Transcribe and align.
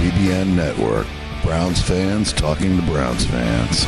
DBN 0.00 0.56
Network. 0.56 1.06
Browns 1.42 1.82
fans 1.82 2.32
talking 2.32 2.74
to 2.74 2.82
Browns 2.86 3.26
fans. 3.26 3.84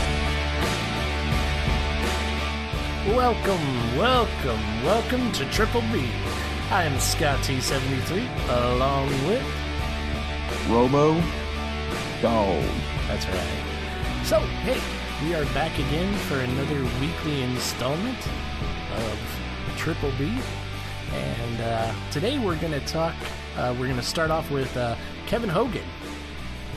Welcome, 3.16 3.96
welcome, 3.96 4.60
welcome 4.84 5.32
to 5.32 5.46
Triple 5.46 5.80
B. 5.90 6.10
I 6.70 6.84
am 6.84 7.00
Scott 7.00 7.38
T73, 7.38 8.28
along 8.74 9.08
with. 9.26 9.42
Robo 10.68 11.14
Dog. 12.20 12.62
That's 13.08 13.26
right. 13.26 14.20
So, 14.24 14.38
hey, 14.38 14.82
we 15.26 15.34
are 15.34 15.46
back 15.54 15.78
again 15.78 16.12
for 16.28 16.38
another 16.40 16.82
weekly 17.00 17.40
installment 17.40 18.18
of 18.98 19.74
Triple 19.78 20.12
B. 20.18 20.30
And 21.10 21.60
uh, 21.62 21.94
today 22.10 22.38
we're 22.38 22.56
going 22.56 22.72
to 22.72 22.86
talk, 22.86 23.14
uh, 23.56 23.74
we're 23.78 23.86
going 23.86 23.96
to 23.96 24.02
start 24.02 24.30
off 24.30 24.50
with 24.50 24.76
uh, 24.76 24.94
Kevin 25.26 25.48
Hogan, 25.48 25.84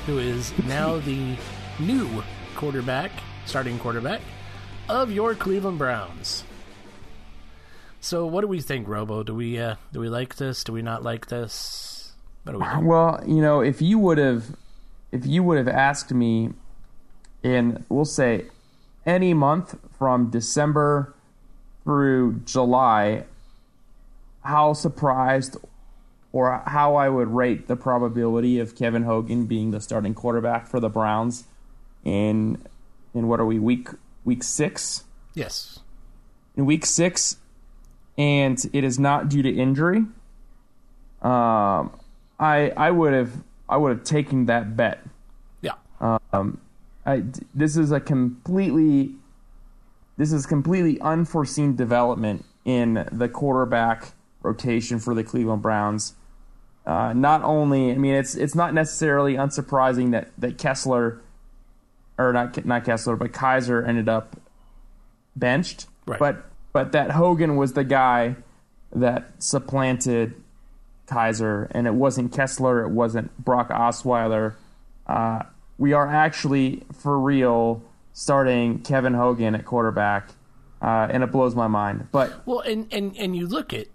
who 0.05 0.20
is 0.20 0.54
now 0.66 1.00
the 1.00 1.36
new 1.80 2.23
quarterback, 2.55 3.12
starting 3.45 3.80
quarterback 3.80 4.22
of 4.88 5.12
your 5.12 5.34
Cleveland 5.34 5.78
Browns. 5.78 6.44
So, 8.02 8.28
what 8.28 8.41
do 8.41 8.48
we 8.48 8.62
think, 8.62 8.88
Robo? 8.88 9.23
Do 9.23 9.34
we 9.34 9.58
uh, 9.58 9.76
do 9.91 10.00
we 10.00 10.09
like 10.09 10.36
this? 10.36 10.64
Do 10.64 10.73
we 10.73 10.84
not 10.84 11.04
like 11.04 11.28
this? 11.28 12.14
We? 12.45 12.54
Well, 12.54 13.23
you 13.26 13.41
know, 13.41 13.62
if 13.62 13.81
you 13.81 13.98
would 13.98 14.20
have, 14.20 14.55
if 15.12 15.26
you 15.26 15.41
would 15.41 15.58
have 15.58 15.68
asked 15.68 16.14
me, 16.14 16.52
in 17.42 17.84
we'll 17.90 18.06
say, 18.06 18.45
any 19.08 19.34
month 19.34 19.76
from 19.98 20.30
December 20.30 21.16
through 21.84 22.42
July, 22.45 23.23
how 24.44 24.73
surprised 24.73 25.58
or 26.36 26.61
how 26.66 26.95
I 26.95 27.08
would 27.08 27.30
rate 27.30 27.67
the 27.67 27.78
probability 27.78 28.59
of 28.59 28.75
Kevin 28.75 29.03
Hogan 29.03 29.45
being 29.45 29.72
the 29.72 29.80
starting 29.80 30.14
quarterback 30.14 30.67
for 30.67 30.81
the 30.81 30.89
Browns 30.89 31.45
in 32.03 32.61
in 33.14 33.30
what 33.30 33.39
are 33.39 33.45
we 33.45 33.58
week 33.58 33.88
week 34.25 34.44
six 34.44 35.05
Yes. 35.33 35.80
in 36.58 36.66
week 36.66 36.86
six, 36.86 37.38
and 38.17 38.59
it 38.73 38.83
is 38.83 39.00
not 39.00 39.30
due 39.30 39.44
to 39.44 39.50
injury. 39.50 40.00
Um, 41.22 41.97
I 42.38 42.73
I 42.75 42.92
would 42.92 43.14
have 43.14 43.31
I 43.70 43.77
would 43.77 43.92
have 43.92 44.03
taken 44.03 44.45
that 44.47 44.75
bet. 44.75 44.99
Yeah. 45.61 45.75
Um, 46.02 46.59
I, 47.05 47.23
this 47.53 47.77
is 47.77 47.94
a 47.94 48.02
completely 48.02 49.16
this 50.17 50.33
is 50.33 50.45
completely 50.45 50.99
unforeseen 50.99 51.77
development 51.77 52.44
in 52.66 53.08
the 53.09 53.30
quarterback 53.30 54.11
rotation 54.44 54.99
for 54.99 55.16
the 55.16 55.23
Cleveland 55.23 55.61
Browns. 55.61 56.14
Uh, 56.86 57.14
not 57.14 57.44
only, 57.44 57.91
I 57.91 57.95
mean, 57.95 58.14
it's 58.14 58.36
it's 58.36 58.55
not 58.55 58.73
necessarily 58.73 59.36
unsurprising 59.36 60.11
that 60.11 60.30
that 60.38 60.58
Kessler, 60.58 61.22
or 62.17 62.31
not 62.31 62.64
not 62.66 62.86
Kessler, 62.86 63.16
but 63.16 63.31
Kizer 63.31 63.88
ended 63.88 64.08
up 64.08 64.39
benched. 65.36 65.88
Right. 66.05 66.19
But 66.19 66.45
but 66.73 66.92
that 66.92 67.11
Hogan 67.11 67.55
was 67.55 67.73
the 67.73 67.83
guy 67.83 68.36
that 68.94 69.31
supplanted 69.39 70.36
Kizer, 71.08 71.67
and 71.72 71.88
it 71.88 71.94
wasn't 71.94 72.33
Kessler, 72.33 72.83
it 72.83 72.89
wasn't 72.89 73.36
Brock 73.44 73.70
Osweiler. 73.70 74.55
Uh, 75.08 75.44
we 75.77 75.94
are 75.94 76.08
actually 76.08 76.83
for 76.94 77.20
real 77.20 77.81
starting 78.14 78.80
Kevin 78.80 79.14
Hogan 79.14 79.55
at 79.55 79.66
quarterback, 79.66 80.30
uh, 80.81 81.08
and 81.09 81.23
it 81.23 81.31
blows 81.31 81.55
my 81.55 81.67
mind. 81.67 82.08
But 82.11 82.45
Well, 82.45 82.59
and, 82.61 82.92
and, 82.92 83.16
and 83.17 83.36
you 83.36 83.47
look 83.47 83.73
at, 83.73 83.88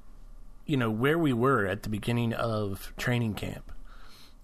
you 0.71 0.77
know, 0.77 0.91
where 0.91 1.19
we 1.19 1.33
were 1.33 1.67
at 1.67 1.83
the 1.83 1.89
beginning 1.89 2.33
of 2.33 2.93
training 2.97 3.35
camp. 3.35 3.73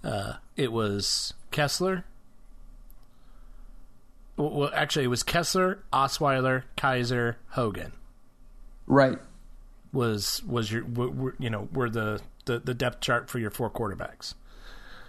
Uh, 0.03 0.35
it 0.57 0.73
was 0.73 1.35
Kessler. 1.51 2.05
Well, 4.37 4.71
actually, 4.75 5.05
it 5.07 5.09
was 5.09 5.23
Kessler, 5.23 5.83
Osweiler, 5.93 6.65
Kizer, 6.77 7.37
Hogan. 7.51 7.93
right, 8.87 9.19
Was 9.93 10.43
was 10.45 10.71
your 10.71 10.83
w- 10.83 11.11
w- 11.11 11.37
you 11.39 11.49
know 11.49 11.69
were 11.73 11.89
the, 11.89 12.21
the 12.45 12.59
the 12.59 12.75
depth 12.75 13.01
chart 13.01 13.31
for 13.31 13.39
your 13.39 13.51
four 13.51 13.71
quarterbacks? 13.71 14.35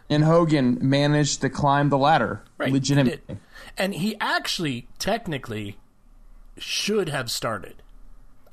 and 0.09 0.23
Hogan 0.23 0.77
managed 0.81 1.41
to 1.41 1.50
climb 1.50 1.89
the 1.89 1.97
ladder 1.97 2.41
Right, 2.57 2.72
legitimately. 2.72 3.19
did. 3.27 3.39
And 3.77 3.94
he 3.94 4.16
actually 4.22 4.88
technically 5.00 5.77
should 6.57 7.09
have 7.09 7.29
started. 7.29 7.83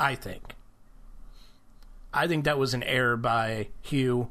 I 0.00 0.16
think. 0.16 0.56
I 2.14 2.28
think 2.28 2.44
that 2.44 2.58
was 2.58 2.75
an 2.75 2.82
error 2.84 3.16
by 3.16 3.69
Hue. 3.82 4.30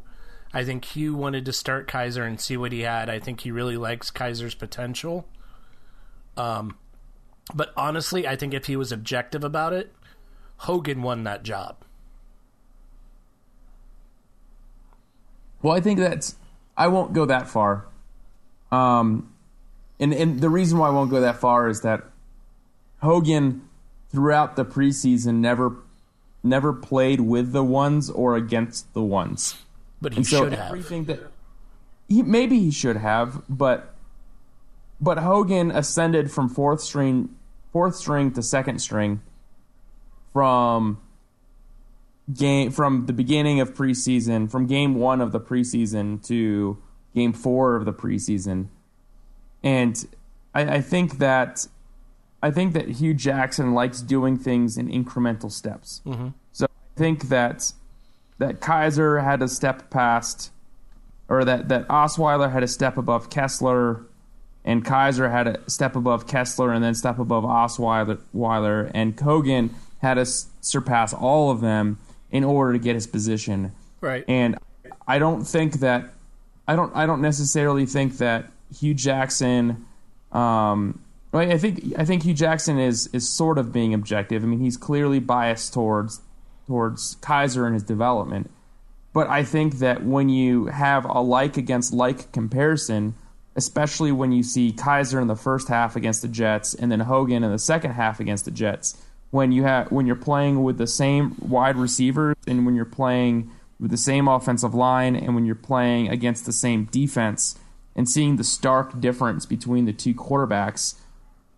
I 0.54 0.64
think 0.64 0.86
Hue 0.86 1.16
wanted 1.16 1.46
to 1.46 1.54
start 1.54 1.88
Kizer 1.88 2.26
and 2.26 2.40
see 2.40 2.58
what 2.58 2.72
he 2.72 2.82
had. 2.82 3.10
I 3.10 3.20
think 3.20 3.42
he 3.42 3.52
really 3.52 3.78
likes 3.78 4.12
Kizer's 4.12 4.56
potential. 4.56 5.28
Um, 6.38 6.78
but 7.54 7.74
honestly, 7.76 8.28
I 8.28 8.36
think 8.36 8.54
if 8.54 8.66
he 8.66 8.76
was 8.76 8.92
objective 8.92 9.44
about 9.44 9.74
it, 9.74 9.94
Hogan 10.58 11.02
won 11.02 11.24
that 11.26 11.44
job. 11.44 11.78
Well, 15.62 15.76
I 15.76 15.82
think 15.82 16.00
that's. 16.00 16.36
I 16.78 16.88
won't 16.88 17.14
go 17.14 17.26
that 17.26 17.48
far. 17.48 17.86
Um, 18.72 19.34
and 20.00 20.14
and 20.14 20.42
the 20.42 20.50
reason 20.50 20.78
why 20.78 20.88
I 20.88 20.92
won't 20.92 21.10
go 21.10 21.22
that 21.22 21.38
far 21.38 21.68
is 21.68 21.82
that 21.82 22.04
Hogan, 23.02 23.68
throughout 24.10 24.56
the 24.56 24.66
preseason, 24.66 25.36
never 25.36 25.78
never 26.44 26.74
played 26.74 27.22
with 27.22 27.54
the 27.54 27.64
ones 27.64 28.10
or 28.10 28.36
against 28.36 28.94
the 28.94 29.02
ones. 29.02 29.56
But 30.02 30.14
he 30.14 30.18
And 30.18 30.28
so 30.28 30.44
should 30.44 30.54
have. 30.54 30.68
everything 30.68 31.06
that 31.06 31.32
he 32.10 32.22
maybe 32.22 32.60
he 32.60 32.72
should 32.72 32.98
have, 32.98 33.44
but 33.50 33.96
but 35.00 35.20
Hogan 35.20 35.72
ascended 35.72 36.32
from 36.32 36.50
fourth 36.50 36.82
string 36.82 37.30
fourth 37.72 37.96
string 37.96 38.32
to 38.34 38.44
second 38.44 38.80
string 38.80 39.22
from 40.32 41.00
game 42.34 42.72
from 42.72 43.06
the 43.06 43.14
beginning 43.14 43.60
of 43.60 43.74
preseason, 43.74 44.50
from 44.50 44.68
game 44.68 44.96
one 44.96 45.22
of 45.22 45.32
the 45.32 45.40
preseason 45.40 46.26
to 46.28 46.78
game 47.16 47.34
four 47.34 47.76
of 47.76 47.86
the 47.86 47.94
preseason. 47.94 48.68
And 49.64 50.06
I, 50.54 50.76
I 50.76 50.82
think 50.82 51.20
that 51.20 51.68
I 52.44 52.52
think 52.52 52.74
that 52.74 52.88
Hue 52.90 53.14
Jackson 53.14 53.74
likes 53.74 54.02
doing 54.02 54.38
things 54.38 54.78
in 54.78 54.90
incremental 54.90 55.50
steps. 55.52 56.02
So 56.52 56.66
I 56.66 56.98
think 57.00 57.30
that 57.30 57.72
that 58.38 58.60
Kizer 58.60 59.24
had 59.24 59.42
a 59.42 59.48
step 59.48 59.90
past, 59.90 60.52
or 61.30 61.46
that 61.46 61.70
that 61.70 61.88
Osweiler 61.88 62.52
had 62.52 62.62
a 62.62 62.68
step 62.68 62.98
above 62.98 63.30
Kessler, 63.30 64.04
and 64.66 64.84
Kizer 64.84 65.32
had 65.32 65.48
a 65.48 65.70
step 65.70 65.96
above 65.96 66.28
Kessler, 66.28 66.72
and 66.74 66.84
then 66.84 66.94
step 66.96 67.18
above 67.18 67.44
Osweiler, 67.46 68.20
Weiler, 68.34 68.92
and 68.94 69.18
Hogan 69.18 69.74
had 70.02 70.16
to 70.16 70.22
s- 70.22 70.48
surpass 70.60 71.14
all 71.14 71.50
of 71.50 71.62
them 71.62 71.98
in 72.30 72.44
order 72.44 72.74
to 72.74 72.80
get 72.80 72.96
his 72.96 73.08
position. 73.08 73.72
Right. 74.02 74.26
And 74.28 74.58
I 75.08 75.18
don't 75.18 75.46
think 75.46 75.80
that 75.80 76.14
I 76.68 76.76
don't 76.76 76.94
I 76.94 77.06
don't 77.06 77.22
necessarily 77.22 77.86
think 77.86 78.18
that 78.18 78.52
Hue 78.80 78.94
Jackson. 78.94 79.86
Um, 80.34 81.00
well, 81.34 81.52
I 81.52 81.58
think 81.58 81.94
I 81.98 82.06
think 82.06 82.24
Hue 82.24 82.36
Jackson 82.36 82.78
is 82.78 83.08
is 83.08 83.28
sort 83.28 83.58
of 83.58 83.74
being 83.74 83.94
objective. 83.94 84.44
I 84.44 84.46
mean, 84.46 84.60
he's 84.60 84.78
clearly 84.78 85.20
biased 85.20 85.74
towards 85.74 86.22
towards 86.68 87.16
Kizer 87.18 87.66
and 87.66 87.74
his 87.74 87.84
development. 87.84 88.52
But 89.14 89.28
I 89.28 89.44
think 89.44 89.80
that 89.80 90.06
when 90.06 90.30
you 90.30 90.68
have 90.68 91.06
a 91.06 91.22
like 91.22 91.58
against 91.58 91.92
like 91.92 92.32
comparison, 92.32 93.16
especially 93.56 94.12
when 94.12 94.32
you 94.32 94.44
see 94.44 94.72
Kizer 94.72 95.22
in 95.22 95.28
the 95.28 95.36
first 95.36 95.68
half 95.68 95.96
against 95.96 96.22
the 96.22 96.28
Jets 96.28 96.76
and 96.76 96.92
then 96.92 97.02
Hogan 97.02 97.44
in 97.44 97.52
the 97.52 97.60
second 97.60 97.92
half 97.92 98.20
against 98.20 98.46
the 98.46 98.52
Jets, 98.52 99.02
when 99.32 99.52
you 99.52 99.64
have 99.64 99.92
when 99.92 100.06
you're 100.06 100.16
playing 100.16 100.62
with 100.64 100.78
the 100.78 100.88
same 100.88 101.36
wide 101.40 101.78
receivers 101.78 102.36
and 102.46 102.64
when 102.64 102.76
you're 102.76 102.86
playing 102.86 103.50
with 103.80 103.90
the 103.90 103.98
same 103.98 104.28
offensive 104.28 104.76
line 104.76 105.16
and 105.16 105.34
when 105.34 105.48
you're 105.48 105.56
playing 105.56 106.10
against 106.10 106.46
the 106.46 106.54
same 106.54 106.86
defense 106.86 107.58
and 107.96 108.08
seeing 108.08 108.38
the 108.38 108.44
stark 108.44 109.00
difference 109.00 109.48
between 109.48 109.86
the 109.86 109.94
two 109.94 110.14
quarterbacks, 110.14 110.96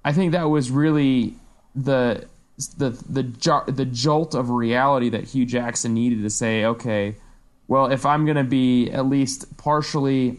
I 0.05 0.13
think 0.13 0.33
that 0.33 0.43
was 0.43 0.69
really 0.69 1.33
the 1.73 2.27
the 2.77 2.91
the 3.09 3.63
the 3.71 3.85
jolt 3.85 4.35
of 4.35 4.51
reality 4.51 5.09
that 5.09 5.23
Hue 5.25 5.47
Jackson 5.47 5.95
needed 5.95 6.21
to 6.21 6.29
say, 6.29 6.63
okay, 6.63 7.15
well, 7.67 7.87
if 7.87 8.05
I'm 8.05 8.25
going 8.25 8.37
to 8.37 8.43
be 8.43 8.91
at 8.91 9.07
least 9.07 9.57
partially 9.57 10.37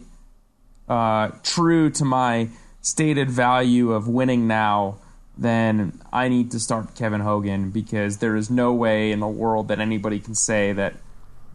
uh, 0.87 1.31
true 1.43 1.89
to 1.91 2.05
my 2.05 2.47
stated 2.81 3.29
value 3.29 3.91
of 3.91 4.07
winning 4.07 4.47
now, 4.47 4.99
then 5.37 5.99
I 6.13 6.29
need 6.29 6.51
to 6.51 6.61
start 6.61 6.95
Kevin 6.95 7.19
Hogan 7.19 7.69
because 7.69 8.19
there 8.19 8.37
is 8.37 8.49
no 8.49 8.71
way 8.71 9.11
in 9.11 9.19
the 9.19 9.27
world 9.27 9.67
that 9.67 9.81
anybody 9.81 10.21
can 10.21 10.33
say 10.33 10.71
that 10.73 10.95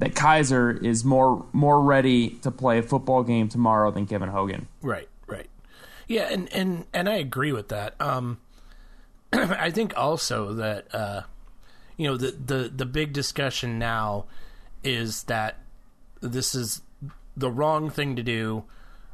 that 0.01 0.15
Kizer 0.15 0.85
is 0.85 1.03
more 1.03 1.47
more 1.55 1.81
ready 1.81 2.29
to 2.43 2.51
play 2.51 2.79
a 2.79 2.83
football 2.83 3.23
game 3.23 3.49
tomorrow 3.49 3.91
than 3.91 4.07
Kevin 4.07 4.29
Hogan. 4.29 4.69
Right. 4.83 5.09
Yeah, 6.13 6.29
and 6.31 6.53
and 6.53 6.87
and 6.93 7.09
I 7.09 7.15
agree 7.15 7.53
with 7.53 7.69
that. 7.69 7.95
Um 8.01 8.39
I 9.33 9.71
think 9.71 9.97
also 9.97 10.53
that 10.55 10.95
uh 10.95 11.23
you 11.97 12.07
know 12.07 12.17
the 12.17 12.33
the 12.33 12.73
the 12.75 12.87
big 12.87 13.13
discussion 13.13 13.79
now 13.79 14.27
is 14.85 15.25
that 15.25 15.59
this 16.21 16.55
is 16.55 16.83
the 17.37 17.51
wrong 17.51 17.89
thing 17.89 18.17
to 18.17 18.23
do 18.23 18.65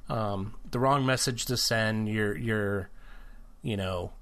um, 0.08 0.54
the 0.70 0.78
wrong 0.78 1.04
message 1.04 1.46
to 1.46 1.56
send. 1.56 2.08
You're 2.08 2.36
you're 2.36 2.90
you 3.62 3.76
know 3.76 4.12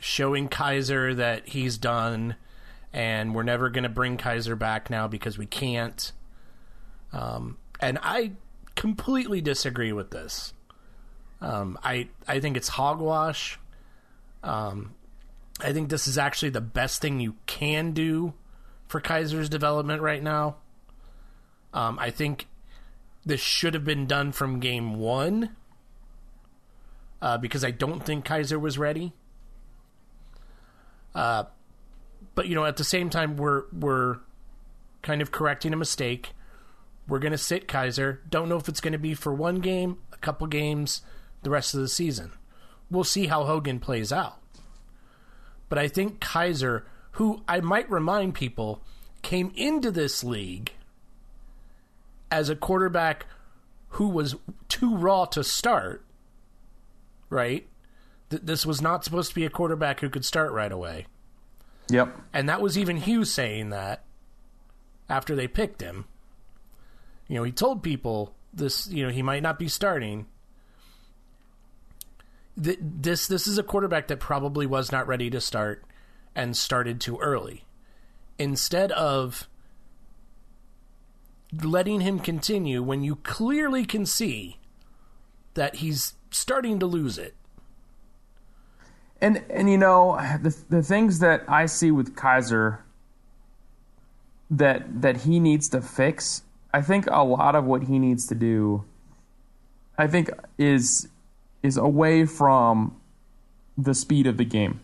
showing 0.00 0.48
Kizer 0.48 1.14
that 1.16 1.48
he's 1.48 1.76
done, 1.76 2.36
and 2.92 3.34
we're 3.34 3.42
never 3.42 3.68
going 3.68 3.84
to 3.84 3.90
bring 3.90 4.16
Kizer 4.16 4.58
back 4.58 4.88
now 4.90 5.08
because 5.08 5.36
we 5.36 5.46
can't. 5.46 6.12
Um, 7.12 7.58
and 7.80 7.98
I 8.02 8.32
completely 8.76 9.42
disagree 9.42 9.92
with 9.92 10.10
this. 10.10 10.53
Um, 11.40 11.78
I 11.82 12.08
I 12.26 12.40
think 12.40 12.56
it's 12.56 12.68
hogwash. 12.68 13.58
Um, 14.42 14.94
I 15.60 15.72
think 15.72 15.88
this 15.88 16.06
is 16.06 16.18
actually 16.18 16.50
the 16.50 16.60
best 16.60 17.00
thing 17.00 17.20
you 17.20 17.36
can 17.46 17.92
do 17.92 18.34
for 18.88 19.00
Kizer's 19.00 19.48
development 19.48 20.02
right 20.02 20.22
now. 20.22 20.56
Um, 21.72 21.98
I 21.98 22.10
think 22.10 22.46
this 23.24 23.40
should 23.40 23.74
have 23.74 23.84
been 23.84 24.06
done 24.06 24.32
from 24.32 24.60
game 24.60 24.94
one 24.98 25.50
uh, 27.22 27.38
because 27.38 27.64
I 27.64 27.70
don't 27.70 28.04
think 28.04 28.26
Kizer 28.26 28.60
was 28.60 28.78
ready. 28.78 29.12
Uh, 31.14 31.44
but 32.34 32.46
you 32.46 32.54
know, 32.54 32.64
at 32.64 32.76
the 32.76 32.84
same 32.84 33.10
time, 33.10 33.36
we're 33.36 33.64
we're 33.72 34.18
kind 35.02 35.22
of 35.22 35.30
correcting 35.30 35.72
a 35.72 35.76
mistake. 35.76 36.32
We're 37.08 37.18
going 37.18 37.32
to 37.32 37.38
sit 37.38 37.68
Kizer. 37.68 38.18
Don't 38.28 38.48
know 38.48 38.56
if 38.56 38.68
it's 38.68 38.80
going 38.80 38.92
to 38.92 38.98
be 38.98 39.14
for 39.14 39.32
one 39.32 39.56
game, 39.56 39.98
a 40.12 40.16
couple 40.16 40.46
games, 40.46 41.02
the 41.44 41.50
rest 41.50 41.74
of 41.74 41.80
the 41.80 41.88
season. 41.88 42.32
We'll 42.90 43.04
see 43.04 43.26
how 43.26 43.44
Hogan 43.44 43.80
plays 43.80 44.12
out. 44.12 44.38
But 45.68 45.78
I 45.78 45.88
think 45.88 46.20
Kizer, 46.20 46.82
who 47.12 47.42
I 47.48 47.60
might 47.60 47.90
remind 47.90 48.34
people, 48.34 48.82
came 49.22 49.52
into 49.56 49.90
this 49.90 50.22
league 50.22 50.72
as 52.30 52.48
a 52.48 52.56
quarterback 52.56 53.26
who 53.90 54.08
was 54.08 54.34
too 54.68 54.96
raw 54.96 55.24
to 55.26 55.44
start, 55.44 56.04
right? 57.30 57.66
Th- 58.30 58.42
this 58.42 58.66
was 58.66 58.82
not 58.82 59.04
supposed 59.04 59.28
to 59.30 59.34
be 59.34 59.44
a 59.44 59.50
quarterback 59.50 60.00
who 60.00 60.10
could 60.10 60.24
start 60.24 60.52
right 60.52 60.72
away. 60.72 61.06
Yep. 61.88 62.16
And 62.32 62.48
that 62.48 62.60
was 62.60 62.76
even 62.76 62.96
Hue's 62.96 63.32
saying 63.32 63.70
that 63.70 64.04
after 65.08 65.36
they 65.36 65.46
picked 65.46 65.80
him. 65.80 66.06
You 67.28 67.36
know, 67.36 67.44
he 67.44 67.52
told 67.52 67.82
people 67.82 68.34
this, 68.52 68.88
you 68.88 69.04
know, 69.04 69.10
he 69.10 69.22
might 69.22 69.42
not 69.42 69.58
be 69.58 69.68
starting. 69.68 70.26
Th- 72.62 72.78
This 72.80 73.26
this 73.26 73.46
is 73.46 73.58
a 73.58 73.62
quarterback 73.62 74.08
that 74.08 74.20
probably 74.20 74.66
was 74.66 74.92
not 74.92 75.06
ready 75.06 75.30
to 75.30 75.40
start 75.40 75.84
and 76.34 76.56
started 76.56 77.00
too 77.00 77.18
early. 77.18 77.64
Instead 78.38 78.92
of 78.92 79.48
letting 81.62 82.00
him 82.00 82.18
continue 82.18 82.82
when 82.82 83.02
you 83.02 83.16
clearly 83.16 83.84
can 83.84 84.04
see 84.06 84.58
that 85.54 85.76
he's 85.76 86.14
starting 86.30 86.80
to 86.80 86.86
lose 86.86 87.18
it. 87.18 87.34
And 89.20 89.44
and 89.48 89.70
you 89.70 89.78
know 89.78 90.16
the 90.42 90.56
the 90.68 90.82
things 90.82 91.20
that 91.20 91.44
I 91.48 91.66
see 91.66 91.90
with 91.90 92.14
Kizer 92.16 92.80
that 94.50 95.00
that 95.02 95.18
he 95.18 95.40
needs 95.40 95.68
to 95.70 95.80
fix. 95.80 96.42
I 96.72 96.82
think 96.82 97.06
a 97.10 97.22
lot 97.22 97.54
of 97.54 97.64
what 97.64 97.84
he 97.84 97.98
needs 98.00 98.26
to 98.26 98.34
do, 98.34 98.84
I 99.96 100.08
think, 100.08 100.28
is 100.58 101.08
is 101.64 101.76
away 101.76 102.26
from 102.26 102.94
the 103.76 103.94
speed 103.94 104.28
of 104.28 104.36
the 104.36 104.44
game. 104.44 104.78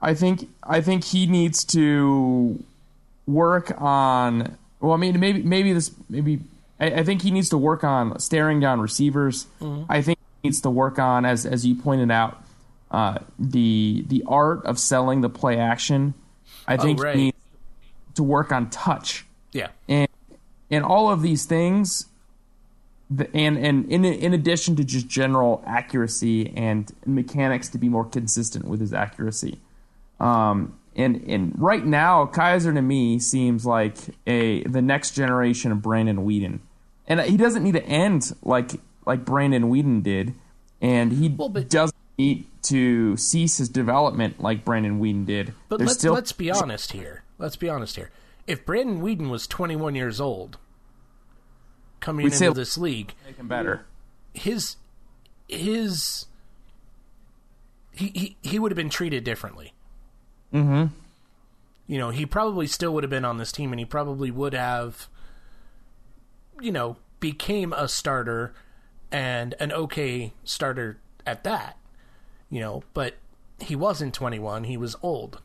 I 0.00 0.14
think 0.14 0.48
I 0.64 0.80
think 0.80 1.04
he 1.04 1.26
needs 1.26 1.64
to 1.66 2.62
work 3.26 3.80
on. 3.80 4.56
Well, 4.80 4.92
I 4.92 4.96
mean, 4.96 5.20
maybe 5.20 5.42
maybe 5.42 5.72
this 5.72 5.92
maybe 6.08 6.40
I, 6.80 6.86
I 6.86 7.04
think 7.04 7.22
he 7.22 7.30
needs 7.30 7.48
to 7.50 7.58
work 7.58 7.84
on 7.84 8.18
staring 8.18 8.58
down 8.58 8.80
receivers. 8.80 9.46
I 9.88 10.02
think 10.02 10.18
he 10.42 10.48
needs 10.48 10.60
to 10.62 10.70
work 10.70 10.98
on, 10.98 11.24
as 11.24 11.44
as 11.44 11.66
you 11.66 11.74
pointed 11.74 12.10
out, 12.10 12.42
uh, 12.90 13.18
the 13.38 14.04
the 14.08 14.24
art 14.26 14.64
of 14.64 14.78
selling 14.78 15.20
the 15.20 15.28
play 15.28 15.58
action. 15.58 16.14
I 16.66 16.76
think 16.76 17.02
right. 17.02 17.14
he 17.14 17.22
needs 17.24 17.36
to 18.14 18.22
work 18.22 18.52
on 18.52 18.70
touch 18.70 19.24
Yeah. 19.52 19.68
and 19.88 20.08
and 20.70 20.84
all 20.84 21.10
of 21.10 21.22
these 21.22 21.46
things 21.46 22.06
the, 23.10 23.34
and 23.34 23.56
and 23.58 23.90
in 23.90 24.04
in 24.04 24.34
addition 24.34 24.76
to 24.76 24.84
just 24.84 25.08
general 25.08 25.62
accuracy 25.66 26.52
and 26.56 26.92
mechanics 27.06 27.68
to 27.70 27.78
be 27.78 27.88
more 27.88 28.04
consistent 28.04 28.66
with 28.66 28.80
his 28.80 28.92
accuracy 28.92 29.58
um 30.20 30.74
and 30.96 31.16
and 31.26 31.54
right 31.58 31.86
now 31.86 32.26
Kizer 32.26 32.74
to 32.74 32.82
me 32.82 33.18
seems 33.18 33.64
like 33.64 33.96
a 34.26 34.62
the 34.64 34.82
next 34.82 35.12
generation 35.12 35.72
of 35.72 35.80
Brandon 35.80 36.18
Weeden 36.26 36.58
and 37.06 37.20
he 37.20 37.36
doesn't 37.36 37.62
need 37.62 37.72
to 37.74 37.84
end 37.84 38.32
like 38.42 38.72
like 39.06 39.24
Brandon 39.24 39.70
Weeden 39.70 40.02
did 40.02 40.34
and 40.80 41.12
he 41.12 41.28
Well, 41.28 41.48
but- 41.48 41.70
doesn't 41.70 41.96
need 42.18 42.46
to 42.64 43.16
cease 43.16 43.56
his 43.58 43.68
development 43.68 44.40
like 44.42 44.64
Brandon 44.64 45.00
Weeden 45.00 45.24
did 45.24 45.54
But 45.68 45.78
There's 45.78 45.88
let's 45.88 45.98
still 46.00 46.12
let's 46.14 46.32
be 46.32 46.50
honest 46.50 46.92
here. 46.92 47.22
Let's 47.38 47.56
be 47.56 47.68
honest 47.68 47.96
here. 47.96 48.10
If 48.48 48.66
Brandon 48.66 49.00
Weeden 49.00 49.30
was 49.30 49.46
21 49.46 49.94
years 49.94 50.20
old 50.20 50.58
coming 52.00 52.24
We'd 52.24 52.32
into 52.32 52.38
say- 52.38 52.52
this 52.52 52.78
league, 52.78 53.14
make 53.26 53.36
him 53.36 53.48
better 53.48 53.84
his 54.34 54.76
his 55.48 56.26
he 57.92 58.08
he, 58.14 58.36
he 58.42 58.58
would 58.58 58.70
have 58.70 58.76
been 58.76 58.90
treated 58.90 59.24
differently. 59.24 59.72
mm-hmm 60.54 60.94
You 61.86 61.98
know, 61.98 62.10
he 62.10 62.24
probably 62.26 62.66
still 62.66 62.92
would 62.94 63.02
have 63.02 63.10
been 63.10 63.24
on 63.24 63.38
this 63.38 63.50
team, 63.50 63.72
and 63.72 63.80
he 63.80 63.84
probably 63.86 64.30
would 64.30 64.52
have, 64.54 65.08
you 66.60 66.70
know, 66.70 66.96
became 67.18 67.72
a 67.72 67.88
starter 67.88 68.54
and 69.10 69.54
an 69.58 69.72
okay 69.72 70.32
starter 70.44 70.98
at 71.26 71.42
that. 71.44 71.76
You 72.50 72.60
know, 72.60 72.82
but 72.94 73.14
he 73.58 73.74
wasn't 73.74 74.14
21; 74.14 74.64
he 74.64 74.76
was 74.76 74.94
old, 75.02 75.40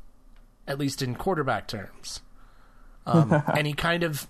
at 0.68 0.78
least 0.78 1.02
in 1.02 1.16
quarterback 1.16 1.68
terms. 1.68 2.20
Um, 3.06 3.42
and 3.56 3.66
he 3.66 3.74
kind 3.74 4.04
of 4.04 4.28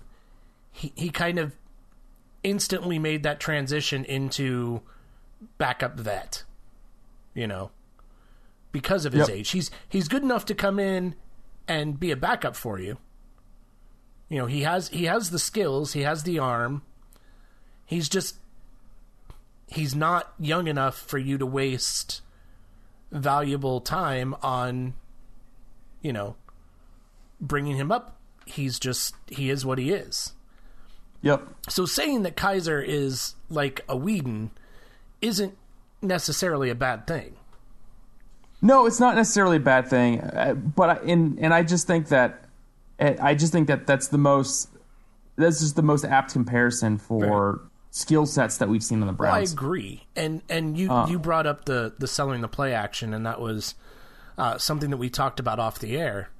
he 0.72 0.92
he 0.96 1.10
kind 1.10 1.38
of 1.38 1.52
instantly 2.44 2.98
made 2.98 3.22
that 3.24 3.40
transition 3.40 4.04
into 4.04 4.82
backup 5.58 5.98
vet. 5.98 6.44
You 7.34 7.48
know, 7.48 7.72
because 8.70 9.04
of 9.04 9.12
his 9.12 9.28
Yep. 9.28 9.36
age, 9.36 9.50
he's 9.50 9.70
he's 9.88 10.06
good 10.06 10.22
enough 10.22 10.44
to 10.46 10.54
come 10.54 10.78
in 10.78 11.16
and 11.66 11.98
be 11.98 12.12
a 12.12 12.16
backup 12.16 12.54
for 12.54 12.78
you. 12.78 12.98
You 14.28 14.38
know, 14.38 14.46
he 14.46 14.62
has 14.62 14.88
he 14.88 15.04
has 15.04 15.30
the 15.30 15.38
skills, 15.38 15.94
he 15.94 16.02
has 16.02 16.22
the 16.22 16.38
arm. 16.38 16.82
He's 17.84 18.08
just 18.08 18.36
he's 19.66 19.94
not 19.94 20.32
young 20.38 20.68
enough 20.68 20.96
for 20.96 21.18
you 21.18 21.38
to 21.38 21.46
waste 21.46 22.20
valuable 23.10 23.80
time 23.80 24.34
on 24.42 24.94
you 26.02 26.12
know 26.12 26.36
bringing 27.40 27.76
him 27.76 27.90
up. 27.90 28.16
He's 28.46 28.78
just 28.78 29.14
he 29.28 29.50
is 29.50 29.66
what 29.66 29.78
he 29.78 29.90
is. 29.92 30.34
Yep. 31.24 31.48
So 31.68 31.86
saying 31.86 32.22
that 32.22 32.36
Kizer 32.36 32.84
is 32.86 33.34
like 33.48 33.80
a 33.88 33.96
Weeden 33.96 34.50
isn't 35.22 35.56
necessarily 36.02 36.68
a 36.68 36.74
bad 36.74 37.06
thing. 37.06 37.36
No, 38.60 38.86
it's 38.86 39.00
not 39.00 39.14
necessarily 39.16 39.56
a 39.56 39.60
bad 39.60 39.88
thing, 39.88 40.20
uh, 40.20 40.54
but 40.54 40.90
I, 40.90 40.94
and 41.10 41.38
and 41.38 41.52
I 41.52 41.62
just 41.62 41.86
think 41.86 42.08
that 42.08 42.44
uh, 43.00 43.14
I 43.20 43.34
just 43.34 43.52
think 43.52 43.68
that 43.68 43.86
that's 43.86 44.08
the 44.08 44.18
most 44.18 44.68
that's 45.36 45.60
just 45.60 45.76
the 45.76 45.82
most 45.82 46.04
apt 46.04 46.32
comparison 46.32 46.98
for 46.98 47.60
skill 47.90 48.26
sets 48.26 48.58
that 48.58 48.68
we've 48.68 48.82
seen 48.82 49.00
on 49.00 49.06
the 49.06 49.14
Well, 49.14 49.32
I 49.32 49.40
agree, 49.40 50.06
and 50.16 50.42
and 50.48 50.78
you 50.78 50.90
you 51.08 51.18
brought 51.18 51.46
up 51.46 51.64
the 51.64 51.94
the 51.98 52.06
selling 52.06 52.40
the 52.40 52.48
play 52.48 52.74
action, 52.74 53.14
and 53.14 53.26
that 53.26 53.40
was 53.40 53.74
uh, 54.36 54.58
something 54.58 54.90
that 54.90 54.98
we 54.98 55.10
talked 55.10 55.40
about 55.40 55.58
off 55.58 55.78
the 55.78 55.96
air. 55.96 56.30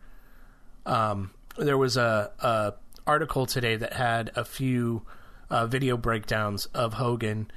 Um, 0.86 1.30
there 1.56 1.78
was 1.78 1.96
a, 1.96 2.30
a 2.40 2.74
article 3.06 3.46
today 3.46 3.76
that 3.76 3.94
had 3.94 4.30
a 4.34 4.44
few 4.44 5.02
uh, 5.50 5.66
video 5.66 5.96
breakdowns 5.96 6.66
of 6.66 6.94
Hogan, 6.94 7.50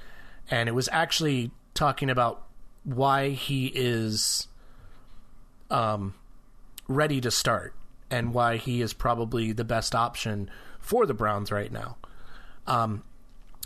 and 0.49 0.67
it 0.69 0.73
was 0.73 0.89
actually 0.91 1.51
talking 1.73 2.09
about 2.09 2.45
why 2.83 3.29
he 3.29 3.67
is 3.67 4.47
um, 5.69 6.13
ready 6.87 7.21
to 7.21 7.31
start 7.31 7.73
and 8.09 8.33
why 8.33 8.57
he 8.57 8.81
is 8.81 8.93
probably 8.93 9.51
the 9.51 9.65
best 9.65 9.93
option 9.93 10.49
for 10.79 11.05
the 11.05 11.13
Browns 11.13 11.51
right 11.51 11.71
now. 11.71 11.97
Um, 12.65 13.03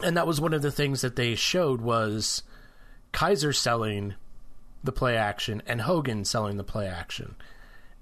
and 0.03 0.17
that 0.17 0.27
was 0.27 0.41
one 0.41 0.53
of 0.53 0.61
the 0.61 0.71
things 0.71 1.01
that 1.01 1.15
they 1.15 1.35
showed 1.35 1.81
was 1.81 2.43
Kizer 3.13 3.55
selling 3.55 4.15
the 4.83 4.91
play 4.91 5.15
action 5.15 5.61
and 5.67 5.81
Hogan 5.81 6.25
selling 6.25 6.57
the 6.57 6.63
play 6.63 6.87
action, 6.87 7.35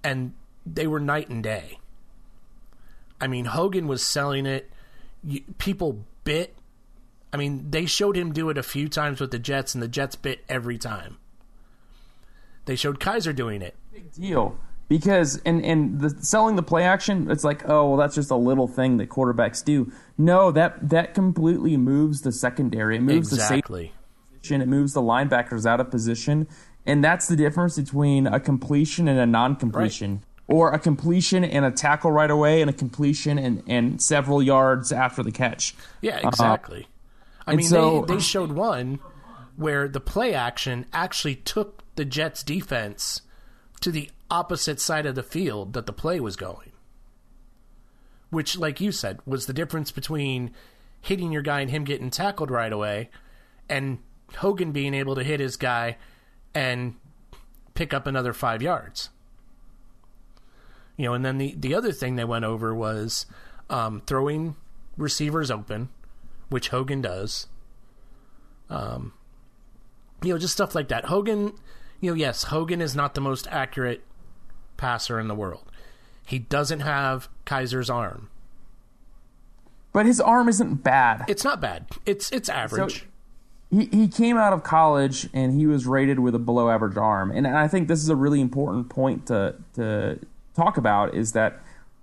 and 0.03 0.33
they 0.65 0.87
were 0.87 0.99
night 0.99 1.29
and 1.29 1.43
day. 1.43 1.78
I 3.21 3.27
mean, 3.27 3.45
Hogan 3.45 3.87
was 3.87 4.01
selling 4.03 4.45
it. 4.45 4.71
You, 5.23 5.41
people 5.57 6.05
bit. 6.23 6.55
I 7.31 7.37
mean, 7.37 7.69
they 7.69 7.85
showed 7.85 8.15
him 8.15 8.33
do 8.33 8.49
it 8.49 8.57
a 8.57 8.63
few 8.63 8.89
times 8.89 9.19
with 9.19 9.31
the 9.31 9.39
Jets, 9.39 9.73
and 9.73 9.83
the 9.83 9.87
Jets 9.87 10.15
bit 10.15 10.43
every 10.49 10.77
time. 10.77 11.17
They 12.65 12.75
showed 12.75 12.99
Kizer 12.99 13.35
doing 13.35 13.61
it. 13.61 13.75
Big 13.91 14.11
deal 14.13 14.57
because 14.89 15.39
and 15.45 15.63
and 15.63 16.01
the 16.01 16.09
selling 16.23 16.55
the 16.55 16.63
play 16.63 16.83
action, 16.83 17.29
it's 17.31 17.43
like 17.43 17.67
oh 17.69 17.89
well 17.89 17.97
that's 17.97 18.15
just 18.15 18.31
a 18.31 18.35
little 18.35 18.67
thing 18.67 18.97
that 18.97 19.09
quarterbacks 19.09 19.63
do. 19.63 19.91
No, 20.17 20.51
that 20.51 20.89
that 20.89 21.13
completely 21.13 21.77
moves 21.77 22.21
the 22.21 22.31
secondary. 22.31 22.97
It 22.97 23.01
moves 23.01 23.29
the 23.29 23.37
safety 23.37 23.55
Exactly. 23.55 23.93
position. 24.33 24.61
It 24.61 24.67
moves 24.67 24.93
the 24.93 25.01
linebackers 25.01 25.65
out 25.65 25.79
of 25.79 25.91
position, 25.91 26.47
and 26.85 27.03
that's 27.03 27.27
the 27.27 27.35
difference 27.35 27.77
between 27.77 28.25
a 28.27 28.39
completion 28.39 29.07
and 29.07 29.19
a 29.19 29.25
non-completion, 29.27 30.23
or 30.49 30.71
a 30.73 30.79
completion 30.79 31.43
and 31.43 31.63
a 31.63 31.71
tackle 31.71 32.11
right 32.11 32.29
away, 32.29 32.61
and 32.61 32.69
a 32.69 32.73
completion 32.73 33.37
and, 33.37 33.63
and 33.67 34.01
several 34.01 34.41
yards 34.41 34.91
after 34.91 35.21
the 35.21 35.31
catch. 35.31 35.75
Yeah, 36.01 36.19
uh, 36.23 36.27
exactly. 36.27 36.87
I 37.45 37.55
mean, 37.55 37.67
so- 37.67 38.05
they, 38.07 38.15
they 38.15 38.19
showed 38.19 38.51
one 38.51 38.99
where 39.55 39.87
the 39.87 39.99
play 39.99 40.33
action 40.33 40.85
actually 40.93 41.35
took 41.35 41.83
the 41.95 42.05
Jets 42.05 42.43
defense 42.43 43.21
to 43.81 43.91
the 43.91 44.09
opposite 44.31 44.79
side 44.79 45.05
of 45.05 45.15
the 45.15 45.23
field 45.23 45.73
that 45.73 45.85
the 45.85 45.93
play 45.93 46.19
was 46.19 46.35
going. 46.35 46.71
Which, 48.29 48.57
like 48.57 48.79
you 48.79 48.91
said, 48.91 49.19
was 49.25 49.47
the 49.47 49.53
difference 49.53 49.91
between 49.91 50.51
hitting 51.01 51.31
your 51.31 51.41
guy 51.41 51.61
and 51.61 51.71
him 51.71 51.83
getting 51.83 52.09
tackled 52.09 52.51
right 52.51 52.71
away 52.71 53.09
and 53.69 53.99
Hogan 54.37 54.71
being 54.71 54.93
able 54.93 55.15
to 55.15 55.23
hit 55.23 55.39
his 55.39 55.57
guy 55.57 55.97
and 56.53 56.95
pick 57.73 57.93
up 57.93 58.07
another 58.07 58.33
five 58.33 58.61
yards. 58.61 59.09
You 60.99 61.05
know, 61.05 61.13
and 61.13 61.23
then 61.23 61.37
the, 61.37 61.55
the 61.57 61.73
other 61.75 61.93
thing 61.93 62.17
they 62.17 62.25
went 62.25 62.43
over 62.43 62.75
was 62.75 63.25
um, 63.69 64.01
throwing 64.05 64.57
receivers 64.97 65.49
open, 65.49 65.87
which 66.49 66.67
Hogan 66.67 66.99
does. 66.99 67.47
Um, 68.69 69.13
you 70.21 70.33
know, 70.33 70.37
just 70.37 70.51
stuff 70.51 70.75
like 70.75 70.89
that. 70.89 71.05
Hogan, 71.05 71.53
you 72.01 72.11
know, 72.11 72.15
yes, 72.15 72.43
Hogan 72.43 72.81
is 72.81 72.97
not 72.97 73.15
the 73.15 73.21
most 73.21 73.47
accurate 73.49 74.03
passer 74.75 75.21
in 75.21 75.29
the 75.29 75.35
world. 75.35 75.71
He 76.25 76.37
doesn't 76.37 76.81
have 76.81 77.29
Kizer's 77.45 77.89
arm. 77.89 78.29
But 79.93 80.05
his 80.05 80.19
arm 80.19 80.49
isn't 80.49 80.83
bad. 80.83 81.23
It's 81.29 81.45
not 81.45 81.61
bad. 81.61 81.87
It's 82.05 82.29
it's 82.33 82.49
average. 82.49 83.05
he, 83.71 83.85
he 83.85 84.07
came 84.09 84.35
out 84.35 84.51
of 84.51 84.63
college 84.63 85.29
and 85.33 85.57
he 85.57 85.65
was 85.65 85.87
rated 85.87 86.19
with 86.19 86.35
a 86.35 86.39
below 86.39 86.69
average 86.69 86.97
arm. 86.97 87.31
And 87.31 87.47
I 87.47 87.69
think 87.69 87.87
this 87.87 88.03
is 88.03 88.09
a 88.09 88.17
really 88.17 88.41
important 88.41 88.89
point 88.89 89.27
to 89.27 89.55
to 89.75 90.19
talk 90.63 90.77
about 90.77 91.13
is 91.13 91.31
that 91.33 91.59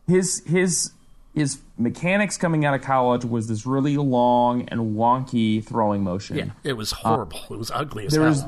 his 0.07 0.43
his 0.47 0.93
his 1.35 1.59
mechanics 1.77 2.37
coming 2.39 2.65
out 2.65 2.75
of 2.75 2.81
college 2.83 3.25
was 3.25 3.47
this 3.49 3.67
really 3.67 3.97
long 3.97 4.67
and 4.69 4.97
wonky 4.97 5.63
throwing 5.63 6.03
motion. 6.03 6.37
yeah, 6.37 6.45
it 6.65 6.73
was 6.73 6.91
horrible. 6.93 7.41
it 7.51 7.59
was 7.59 7.71
ugly 7.71 8.07
as 8.07 8.13
There 8.13 8.23
hell. 8.23 8.31
was 8.31 8.45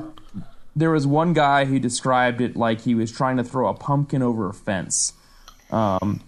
there 0.75 0.91
was 0.91 1.05
one 1.05 1.33
guy 1.33 1.65
who 1.65 1.77
described 1.79 2.41
it 2.41 2.55
like 2.55 2.81
he 2.81 2.95
was 2.95 3.11
trying 3.11 3.37
to 3.37 3.43
throw 3.43 3.67
a 3.67 3.73
pumpkin 3.73 4.21
over 4.21 4.49
a 4.49 4.53
fence. 4.53 5.13
Um 5.71 6.21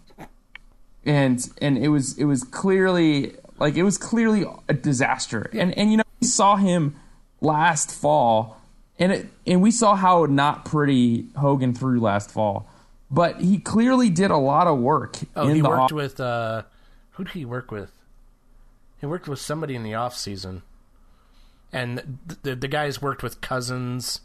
and 1.05 1.49
and 1.61 1.77
it 1.77 1.87
was 1.89 2.17
it 2.17 2.25
was 2.25 2.43
clearly 2.43 3.33
like 3.59 3.75
it 3.75 3.83
was 3.83 3.97
clearly 3.97 4.45
a 4.69 4.73
disaster. 4.73 5.49
And 5.53 5.75
and 5.77 5.91
you 5.91 5.97
know 5.97 6.03
we 6.19 6.27
saw 6.27 6.55
him 6.57 6.95
last 7.41 7.91
fall 7.91 8.61
and 8.99 9.11
it 9.11 9.27
and 9.47 9.61
we 9.61 9.71
saw 9.71 9.95
how 9.95 10.25
not 10.25 10.65
pretty 10.65 11.25
Hogan 11.37 11.73
threw 11.73 11.99
last 11.99 12.29
fall. 12.31 12.67
But 13.11 13.41
he 13.41 13.59
clearly 13.59 14.09
did 14.09 14.31
a 14.31 14.37
lot 14.37 14.67
of 14.67 14.79
work 14.79 15.17
Oh, 15.35 15.47
he 15.49 15.61
worked 15.61 15.81
off- 15.83 15.91
with 15.91 16.19
uh 16.19 16.63
who 17.11 17.25
did 17.25 17.33
he 17.33 17.45
work 17.45 17.69
with? 17.71 17.91
He 18.99 19.05
worked 19.05 19.27
with 19.27 19.39
somebody 19.39 19.75
in 19.75 19.83
the 19.83 19.93
off 19.93 20.15
season. 20.17 20.63
And 21.73 22.19
th- 22.27 22.39
the 22.43 22.55
the 22.55 22.67
guys 22.67 23.01
worked 23.01 23.21
with 23.23 23.41
Cousins 23.41 24.21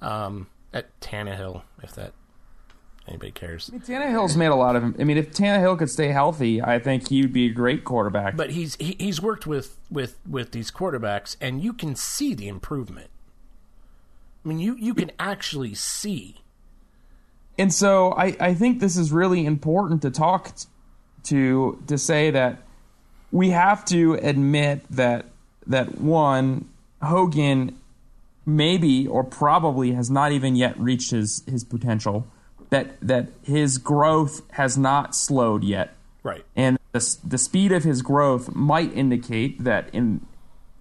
um 0.00 0.48
at 0.74 0.98
Tannehill, 1.00 1.62
if 1.82 1.94
that 1.94 2.12
anybody 3.08 3.30
cares. 3.30 3.70
Tannehill's 3.70 4.36
made 4.36 4.46
a 4.48 4.54
lot 4.56 4.74
of. 4.76 4.82
I 5.00 5.04
mean, 5.04 5.16
if 5.16 5.30
Tannehill 5.30 5.78
could 5.78 5.90
stay 5.90 6.08
healthy, 6.08 6.60
I 6.60 6.78
think 6.78 7.08
he 7.08 7.22
would 7.22 7.32
be 7.32 7.46
a 7.46 7.52
great 7.52 7.84
quarterback. 7.84 8.36
But 8.36 8.50
he's 8.50 8.74
he, 8.76 8.96
he's 8.98 9.22
worked 9.22 9.46
with, 9.46 9.78
with 9.90 10.18
with 10.28 10.50
these 10.52 10.70
quarterbacks 10.70 11.36
and 11.40 11.62
you 11.62 11.72
can 11.72 11.94
see 11.94 12.34
the 12.34 12.48
improvement. 12.48 13.10
I 14.44 14.48
mean 14.48 14.58
you, 14.58 14.76
you 14.78 14.94
can 14.94 15.10
actually 15.18 15.74
see 15.74 16.42
and 17.58 17.72
so 17.72 18.12
I, 18.12 18.36
I 18.38 18.54
think 18.54 18.80
this 18.80 18.96
is 18.96 19.12
really 19.12 19.46
important 19.46 20.02
to 20.02 20.10
talk 20.10 20.52
to 21.24 21.82
to 21.86 21.98
say 21.98 22.30
that 22.30 22.62
we 23.32 23.50
have 23.50 23.84
to 23.86 24.14
admit 24.14 24.84
that 24.90 25.26
that 25.66 26.00
one 26.00 26.68
Hogan 27.02 27.78
maybe 28.44 29.06
or 29.06 29.24
probably 29.24 29.92
has 29.92 30.10
not 30.10 30.32
even 30.32 30.56
yet 30.56 30.78
reached 30.78 31.10
his 31.10 31.42
his 31.46 31.64
potential 31.64 32.26
that 32.70 33.00
that 33.00 33.28
his 33.42 33.78
growth 33.78 34.42
has 34.52 34.78
not 34.78 35.14
slowed 35.14 35.64
yet 35.64 35.94
right. 36.22 36.44
and 36.54 36.78
the, 36.92 37.16
the 37.24 37.38
speed 37.38 37.72
of 37.72 37.84
his 37.84 38.02
growth 38.02 38.54
might 38.54 38.92
indicate 38.92 39.62
that 39.64 39.88
in 39.92 40.24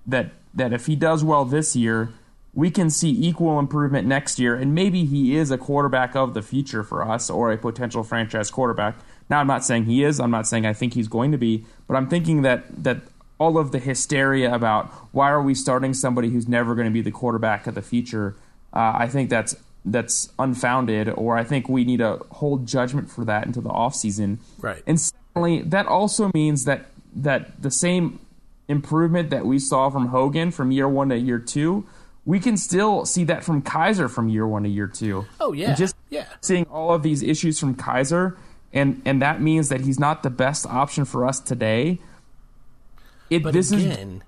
that 0.05 0.31
that 0.53 0.71
if 0.71 0.85
he 0.85 0.95
does 0.95 1.23
well 1.23 1.45
this 1.45 1.75
year 1.75 2.11
we 2.55 2.71
can 2.71 2.89
see 2.89 3.11
equal 3.11 3.59
improvement 3.59 4.07
next 4.07 4.39
year 4.39 4.55
and 4.55 4.73
maybe 4.73 5.05
he 5.05 5.35
is 5.35 5.51
a 5.51 5.57
quarterback 5.57 6.15
of 6.15 6.33
the 6.33 6.41
future 6.41 6.83
for 6.83 7.07
us 7.07 7.29
or 7.29 7.51
a 7.51 7.57
potential 7.57 8.03
franchise 8.03 8.49
quarterback. 8.49 8.97
Now 9.29 9.39
i'm 9.39 9.47
not 9.47 9.63
saying 9.63 9.85
he 9.85 10.03
is. 10.03 10.19
I'm 10.19 10.31
not 10.31 10.47
saying 10.47 10.65
i 10.65 10.73
think 10.73 10.93
he's 10.93 11.07
going 11.07 11.31
to 11.31 11.37
be 11.37 11.65
but 11.87 11.95
i'm 11.95 12.07
thinking 12.07 12.41
that 12.41 12.83
that 12.83 12.97
all 13.37 13.57
of 13.57 13.71
the 13.71 13.79
hysteria 13.79 14.53
about 14.53 14.85
why 15.11 15.29
are 15.29 15.41
we 15.41 15.53
starting 15.53 15.93
somebody 15.93 16.29
who's 16.29 16.47
never 16.47 16.73
going 16.73 16.87
to 16.87 16.93
be 16.93 17.01
the 17.01 17.11
quarterback 17.11 17.67
of 17.67 17.75
the 17.75 17.81
future 17.81 18.35
uh, 18.73 18.93
i 18.95 19.07
think 19.07 19.29
that's 19.29 19.55
that's 19.83 20.29
unfounded 20.39 21.09
or 21.09 21.37
i 21.37 21.43
think 21.43 21.67
we 21.67 21.83
need 21.83 21.97
to 21.97 22.17
hold 22.31 22.65
judgment 22.65 23.11
for 23.11 23.25
that 23.25 23.45
into 23.45 23.61
the 23.61 23.69
offseason. 23.69 24.37
Right. 24.59 24.81
and 24.87 24.99
secondly, 24.99 25.61
that 25.63 25.85
also 25.87 26.31
means 26.33 26.65
that 26.65 26.85
that 27.15 27.61
the 27.61 27.71
same 27.71 28.19
improvement 28.67 29.29
that 29.29 29.45
we 29.45 29.59
saw 29.59 29.89
from 29.89 30.07
Hogan 30.07 30.51
from 30.51 30.71
year 30.71 30.87
one 30.87 31.09
to 31.09 31.17
year 31.17 31.39
two, 31.39 31.85
we 32.25 32.39
can 32.39 32.57
still 32.57 33.05
see 33.05 33.23
that 33.25 33.43
from 33.43 33.61
Kizer 33.61 34.09
from 34.09 34.29
year 34.29 34.47
one 34.47 34.63
to 34.63 34.69
year 34.69 34.87
two. 34.87 35.25
Oh 35.39 35.53
yeah. 35.53 35.69
And 35.69 35.77
just 35.77 35.95
yeah. 36.09 36.25
seeing 36.41 36.65
all 36.65 36.93
of 36.93 37.03
these 37.03 37.21
issues 37.21 37.59
from 37.59 37.75
Kizer, 37.75 38.35
and 38.73 39.01
and 39.05 39.21
that 39.21 39.41
means 39.41 39.69
that 39.69 39.81
he's 39.81 39.99
not 39.99 40.23
the 40.23 40.29
best 40.29 40.65
option 40.65 41.05
for 41.05 41.25
us 41.25 41.39
today. 41.39 41.99
It 43.29 43.43
But 43.43 43.53
this 43.53 43.71
is 43.71 43.85
again, 43.85 44.23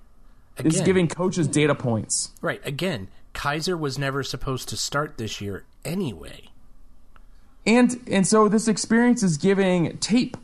this 0.56 0.76
is 0.76 0.80
giving 0.82 1.08
coaches 1.08 1.48
data 1.48 1.74
points. 1.74 2.30
Right. 2.40 2.60
Again, 2.64 3.08
Kizer 3.34 3.78
was 3.78 3.98
never 3.98 4.22
supposed 4.22 4.68
to 4.70 4.76
start 4.76 5.18
this 5.18 5.40
year 5.40 5.64
anyway. 5.84 6.48
and 7.66 8.00
and 8.10 8.26
so 8.26 8.48
this 8.48 8.68
experience 8.68 9.22
is 9.22 9.36
giving 9.36 9.98
tape 9.98 10.36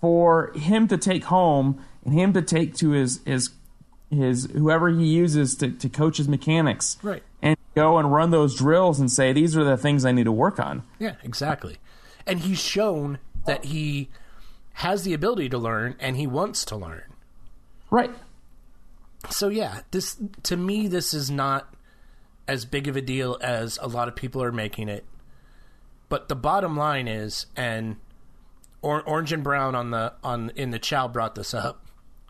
for 0.00 0.52
him 0.54 0.86
to 0.88 0.96
take 0.96 1.24
home 1.24 1.84
and 2.04 2.14
him 2.14 2.32
to 2.32 2.42
take 2.42 2.74
to 2.76 2.90
his 2.90 3.20
his 3.24 3.50
his 4.10 4.46
whoever 4.52 4.88
he 4.90 5.06
uses 5.06 5.54
to, 5.56 5.70
to 5.70 5.88
coach 5.88 6.16
his 6.16 6.28
mechanics 6.28 6.96
Right. 7.02 7.22
and 7.42 7.56
go 7.74 7.98
and 7.98 8.12
run 8.12 8.30
those 8.30 8.56
drills 8.56 8.98
and 9.00 9.10
say 9.10 9.32
these 9.32 9.56
are 9.56 9.64
the 9.64 9.76
things 9.76 10.04
i 10.04 10.12
need 10.12 10.24
to 10.24 10.32
work 10.32 10.58
on 10.58 10.82
Yeah, 10.98 11.16
exactly. 11.22 11.76
And 12.26 12.40
he's 12.40 12.58
shown 12.60 13.18
that 13.46 13.66
he 13.66 14.08
has 14.74 15.02
the 15.04 15.12
ability 15.14 15.48
to 15.50 15.58
learn 15.58 15.94
and 16.00 16.16
he 16.16 16.26
wants 16.26 16.64
to 16.66 16.76
learn. 16.76 17.02
right 17.90 18.10
So 19.30 19.48
yeah, 19.48 19.80
this 19.90 20.16
to 20.44 20.56
me 20.56 20.86
this 20.88 21.12
is 21.12 21.30
not 21.30 21.74
as 22.46 22.64
big 22.64 22.88
of 22.88 22.96
a 22.96 23.00
deal 23.02 23.36
as 23.42 23.78
a 23.82 23.88
lot 23.88 24.08
of 24.08 24.16
people 24.16 24.42
are 24.42 24.52
making 24.52 24.88
it. 24.88 25.04
But 26.08 26.28
the 26.28 26.36
bottom 26.36 26.76
line 26.78 27.06
is, 27.08 27.44
and 27.56 27.96
or- 28.80 29.02
Orange 29.02 29.32
and 29.32 29.44
Brown 29.44 29.74
on 29.74 29.90
the 29.90 30.14
on 30.24 30.50
in 30.56 30.70
the 30.70 30.78
Chow 30.78 31.08
brought 31.08 31.34
this 31.34 31.52
up 31.52 31.84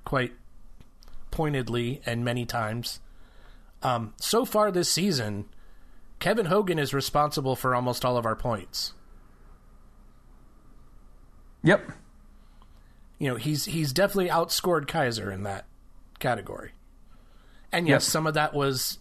quite 0.04 0.32
pointedly 1.38 2.00
and 2.04 2.24
many 2.24 2.44
times. 2.44 2.98
Um, 3.80 4.12
so 4.20 4.44
far 4.44 4.72
this 4.72 4.90
season, 4.90 5.44
Kevin 6.18 6.46
Hogan 6.46 6.80
is 6.80 6.92
responsible 6.92 7.54
for 7.54 7.76
almost 7.76 8.04
all 8.04 8.16
of 8.16 8.26
our 8.26 8.34
points. 8.34 8.92
yep 11.62 11.88
You 13.20 13.28
know, 13.28 13.36
he's 13.36 13.66
he's 13.66 13.92
definitely 13.92 14.28
outscored 14.30 14.86
Kizer 14.86 15.32
in 15.32 15.44
that 15.44 15.66
category. 16.18 16.72
And 17.70 17.86
yes, 17.86 18.04
Yep. 18.04 18.10
some 18.10 18.26
of 18.26 18.34
that 18.34 18.52
was 18.52 18.98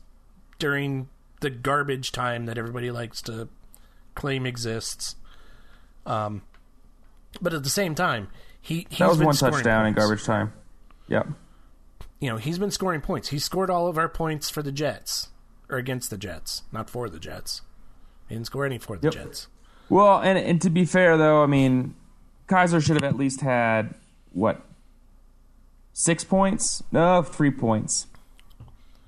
during 0.60 1.10
the 1.41 1.50
garbage 1.50 2.12
time 2.12 2.46
that 2.46 2.58
everybody 2.60 2.91
likes 2.91 3.22
to 3.24 3.48
claim 4.13 4.46
exists. 4.46 5.15
Um, 6.06 6.44
but 7.41 7.53
at 7.53 7.63
the 7.63 7.70
same 7.70 7.96
time, 7.96 8.27
he 8.62 8.86
he's 8.89 9.00
that 9.00 9.10
was 9.10 9.17
one 9.20 9.36
touchdown 9.36 9.88
in 9.88 9.94
garbage 9.96 10.24
time 10.24 10.53
yep 11.08 11.27
You 12.19 12.29
know, 12.29 12.38
he's 12.38 12.57
been 12.57 12.71
scoring 12.71 13.01
points. 13.01 13.29
He 13.29 13.39
scored 13.39 13.69
all 13.69 13.88
of 13.88 13.97
our 13.97 14.09
points 14.09 14.50
for 14.50 14.63
the 14.63 14.71
Jets 14.71 15.29
or 15.69 15.77
against 15.77 16.09
the 16.09 16.17
Jets, 16.17 16.63
not 16.71 16.89
for 16.89 17.09
the 17.09 17.19
Jets. 17.19 17.62
He 18.27 18.36
didn't 18.36 18.47
score 18.47 18.65
any 18.65 18.77
for 18.77 18.97
the 18.97 19.07
Yep. 19.07 19.13
Jets. 19.13 19.47
well 19.89 20.19
and 20.19 20.38
and 20.38 20.62
to 20.62 20.69
be 20.69 20.83
fair 20.83 21.15
though 21.17 21.41
i 21.43 21.45
mean 21.45 21.95
kizer 22.50 22.83
should 22.86 22.95
have 23.01 23.05
at 23.05 23.15
least 23.15 23.39
had 23.39 23.93
what 24.33 24.62
six 25.93 26.25
points 26.25 26.83
no 26.91 27.21
three 27.24 27.51
points 27.51 28.07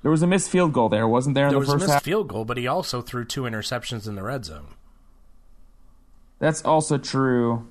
there 0.04 0.10
was 0.12 0.22
a 0.22 0.28
missed 0.28 0.50
field 0.50 0.72
goal 0.72 0.88
there 0.88 1.06
wasn't 1.06 1.36
there 1.36 1.48
in 1.48 1.52
There 1.52 1.60
the 1.60 1.66
was 1.66 1.74
a 1.74 1.78
missed 1.78 1.92
half 1.92 2.04
field 2.04 2.30
goal, 2.30 2.46
but 2.46 2.56
he 2.56 2.66
also 2.66 3.02
threw 3.02 3.26
two 3.26 3.42
interceptions 3.42 4.08
in 4.08 4.16
the 4.16 4.24
red 4.24 4.46
zone. 4.46 4.68
That's 6.40 6.64
also 6.64 6.98
true. 6.98 7.68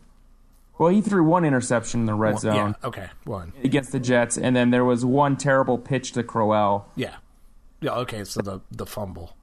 Well, 0.78 0.90
he 0.92 1.00
threw 1.00 1.24
one 1.24 1.44
interception 1.44 2.00
in 2.00 2.06
the 2.06 2.14
red 2.14 2.38
zone 2.38 2.54
Yeah, 2.80 2.88
okay, 2.88 3.08
one. 3.24 3.52
against 3.64 3.90
the 3.92 3.98
Jets, 4.00 4.38
and 4.38 4.54
then 4.54 4.70
there 4.70 4.84
was 4.84 5.04
one 5.04 5.36
terrible 5.36 5.76
pitch 5.76 6.12
to 6.12 6.22
Crowell. 6.22 6.88
Yeah. 6.94 7.16
Yeah. 7.80 7.92
Okay. 7.96 8.24
So 8.24 8.40
the 8.40 8.60
the 8.70 8.86
fumble. 8.86 9.36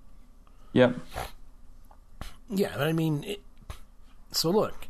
Yep. 0.74 0.96
Yeah. 2.50 2.76
I 2.78 2.92
mean, 2.94 3.24
it, 3.26 3.42
so 4.32 4.50
look, 4.50 4.88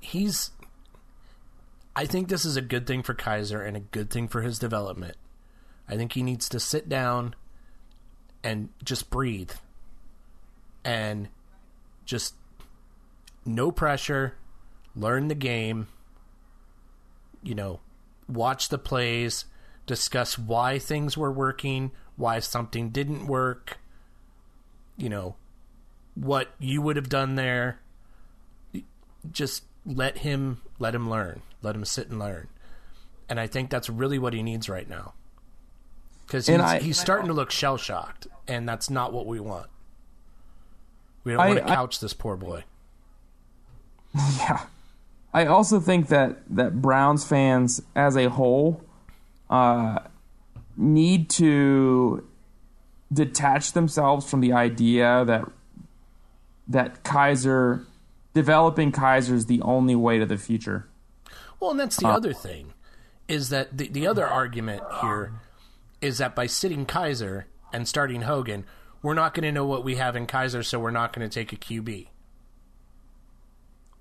he's. 0.00 0.50
I 1.96 2.06
think 2.06 2.28
this 2.28 2.44
is 2.44 2.56
a 2.56 2.60
good 2.60 2.86
thing 2.88 3.02
for 3.04 3.14
Kizer 3.14 3.64
and 3.66 3.76
a 3.76 3.80
good 3.80 4.10
thing 4.10 4.26
for 4.28 4.42
his 4.42 4.58
development. 4.58 5.16
I 5.88 5.96
think 5.96 6.12
he 6.14 6.22
needs 6.22 6.48
to 6.48 6.58
sit 6.58 6.88
down 6.88 7.34
and 8.42 8.70
just 8.82 9.10
breathe 9.10 9.52
and 10.84 11.28
just 12.04 12.34
no 13.44 13.70
pressure, 13.70 14.34
learn 14.96 15.28
the 15.28 15.34
game, 15.34 15.88
you 17.42 17.54
know, 17.54 17.80
watch 18.28 18.68
the 18.68 18.78
plays, 18.78 19.44
discuss 19.86 20.38
why 20.38 20.78
things 20.78 21.16
were 21.16 21.32
working, 21.32 21.90
why 22.16 22.38
something 22.38 22.90
didn't 22.90 23.26
work, 23.26 23.78
you 24.96 25.08
know, 25.08 25.36
what 26.14 26.48
you 26.58 26.80
would 26.80 26.96
have 26.96 27.08
done 27.08 27.34
there. 27.34 27.80
Just 29.30 29.64
let 29.86 30.18
him 30.18 30.60
let 30.78 30.94
him 30.94 31.08
learn. 31.10 31.42
Let 31.62 31.74
him 31.74 31.84
sit 31.84 32.08
and 32.08 32.18
learn. 32.18 32.48
And 33.28 33.40
I 33.40 33.46
think 33.46 33.70
that's 33.70 33.88
really 33.90 34.18
what 34.18 34.32
he 34.34 34.42
needs 34.42 34.68
right 34.68 34.88
now. 34.88 35.14
Cuz 36.26 36.46
he's, 36.46 36.60
I- 36.60 36.78
he's 36.80 36.98
starting 37.00 37.26
to 37.28 37.32
look 37.34 37.50
shell-shocked 37.50 38.26
and 38.46 38.68
that's 38.68 38.88
not 38.90 39.12
what 39.12 39.26
we 39.26 39.40
want. 39.40 39.66
We 41.24 41.32
don't 41.32 41.40
I- 41.40 41.46
want 41.48 41.58
to 41.60 41.64
I- 41.70 41.74
couch 41.74 42.00
this 42.00 42.12
poor 42.14 42.36
boy. 42.36 42.64
Yeah. 44.14 44.66
I 45.34 45.46
also 45.46 45.80
think 45.80 46.08
that 46.08 46.38
that 46.50 46.80
Browns 46.80 47.24
fans 47.24 47.82
as 47.96 48.16
a 48.16 48.30
whole 48.30 48.80
uh, 49.50 49.98
need 50.76 51.28
to 51.30 52.26
detach 53.12 53.72
themselves 53.72 54.30
from 54.30 54.40
the 54.40 54.52
idea 54.52 55.24
that 55.26 55.44
that 56.68 57.02
Kizer 57.02 57.84
developing 58.32 58.92
Kizer 58.92 59.32
is 59.32 59.46
the 59.46 59.60
only 59.62 59.96
way 59.96 60.18
to 60.18 60.26
the 60.26 60.38
future. 60.38 60.86
Well, 61.58 61.72
and 61.72 61.80
that's 61.80 61.96
the 61.96 62.08
other 62.08 62.32
thing 62.32 62.72
is 63.26 63.48
that 63.48 63.76
the, 63.76 63.88
the 63.88 64.06
other 64.06 64.26
argument 64.26 64.82
here 65.00 65.32
is 66.00 66.18
that 66.18 66.34
by 66.34 66.46
sitting 66.46 66.86
Kizer 66.86 67.44
and 67.72 67.88
starting 67.88 68.22
Hogan, 68.22 68.66
we're 69.02 69.14
not 69.14 69.34
going 69.34 69.44
to 69.44 69.52
know 69.52 69.66
what 69.66 69.82
we 69.82 69.96
have 69.96 70.14
in 70.14 70.26
Kizer, 70.26 70.64
so 70.64 70.78
we're 70.78 70.90
not 70.90 71.12
going 71.12 71.28
to 71.28 71.32
take 71.32 71.52
a 71.52 71.56
QB. 71.56 72.08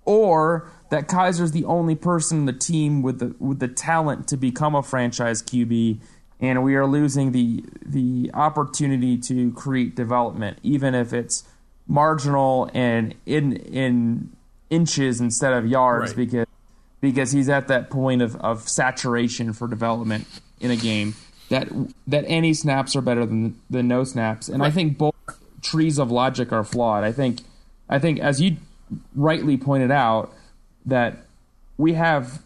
Or 0.06 0.70
that 0.90 1.08
Kizer's 1.08 1.52
the 1.52 1.66
only 1.66 1.96
person 1.96 2.40
in 2.40 2.46
the 2.46 2.54
team 2.54 3.02
with 3.02 3.20
the 3.20 3.36
with 3.40 3.60
the 3.60 3.68
talent 3.68 4.28
to 4.30 4.38
become 4.38 4.76
a 4.76 4.84
franchise 4.84 5.42
QB 5.42 6.00
and 6.40 6.62
we 6.62 6.76
are 6.76 6.86
losing 6.86 7.32
the 7.32 7.64
the 7.86 8.30
opportunity 8.34 9.18
to 9.18 9.52
create 9.54 9.96
development, 9.96 10.60
even 10.62 10.94
if 10.94 11.14
it's 11.14 11.44
marginal 11.88 12.70
and 12.74 13.16
in 13.26 13.54
in 13.54 14.30
inches 14.70 15.22
instead 15.22 15.54
of 15.54 15.66
yards 15.68 16.12
Right. 16.12 16.18
because 16.18 16.48
because 17.02 17.32
he's 17.32 17.50
at 17.50 17.68
that 17.68 17.90
point 17.90 18.22
of, 18.22 18.36
of 18.38 18.68
saturation 18.68 19.52
for 19.54 19.68
development 19.68 20.26
in 20.60 20.72
a 20.72 20.76
game 20.76 21.16
that 21.50 21.70
that 22.08 22.26
any 22.28 22.54
snaps 22.54 22.96
are 22.96 23.02
better 23.02 23.26
than 23.26 23.60
than 23.70 23.88
no 23.88 24.04
snaps. 24.04 24.50
And 24.50 24.64
I 24.64 24.70
think 24.72 24.98
both 24.98 25.16
trees 25.62 25.98
of 25.98 26.12
logic 26.12 26.52
are 26.52 26.64
flawed. 26.64 27.04
I 27.04 27.12
think 27.12 27.40
I 27.90 28.00
think 28.00 28.20
as 28.20 28.42
you 28.42 28.58
rightly 29.16 29.58
pointed 29.58 29.92
out 29.92 30.34
that 30.86 31.26
we 31.78 31.94
have 31.94 32.42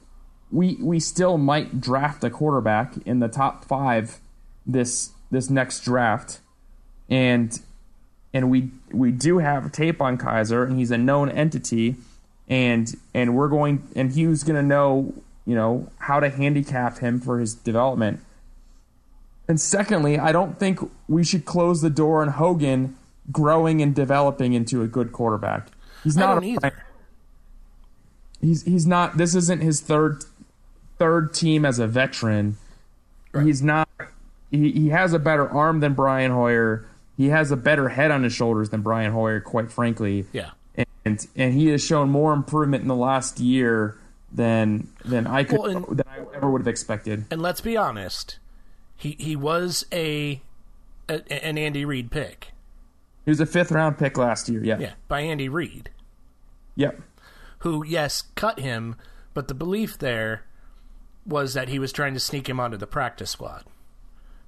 we 0.51 0.75
we 0.82 1.00
still 1.00 1.38
might 1.38 1.82
draft 1.82 2.24
a 2.24 2.30
quarterback 2.30 2.96
in 3.06 3.20
the 3.20 3.27
top 3.27 3.66
5 3.66 4.19
this 4.65 5.12
this 5.30 5.50
next 5.50 5.84
draft 5.84 6.39
and 7.10 7.60
and 8.34 8.52
we 8.52 8.69
we 8.91 9.12
do 9.12 9.39
have 9.39 9.72
tape 9.72 10.02
on 10.02 10.17
Kizer, 10.17 10.65
and 10.67 10.78
he's 10.78 10.91
a 10.91 10.98
known 10.98 11.30
entity, 11.30 11.95
and 12.48 12.95
and 13.13 13.36
we're 13.36 13.48
going 13.48 13.88
and 13.95 14.12
Hue's 14.12 14.43
going 14.43 14.56
to 14.56 14.67
know 14.67 15.13
you 15.45 15.56
know 15.56 15.89
how 16.00 16.19
to 16.19 16.30
handicap 16.30 17.00
him 17.00 17.19
for 17.19 17.39
his 17.39 17.54
development. 17.54 18.19
And 19.48 19.62
secondly, 19.62 20.19
I 20.19 20.34
don't 20.34 20.60
think 20.60 20.80
we 21.08 21.24
should 21.24 21.45
close 21.45 21.82
the 21.82 21.89
door 21.89 22.22
on 22.22 22.30
Hogan 22.30 22.98
growing 23.32 23.82
and 23.82 23.95
developing 23.95 24.54
into 24.54 24.82
a 24.82 24.88
good 24.88 25.12
quarterback. 25.12 25.69
He's 26.08 26.17
not 26.17 26.43
either. 26.43 26.84
he's 28.41 28.63
he's 28.63 28.86
not 28.88 29.17
this 29.17 29.36
isn't 29.36 29.62
his 29.62 29.82
third 29.82 30.24
third 30.98 31.34
team 31.34 31.65
as 31.65 31.80
a 31.80 31.88
veteran. 31.88 32.58
He's 33.43 33.62
not 33.62 33.88
he, 34.50 34.72
he 34.72 34.89
has 34.89 35.13
a 35.13 35.20
better 35.20 35.48
arm 35.50 35.80
than 35.82 35.93
Brian 35.93 36.32
Hoyer. 36.32 36.88
He 37.17 37.28
has 37.28 37.52
a 37.52 37.58
better 37.58 37.89
head 37.89 38.10
on 38.12 38.24
his 38.24 38.34
shoulders 38.34 38.70
than 38.70 38.82
Brian 38.82 39.12
Hoyer, 39.12 39.39
quite 39.41 39.72
frankly. 39.72 40.26
Yeah. 40.32 40.52
And 41.06 41.26
and 41.36 41.54
he 41.54 41.67
has 41.67 41.84
shown 41.84 42.10
more 42.10 42.34
improvement 42.34 42.82
in 42.82 42.88
the 42.88 42.96
last 42.96 43.39
year 43.39 43.98
than 44.32 44.88
than 45.06 45.28
I 45.28 45.43
could 45.43 45.60
Well, 45.60 45.78
and- 45.78 45.98
than 45.98 46.08
I 46.08 46.20
ever 46.36 46.50
would 46.50 46.62
have 46.62 46.67
expected. 46.67 47.26
And 47.32 47.41
let's 47.41 47.62
be 47.62 47.76
honest, 47.78 48.39
he 48.96 49.15
he 49.20 49.36
was 49.36 49.86
a, 49.91 50.41
a 51.10 51.32
an 51.46 51.58
Andy 51.58 51.86
Reid 51.86 52.12
pick. 52.12 52.54
He 53.26 53.32
was 53.32 53.39
a 53.39 53.46
fifth 53.46 53.72
round 53.72 53.98
pick 53.98 54.17
last 54.17 54.48
year. 54.50 54.63
Yeah. 54.63 54.80
Yeah, 54.80 54.93
by 55.08 55.22
Andy 55.22 55.50
Reid, 55.50 55.89
Yep. 56.78 57.02
who 57.60 57.84
yes 57.86 58.24
cut 58.36 58.60
him, 58.60 58.96
but 59.34 59.48
the 59.48 59.54
belief 59.54 59.98
there 59.98 60.46
was 61.26 61.54
that 61.54 61.70
he 61.70 61.80
was 61.80 61.92
trying 61.92 62.13
to 62.13 62.20
sneak 62.20 62.48
him 62.48 62.60
onto 62.60 62.78
the 62.78 62.88
practice 62.88 63.32
squad 63.32 63.66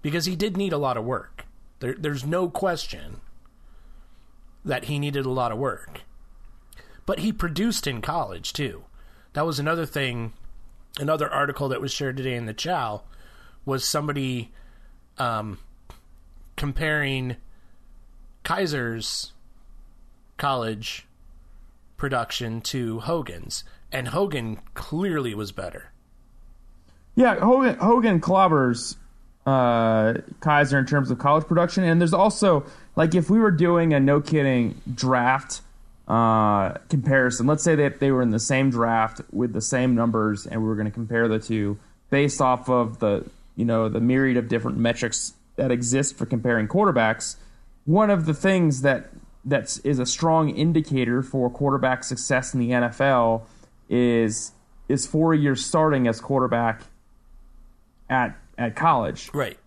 because 0.01 0.25
he 0.25 0.35
did 0.35 0.55
need 0.55 0.71
a 0.71 0.77
lot 0.77 0.95
of 0.95 1.03
work. 1.03 1.45
There, 1.79 1.95
there's 1.97 2.25
no 2.25 2.49
question 2.49 3.19
that 4.63 4.85
he 4.85 4.99
needed 4.99 5.25
a 5.25 5.31
lot 5.31 5.51
of 5.51 5.57
work, 5.57 6.01
but 7.05 7.19
he 7.19 7.33
produced 7.33 7.87
in 7.87 8.01
college 8.01 8.53
too. 8.53 8.83
That 9.33 9.45
was 9.45 9.59
another 9.59 9.85
thing. 9.85 10.33
Another 10.99 11.31
article 11.31 11.69
that 11.69 11.81
was 11.81 11.91
shared 11.91 12.17
today 12.17 12.35
in 12.35 12.45
the 12.45 12.53
Chow 12.53 13.03
was 13.65 13.87
somebody 13.87 14.51
um, 15.17 15.59
comparing 16.55 17.37
Kizer's 18.43 19.33
college 20.37 21.05
production 21.99 22.61
to 22.61 23.01
Hogan's, 23.01 23.63
and 23.91 24.07
Hogan 24.07 24.59
clearly 24.73 25.35
was 25.35 25.51
better. 25.51 25.91
Yeah, 27.15 27.35
Hogan, 27.35 27.75
Hogan 27.75 28.21
clobbers 28.21 28.95
uh, 29.45 30.13
Kizer 30.41 30.79
in 30.79 30.85
terms 30.85 31.11
of 31.11 31.19
college 31.19 31.45
production, 31.45 31.83
and 31.83 31.99
there's 31.99 32.13
also 32.13 32.65
like 32.95 33.13
if 33.15 33.29
we 33.29 33.39
were 33.39 33.51
doing 33.51 33.93
a 33.93 33.99
no 33.99 34.21
kidding 34.21 34.81
draft 34.93 35.61
uh, 36.07 36.71
comparison, 36.89 37.45
let's 37.45 37.63
say 37.63 37.75
that 37.75 37.99
they 37.99 38.11
were 38.11 38.21
in 38.21 38.31
the 38.31 38.39
same 38.39 38.69
draft 38.69 39.21
with 39.31 39.53
the 39.53 39.61
same 39.61 39.95
numbers, 39.95 40.47
and 40.47 40.61
we 40.61 40.67
were 40.67 40.75
going 40.75 40.87
to 40.87 40.91
compare 40.91 41.27
the 41.27 41.39
two 41.39 41.77
based 42.09 42.41
off 42.41 42.69
of 42.69 42.99
the 42.99 43.29
you 43.55 43.65
know 43.65 43.89
the 43.89 43.99
myriad 43.99 44.37
of 44.37 44.47
different 44.47 44.77
metrics 44.77 45.33
that 45.55 45.71
exist 45.71 46.17
for 46.17 46.25
comparing 46.25 46.67
quarterbacks. 46.67 47.35
One 47.85 48.09
of 48.09 48.25
the 48.25 48.33
things 48.33 48.81
that 48.81 49.09
that 49.49 49.79
is 49.83 49.99
a 49.99 50.05
strong 50.05 50.49
indicator 50.49 51.21
for 51.21 51.49
quarterback 51.49 52.03
success 52.03 52.53
in 52.53 52.59
the 52.59 52.69
NFL 52.69 53.43
is 53.89 54.51
is 54.87 55.05
four 55.05 55.33
years 55.33 55.65
starting 55.65 56.07
as 56.07 56.19
quarterback 56.19 56.81
at 58.09 58.35
at 58.57 58.75
college. 58.75 59.29
Right. 59.33 59.57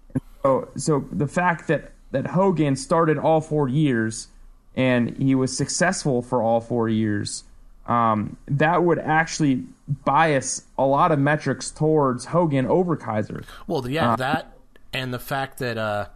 So 0.42 0.68
so 0.77 1.05
the 1.12 1.29
fact 1.29 1.68
that 1.68 1.92
that 2.11 2.29
Hogan 2.29 2.77
started 2.77 3.18
all 3.18 3.40
four 3.40 3.68
years 3.68 4.29
and 4.75 5.16
he 5.16 5.35
was 5.35 5.57
successful 5.57 6.23
for 6.23 6.42
all 6.42 6.61
four 6.61 6.88
years, 6.88 7.45
um, 7.87 8.37
that 8.47 8.83
would 8.85 8.99
actually 8.99 9.64
bias 10.05 10.64
a 10.79 10.85
lot 10.85 11.12
of 11.12 11.18
metrics 11.18 11.71
towards 11.71 12.27
Hogan 12.27 12.66
over 12.66 12.97
Kizer. 12.97 13.45
Well, 13.66 13.88
yeah, 13.88 14.16
that 14.16 14.57
and 14.92 15.12
the 15.12 15.18
fact 15.18 15.59
that 15.59 15.79
uh, 15.79 16.07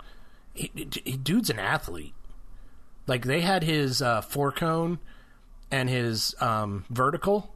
he, 0.55 0.71
he, 0.75 1.17
dude's 1.17 1.51
an 1.51 1.59
athlete. 1.59 2.15
Like 3.07 3.25
they 3.25 3.41
had 3.41 3.63
his 3.63 4.03
uh, 4.03 4.21
four 4.21 4.51
cone 4.53 4.99
and 5.71 5.89
his 5.89 6.35
um, 6.41 6.85
vertical, 6.91 7.55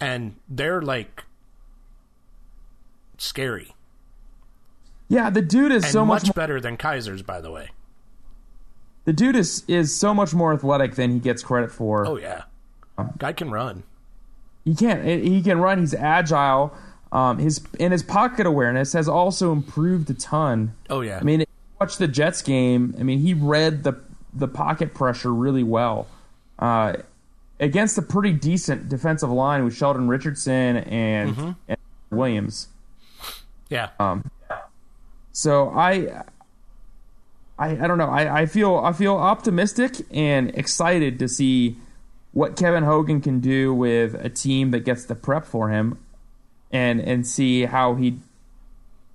and 0.00 0.36
they're 0.48 0.82
like 0.82 1.24
scary. 3.18 3.74
Yeah, 5.08 5.30
the 5.30 5.42
dude 5.42 5.72
is 5.72 5.84
And 5.84 5.92
so 5.92 6.04
much, 6.04 6.22
much. 6.22 6.36
more, 6.36 6.42
better 6.42 6.60
than 6.60 6.76
Kizer's, 6.76 7.22
by 7.22 7.40
the 7.40 7.50
way. 7.50 7.70
the 9.04 9.12
dude 9.12 9.36
is 9.36 9.64
is 9.66 9.94
so 9.96 10.14
much 10.14 10.32
more 10.34 10.52
athletic 10.52 10.94
than 10.94 11.10
he 11.12 11.18
gets 11.18 11.42
credit 11.42 11.72
for. 11.72 12.06
Oh 12.06 12.16
yeah, 12.16 12.42
guy 13.18 13.32
can 13.32 13.50
run. 13.50 13.82
He 14.64 14.74
can 14.74 15.04
he 15.04 15.42
can 15.42 15.58
run. 15.60 15.78
He's 15.80 15.94
agile. 15.94 16.74
Um, 17.12 17.38
his 17.38 17.60
and 17.80 17.92
his 17.92 18.04
pocket 18.04 18.46
awareness 18.46 18.92
has 18.92 19.08
also 19.08 19.50
improved 19.52 20.08
a 20.10 20.14
ton. 20.14 20.74
Oh 20.88 21.00
yeah. 21.00 21.18
I 21.20 21.24
mean, 21.24 21.44
watch 21.80 21.96
the 21.96 22.08
Jets 22.08 22.42
game. 22.42 22.94
I 22.98 23.02
mean, 23.02 23.20
he 23.20 23.34
read 23.34 23.82
the 23.84 23.94
the 24.32 24.46
pocket 24.46 24.94
pressure 24.94 25.32
really 25.34 25.64
well 25.64 26.06
uh, 26.58 26.94
against 27.58 27.98
a 27.98 28.02
pretty 28.02 28.32
decent 28.32 28.88
defensive 28.88 29.30
line 29.30 29.64
with 29.64 29.74
Sheldon 29.74 30.06
Richardson 30.06 30.76
and, 30.76 31.34
Mm-hmm. 31.36 31.50
and 31.68 31.78
Williams. 32.10 32.68
yeah. 33.68 33.88
Um, 33.98 34.30
So 35.32 35.70
I 35.70 36.22
I, 37.58 37.70
I 37.70 37.86
don't 37.86 37.98
know. 37.98 38.08
I, 38.10 38.42
I 38.42 38.46
feel 38.46 38.76
I 38.76 38.92
feel 38.92 39.16
optimistic 39.16 39.92
and 40.10 40.50
excited 40.56 41.18
to 41.18 41.28
see 41.28 41.76
what 42.32 42.56
Kevin 42.56 42.84
Hogan 42.84 43.20
can 43.20 43.40
do 43.40 43.74
with 43.74 44.14
a 44.14 44.28
team 44.28 44.70
that 44.70 44.80
gets 44.80 45.04
the 45.04 45.14
prep 45.14 45.44
for 45.44 45.70
him, 45.70 45.98
and 46.70 47.00
and 47.00 47.26
see 47.26 47.64
how 47.64 47.94
he 47.96 48.18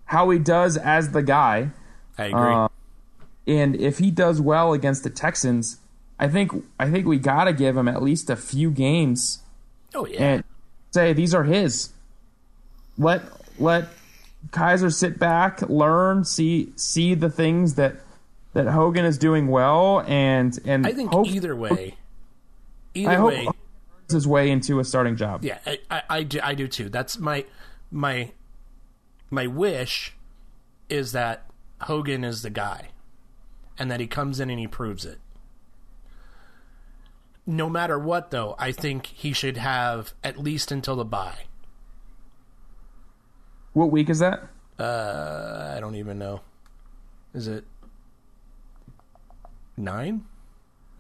how 0.06 0.30
he 0.30 0.40
does 0.40 0.76
as 0.78 1.12
the 1.12 1.22
guy. 1.24 1.70
I 2.18 2.26
agree. 2.26 2.54
Uh, 2.54 2.68
and 3.48 3.76
if 3.76 4.00
he 4.00 4.12
does 4.12 4.42
well 4.42 4.74
against 4.74 5.04
the 5.04 5.10
Texans, 5.10 5.78
I 6.20 6.28
think 6.28 6.52
I 6.80 6.90
think 6.90 7.06
we 7.06 7.18
got 7.20 7.46
to 7.46 7.54
give 7.54 7.78
him 7.78 7.88
at 7.88 8.02
least 8.02 8.30
a 8.30 8.36
few 8.36 8.72
games 8.72 9.44
oh 9.94 10.06
yeah. 10.06 10.24
and 10.24 10.44
say 10.92 11.14
these 11.14 11.34
are 11.34 11.44
his. 11.44 11.90
Let 12.98 13.24
let 13.60 13.90
Kizer 14.52 14.94
sit 14.94 15.20
back, 15.20 15.62
learn, 15.70 16.24
see 16.24 16.72
see 16.76 17.14
the 17.14 17.30
things 17.30 17.76
that 17.76 17.98
that 18.54 18.68
Hogan 18.68 19.06
is 19.06 19.18
doing 19.18 19.48
well, 19.48 20.02
and 20.08 20.58
and 20.66 20.88
I 20.88 20.94
think 20.94 21.12
hope, 21.12 21.28
either 21.28 21.56
way, 21.56 21.98
I 22.96 23.00
either 23.00 23.18
hope 23.18 23.30
way, 23.32 23.38
Hogan 23.46 23.62
his 24.10 24.28
way 24.28 24.50
into 24.50 24.80
a 24.80 24.84
starting 24.84 25.16
job. 25.16 25.44
yeah, 25.44 25.58
I, 25.66 25.80
I, 25.90 26.02
I, 26.10 26.24
do, 26.24 26.40
I 26.44 26.54
do 26.54 26.68
too. 26.68 26.90
That's 26.90 27.18
my 27.18 27.46
my 27.92 28.32
my 29.32 29.48
wish 29.48 30.14
is 30.90 31.12
that 31.14 31.50
Hogan 31.82 32.24
is 32.24 32.42
the 32.42 32.50
guy, 32.50 32.90
and 33.78 33.92
that 33.92 34.00
he 34.00 34.08
comes 34.08 34.40
in 34.40 34.50
and 34.50 34.60
he 34.60 34.68
proves 34.68 35.06
it. 35.06 35.20
No 37.46 37.70
matter 37.70 38.00
what, 38.00 38.32
though, 38.32 38.56
I 38.58 38.72
think 38.72 39.06
he 39.08 39.32
should 39.34 39.58
have 39.58 40.14
at 40.24 40.40
least 40.40 40.72
until 40.72 40.96
the 40.96 41.06
bye. 41.06 41.46
What 43.74 43.92
week 43.92 44.10
is 44.10 44.20
that? 44.20 44.48
Uh, 44.80 45.74
I 45.76 45.80
don't 45.80 45.96
even 45.96 46.18
know. 46.18 46.42
Is 47.34 47.48
it 47.48 47.66
nine? 49.78 50.26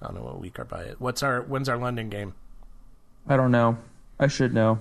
I 0.01 0.05
don't 0.05 0.15
know 0.15 0.23
what 0.23 0.39
week 0.39 0.59
our 0.59 0.65
bye 0.65 0.83
is. 0.83 0.99
What's 0.99 1.23
our 1.23 1.41
when's 1.41 1.69
our 1.69 1.77
London 1.77 2.09
game? 2.09 2.35
I 3.27 3.37
don't 3.37 3.51
know. 3.51 3.77
I 4.19 4.27
should 4.27 4.53
know. 4.53 4.79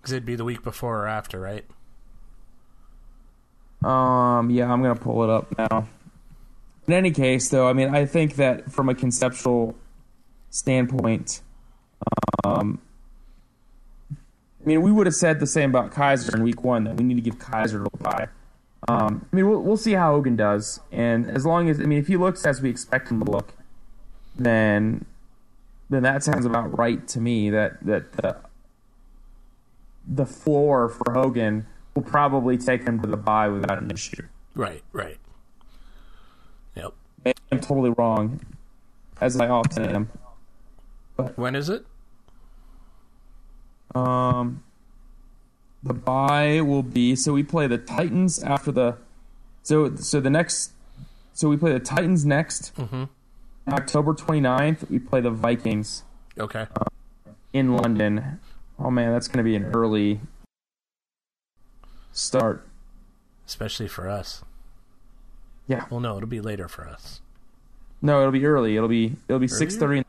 Because 0.00 0.12
it'd 0.12 0.26
be 0.26 0.34
the 0.34 0.44
week 0.44 0.62
before 0.62 1.04
or 1.04 1.06
after, 1.06 1.40
right? 1.40 1.64
Um, 3.84 4.50
yeah, 4.50 4.72
I'm 4.72 4.82
gonna 4.82 4.96
pull 4.96 5.24
it 5.24 5.30
up 5.30 5.56
now. 5.58 5.88
In 6.86 6.94
any 6.94 7.10
case, 7.10 7.48
though, 7.48 7.68
I 7.68 7.72
mean, 7.72 7.94
I 7.94 8.06
think 8.06 8.36
that 8.36 8.70
from 8.70 8.88
a 8.88 8.94
conceptual 8.94 9.76
standpoint, 10.50 11.40
um, 12.44 12.80
I 14.62 14.68
mean, 14.68 14.82
we 14.82 14.92
would 14.92 15.06
have 15.06 15.14
said 15.14 15.40
the 15.40 15.46
same 15.46 15.70
about 15.70 15.92
Kizer 15.92 16.34
in 16.34 16.42
Week 16.42 16.62
One 16.62 16.84
that 16.84 16.96
we 16.96 17.04
need 17.04 17.14
to 17.14 17.20
give 17.20 17.38
Kizer 17.38 17.86
a 17.86 17.96
bye. 17.98 18.28
Um, 18.88 19.26
I 19.32 19.36
mean, 19.36 19.48
we'll, 19.48 19.60
we'll 19.60 19.76
see 19.76 19.92
how 19.92 20.12
Hogan 20.12 20.36
does, 20.36 20.80
and 20.90 21.28
as 21.28 21.46
long 21.46 21.68
as 21.68 21.80
I 21.80 21.84
mean, 21.84 21.98
if 21.98 22.08
he 22.08 22.16
looks 22.16 22.44
as 22.44 22.60
we 22.60 22.70
expect 22.70 23.10
him 23.10 23.24
to 23.24 23.30
look, 23.30 23.54
then 24.36 25.04
then 25.88 26.02
that 26.02 26.22
sounds 26.24 26.46
about 26.46 26.76
right 26.76 27.06
to 27.08 27.20
me. 27.20 27.50
That 27.50 27.84
that 27.84 28.12
the 28.12 28.36
the 30.06 30.26
floor 30.26 30.88
for 30.88 31.12
Hogan 31.12 31.66
will 31.94 32.02
probably 32.02 32.56
take 32.58 32.84
him 32.84 33.00
to 33.00 33.06
the 33.06 33.16
bye 33.16 33.48
without 33.48 33.82
an 33.82 33.90
issue. 33.90 34.22
Right, 34.54 34.82
right. 34.92 35.18
Yep. 36.76 36.94
I'm 37.50 37.60
totally 37.60 37.90
wrong, 37.90 38.40
as 39.20 39.38
I 39.38 39.48
often 39.48 39.84
am. 39.84 40.10
But, 41.16 41.36
When 41.38 41.54
is 41.54 41.68
it? 41.68 41.84
Um, 43.94 44.62
the 45.82 45.92
bye 45.92 46.60
will 46.62 46.82
be 46.82 47.14
so 47.14 47.34
we 47.34 47.42
play 47.42 47.66
the 47.66 47.76
Titans 47.76 48.42
after 48.42 48.72
the 48.72 48.96
so 49.62 49.94
so 49.96 50.18
the 50.20 50.30
next 50.30 50.72
so 51.34 51.48
we 51.50 51.56
play 51.58 51.72
the 51.72 51.80
Titans 51.80 52.24
next 52.24 52.74
Mhm. 52.76 53.08
October 53.68 54.14
29th. 54.14 54.88
We 54.90 54.98
play 54.98 55.20
the 55.20 55.30
Vikings 55.30 56.04
Okay. 56.38 56.66
in 57.52 57.76
London. 57.76 58.38
Oh 58.78 58.90
man, 58.90 59.12
that's 59.12 59.28
going 59.28 59.38
to 59.38 59.48
be 59.48 59.54
an 59.56 59.66
early 59.74 60.20
start. 62.12 62.68
Especially 63.46 63.88
for 63.88 64.08
us. 64.08 64.42
Yeah. 65.66 65.86
Well, 65.90 66.00
no, 66.00 66.16
it'll 66.16 66.28
be 66.28 66.40
later 66.40 66.68
for 66.68 66.88
us. 66.88 67.20
No, 68.00 68.20
it'll 68.20 68.32
be 68.32 68.46
early. 68.46 68.76
It'll 68.76 68.88
be 68.88 69.16
it'll 69.28 69.40
be 69.40 69.48
six 69.48 69.76
thirty. 69.76 70.04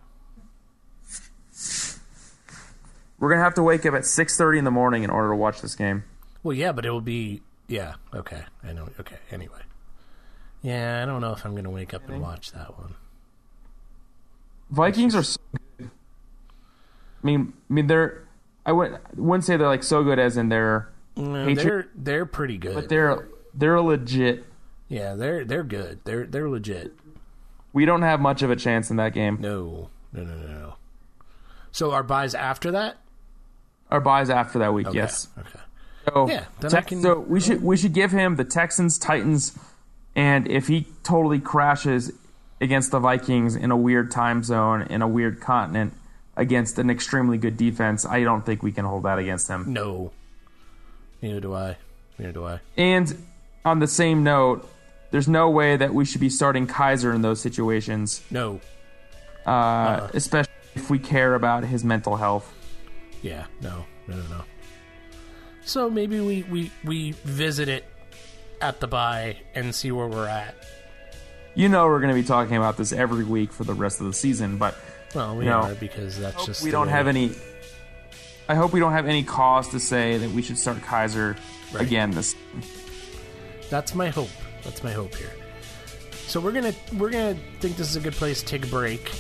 We're 3.20 3.30
gonna 3.30 3.44
have 3.44 3.56
to 3.56 3.63
wake 3.63 3.86
up 3.86 3.94
at 3.94 4.06
six 4.06 4.38
thirty 4.38 4.58
in 4.58 4.66
the 4.66 4.72
morning 4.72 5.04
in 5.04 5.10
order 5.10 5.30
to 5.30 5.36
watch 5.36 5.62
this 5.62 5.76
game. 5.76 6.04
Well, 6.44 6.56
yeah, 6.56 6.72
but 6.72 6.86
it 6.86 6.92
will 6.92 7.02
be. 7.02 7.42
Yeah. 7.68 7.96
Okay. 8.13 8.44
I 8.63 8.74
know. 8.74 8.89
Okay. 9.00 9.18
Anyway. 9.32 9.62
Yeah, 10.62 11.02
I 11.04 11.06
don't 11.06 11.22
know 11.22 11.34
if 11.34 11.46
I'm 11.46 11.52
going 11.52 11.66
to 11.66 11.70
wake 11.70 11.94
up 11.94 12.08
and 12.08 12.22
watch 12.22 12.52
that 12.54 12.78
one. 12.78 12.96
Vikings 14.70 15.13
are. 15.13 15.24
So 15.24 15.39
good. 15.78 15.89
I 17.22 17.26
mean, 17.26 17.54
I 17.70 17.74
mean 17.74 17.88
they're. 17.88 18.26
I 18.66 18.72
wouldn't 18.72 19.18
wouldn't 19.18 19.44
say 19.44 19.58
they're 19.58 19.68
like 19.68 19.84
so 19.84 20.04
good 20.04 20.20
as 20.20 20.38
in 20.38 20.48
they're, 20.50 20.89
No, 21.15 21.54
they're 21.54 21.88
they're 21.95 22.26
pretty 22.26 22.58
good. 22.58 22.73
but 22.76 22.89
they're 22.89 23.28
they're 23.54 23.80
legit. 23.82 24.45
yeah, 24.88 25.13
they're 25.15 25.45
they're 25.45 25.63
good. 25.63 25.99
They're 26.06 26.26
they're 26.26 26.49
legit. 26.49 26.93
We 27.71 27.86
don't 27.86 28.02
have 28.04 28.19
much 28.19 28.41
of 28.41 28.49
a 28.52 28.56
chance 28.56 28.89
in 28.91 28.97
that 28.97 29.13
game. 29.13 29.38
No, 29.39 29.89
no, 30.12 30.23
no, 30.23 30.36
no. 30.47 30.76
So 31.71 31.91
our 31.91 32.04
buys 32.04 32.36
after 32.36 32.71
that? 32.71 32.97
Our 33.89 33.99
buys 34.02 34.30
after 34.30 34.60
that 34.60 34.73
week, 34.73 34.88
Okay. 34.88 34.97
yes. 34.97 35.28
Okay. 35.38 35.60
So, 36.08 36.28
Yeah, 36.28 36.45
then 36.60 36.71
Tex- 36.71 36.73
I 36.73 36.82
can- 36.89 37.02
so 37.02 37.19
we 37.19 37.39
should 37.39 37.63
we 37.63 37.78
should 37.78 37.93
give 37.93 38.12
him 38.12 38.36
the 38.36 38.43
Texans, 38.43 38.97
Titans, 38.97 39.58
and 40.15 40.47
if 40.47 40.67
he 40.67 40.88
totally 41.04 41.39
crashes 41.39 42.12
against 42.60 42.91
the 42.91 42.99
Vikings 42.99 43.56
in 43.56 43.71
a 43.71 43.78
weird 43.78 44.10
time 44.12 44.43
zone 44.43 44.82
in 44.84 45.02
a 45.02 45.08
weird 45.08 45.39
continent 45.41 45.93
against 46.36 46.78
an 46.80 46.89
extremely 46.89 47.38
good 47.38 47.56
defense, 47.58 48.06
I 48.06 48.23
don't 48.23 48.45
think 48.45 48.63
we 48.63 48.71
can 48.71 48.86
hold 48.86 49.04
that 49.04 49.17
against 49.19 49.47
him. 49.47 49.71
No. 49.73 50.12
Neither 51.24 51.40
do 51.40 51.56
I. 51.56 51.78
Neither 52.20 52.34
do 52.34 52.46
I. 52.46 52.60
And 52.78 53.16
on 53.66 53.80
the 53.80 53.88
same 53.88 54.24
note, 54.24 54.70
there's 55.12 55.28
no 55.28 55.50
way 55.50 55.78
that 55.78 55.94
we 55.94 56.06
should 56.06 56.20
be 56.22 56.30
starting 56.30 56.68
Kizer 56.68 57.16
in 57.16 57.22
those 57.22 57.40
situations, 57.42 58.22
No. 58.30 58.60
uh, 59.46 60.10
especially 60.14 60.52
if 60.76 60.90
we 60.90 61.00
care 61.00 61.34
about 61.36 61.64
his 61.64 61.84
mental 61.84 62.18
health. 62.18 62.54
Yeah. 63.22 63.46
No. 63.62 63.86
No. 64.08 64.18
No. 64.18 64.24
No. 64.30 64.42
So 65.66 65.90
maybe 65.90 66.20
we 66.20 66.44
we 66.44 66.72
we 66.84 67.12
visit 67.24 67.70
it 67.70 67.86
at 68.62 68.82
the 68.82 68.88
buy 68.88 69.38
and 69.56 69.74
see 69.74 69.92
where 69.94 70.08
we're 70.08 70.28
at. 70.28 70.56
You 71.56 71.70
know 71.70 71.86
we're 71.88 72.02
going 72.02 72.14
to 72.14 72.22
be 72.22 72.28
talking 72.28 72.58
about 72.58 72.76
this 72.76 72.92
every 72.92 73.24
week 73.24 73.54
for 73.54 73.64
the 73.64 73.74
rest 73.74 74.02
of 74.02 74.08
the 74.08 74.14
season, 74.14 74.58
but 74.58 74.76
Well, 75.16 75.38
we 75.38 75.46
No. 75.46 75.60
are 75.62 75.76
because 75.76 76.20
that's 76.20 76.46
just 76.46 76.64
we 76.64 76.72
don't 76.72 76.90
have 76.90 77.08
any. 77.08 77.32
I 78.50 78.56
hope 78.56 78.74
we 78.74 78.80
don't 78.80 78.92
have 78.92 79.06
any 79.08 79.24
cause 79.24 79.70
to 79.70 79.80
say 79.80 80.18
that 80.18 80.30
we 80.32 80.42
should 80.42 80.58
start 80.58 80.78
Kizer 80.82 81.38
Right. 81.72 81.82
again. 81.86 82.12
This 82.12 82.36
That's 83.70 83.96
my 83.96 84.10
hope. 84.10 84.30
That's 84.64 84.84
my 84.84 84.92
hope 84.92 85.16
here. 85.16 85.32
So 86.28 86.40
we're 86.40 86.52
gonna 86.52 86.74
we're 86.98 87.10
gonna 87.10 87.36
think 87.60 87.78
this 87.78 87.90
is 87.90 87.96
a 87.96 88.00
good 88.00 88.14
place 88.14 88.42
to 88.42 88.46
take 88.46 88.66
a 88.66 88.68
break, 88.68 89.12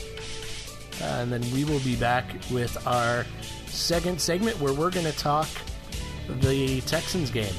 uh, 1.01 1.05
and 1.05 1.31
then 1.31 1.41
we 1.53 1.63
will 1.63 1.79
be 1.81 1.95
back 1.95 2.25
with 2.51 2.85
our 2.87 3.25
second 3.67 4.19
segment 4.21 4.59
where 4.59 4.73
we're 4.73 4.91
gonna 4.91 5.11
talk 5.13 5.47
the 6.41 6.81
Texans 6.81 7.29
game 7.29 7.53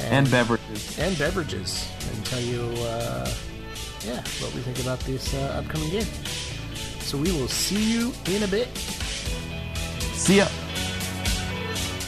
and 0.00 0.30
beverages. 0.30 0.98
and 0.98 1.16
beverages 1.18 1.88
and 2.12 2.26
tell 2.26 2.40
you 2.40 2.60
uh, 2.84 3.30
yeah 4.04 4.20
what 4.40 4.52
we 4.54 4.60
think 4.60 4.78
about 4.80 5.00
this 5.00 5.32
uh, 5.34 5.62
upcoming 5.64 5.90
game. 5.90 6.06
So 7.00 7.16
we 7.18 7.30
will 7.32 7.48
see 7.48 7.92
you 7.92 8.12
in 8.26 8.42
a 8.42 8.48
bit. 8.48 8.68
See 10.26 10.38
ya. 10.38 10.48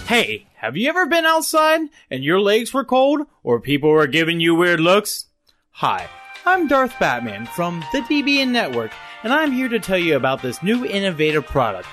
Hey, 0.08 0.48
have 0.56 0.76
you 0.76 0.88
ever 0.88 1.06
been 1.06 1.24
outside 1.24 1.82
and 2.10 2.24
your 2.24 2.40
legs 2.40 2.74
were 2.74 2.84
cold 2.84 3.20
or 3.44 3.60
people 3.60 3.90
were 3.90 4.08
giving 4.08 4.40
you 4.40 4.56
weird 4.56 4.80
looks? 4.80 5.26
Hi, 5.70 6.08
I'm 6.44 6.66
Darth 6.66 6.98
Batman 6.98 7.46
from 7.46 7.84
the 7.92 8.00
DBN 8.00 8.48
Network, 8.48 8.90
and 9.22 9.32
I'm 9.32 9.52
here 9.52 9.68
to 9.68 9.78
tell 9.78 9.98
you 9.98 10.16
about 10.16 10.42
this 10.42 10.64
new 10.64 10.84
innovative 10.84 11.46
product 11.46 11.86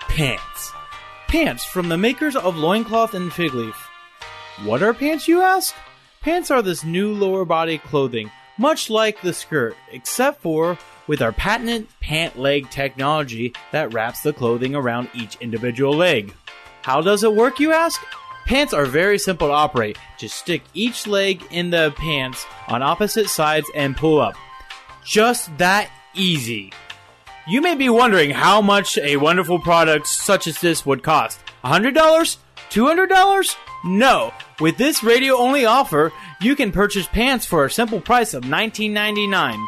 pants. 0.00 0.70
Pants 1.28 1.64
from 1.64 1.88
the 1.88 1.96
makers 1.96 2.36
of 2.36 2.56
Loincloth 2.56 3.14
and 3.14 3.32
Fig 3.32 3.54
Leaf. 3.54 3.88
What 4.64 4.82
are 4.82 4.92
pants, 4.92 5.28
you 5.28 5.40
ask? 5.40 5.74
Pants 6.20 6.50
are 6.50 6.60
this 6.60 6.84
new 6.84 7.14
lower 7.14 7.46
body 7.46 7.78
clothing, 7.78 8.30
much 8.58 8.90
like 8.90 9.22
the 9.22 9.32
skirt, 9.32 9.74
except 9.90 10.42
for 10.42 10.76
with 11.10 11.22
our 11.22 11.32
patented 11.32 11.88
pant 11.98 12.38
leg 12.38 12.70
technology 12.70 13.52
that 13.72 13.92
wraps 13.92 14.20
the 14.20 14.32
clothing 14.32 14.76
around 14.76 15.10
each 15.12 15.36
individual 15.40 15.92
leg. 15.92 16.32
How 16.82 17.00
does 17.00 17.24
it 17.24 17.34
work, 17.34 17.58
you 17.58 17.72
ask? 17.72 18.00
Pants 18.46 18.72
are 18.72 18.86
very 18.86 19.18
simple 19.18 19.48
to 19.48 19.52
operate. 19.52 19.98
Just 20.18 20.36
stick 20.36 20.62
each 20.72 21.08
leg 21.08 21.42
in 21.50 21.70
the 21.70 21.92
pants 21.96 22.46
on 22.68 22.84
opposite 22.84 23.28
sides 23.28 23.68
and 23.74 23.96
pull 23.96 24.20
up. 24.20 24.36
Just 25.04 25.58
that 25.58 25.90
easy. 26.14 26.72
You 27.48 27.60
may 27.60 27.74
be 27.74 27.88
wondering 27.88 28.30
how 28.30 28.62
much 28.62 28.96
a 28.96 29.16
wonderful 29.16 29.58
product 29.58 30.06
such 30.06 30.46
as 30.46 30.60
this 30.60 30.86
would 30.86 31.02
cost. 31.02 31.40
$100? 31.64 32.36
$200? 32.70 33.56
No. 33.84 34.32
With 34.60 34.76
this 34.76 35.02
radio 35.02 35.34
only 35.34 35.64
offer, 35.64 36.12
you 36.40 36.54
can 36.54 36.70
purchase 36.70 37.08
pants 37.08 37.46
for 37.46 37.64
a 37.64 37.70
simple 37.70 38.00
price 38.00 38.32
of 38.32 38.44
$19.99. 38.44 39.58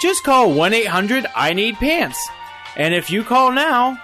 Just 0.00 0.24
call 0.24 0.52
1 0.52 0.74
800 0.74 1.26
I 1.34 1.52
Need 1.52 1.76
Pants. 1.76 2.28
And 2.76 2.94
if 2.94 3.10
you 3.10 3.24
call 3.24 3.52
now, 3.52 3.98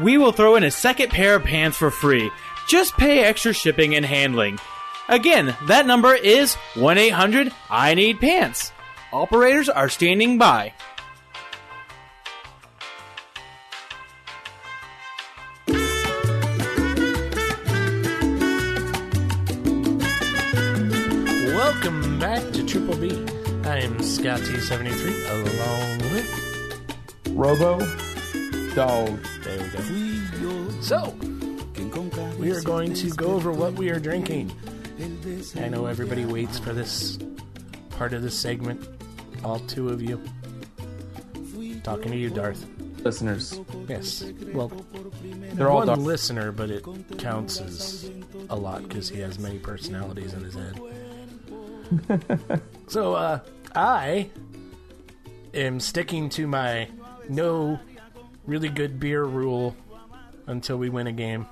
we 0.00 0.18
will 0.18 0.32
throw 0.32 0.56
in 0.56 0.64
a 0.64 0.70
second 0.70 1.10
pair 1.10 1.36
of 1.36 1.44
pants 1.44 1.76
for 1.76 1.90
free. 1.90 2.30
Just 2.68 2.96
pay 2.96 3.20
extra 3.20 3.52
shipping 3.52 3.94
and 3.94 4.04
handling. 4.04 4.58
Again, 5.08 5.56
that 5.66 5.86
number 5.86 6.14
is 6.14 6.54
1 6.74 6.98
800 6.98 7.52
I 7.70 7.94
Need 7.94 8.20
Pants. 8.20 8.72
Operators 9.12 9.68
are 9.68 9.88
standing 9.88 10.36
by. 10.36 10.72
Welcome 21.54 22.18
back 22.18 22.42
to 22.52 22.66
Triple 22.66 22.96
B. 22.96 23.35
I 23.66 23.78
am 23.80 24.00
Scott 24.00 24.38
T73 24.40 25.28
along 25.30 25.98
with. 26.12 27.26
Robo 27.30 27.78
dog. 28.76 29.18
There 29.42 29.58
we 29.58 30.20
go. 30.40 30.70
So, 30.80 31.10
we 32.38 32.52
are 32.52 32.60
going 32.62 32.94
to 32.94 33.10
go 33.10 33.32
over 33.34 33.50
what 33.50 33.72
we 33.72 33.90
are 33.90 33.98
drinking. 33.98 34.52
I 35.56 35.68
know 35.68 35.86
everybody 35.86 36.24
waits 36.24 36.60
for 36.60 36.72
this 36.72 37.18
part 37.90 38.12
of 38.12 38.22
the 38.22 38.30
segment. 38.30 38.86
All 39.42 39.58
two 39.58 39.88
of 39.88 40.00
you. 40.00 40.22
Talking 41.82 42.12
to 42.12 42.16
you, 42.16 42.30
Darth. 42.30 42.64
Listeners, 42.98 43.58
Yes. 43.88 44.24
Well, 44.52 44.70
they're 45.54 45.70
all 45.70 45.78
one 45.78 45.86
dog. 45.88 45.98
listener, 45.98 46.52
but 46.52 46.70
it 46.70 46.84
counts 47.18 47.60
as 47.60 48.10
a 48.48 48.56
lot 48.56 48.84
because 48.88 49.08
he 49.08 49.18
has 49.20 49.40
many 49.40 49.58
personalities 49.58 50.34
in 50.34 50.44
his 50.44 50.54
head. 50.54 50.80
so, 52.88 53.14
uh, 53.14 53.38
I 53.76 54.30
am 55.52 55.80
sticking 55.80 56.30
to 56.30 56.46
my 56.46 56.88
no 57.28 57.78
really 58.46 58.70
good 58.70 58.98
beer 58.98 59.22
rule 59.22 59.76
until 60.46 60.78
we 60.78 60.88
win 60.88 61.06
a 61.06 61.12
game. 61.12 61.46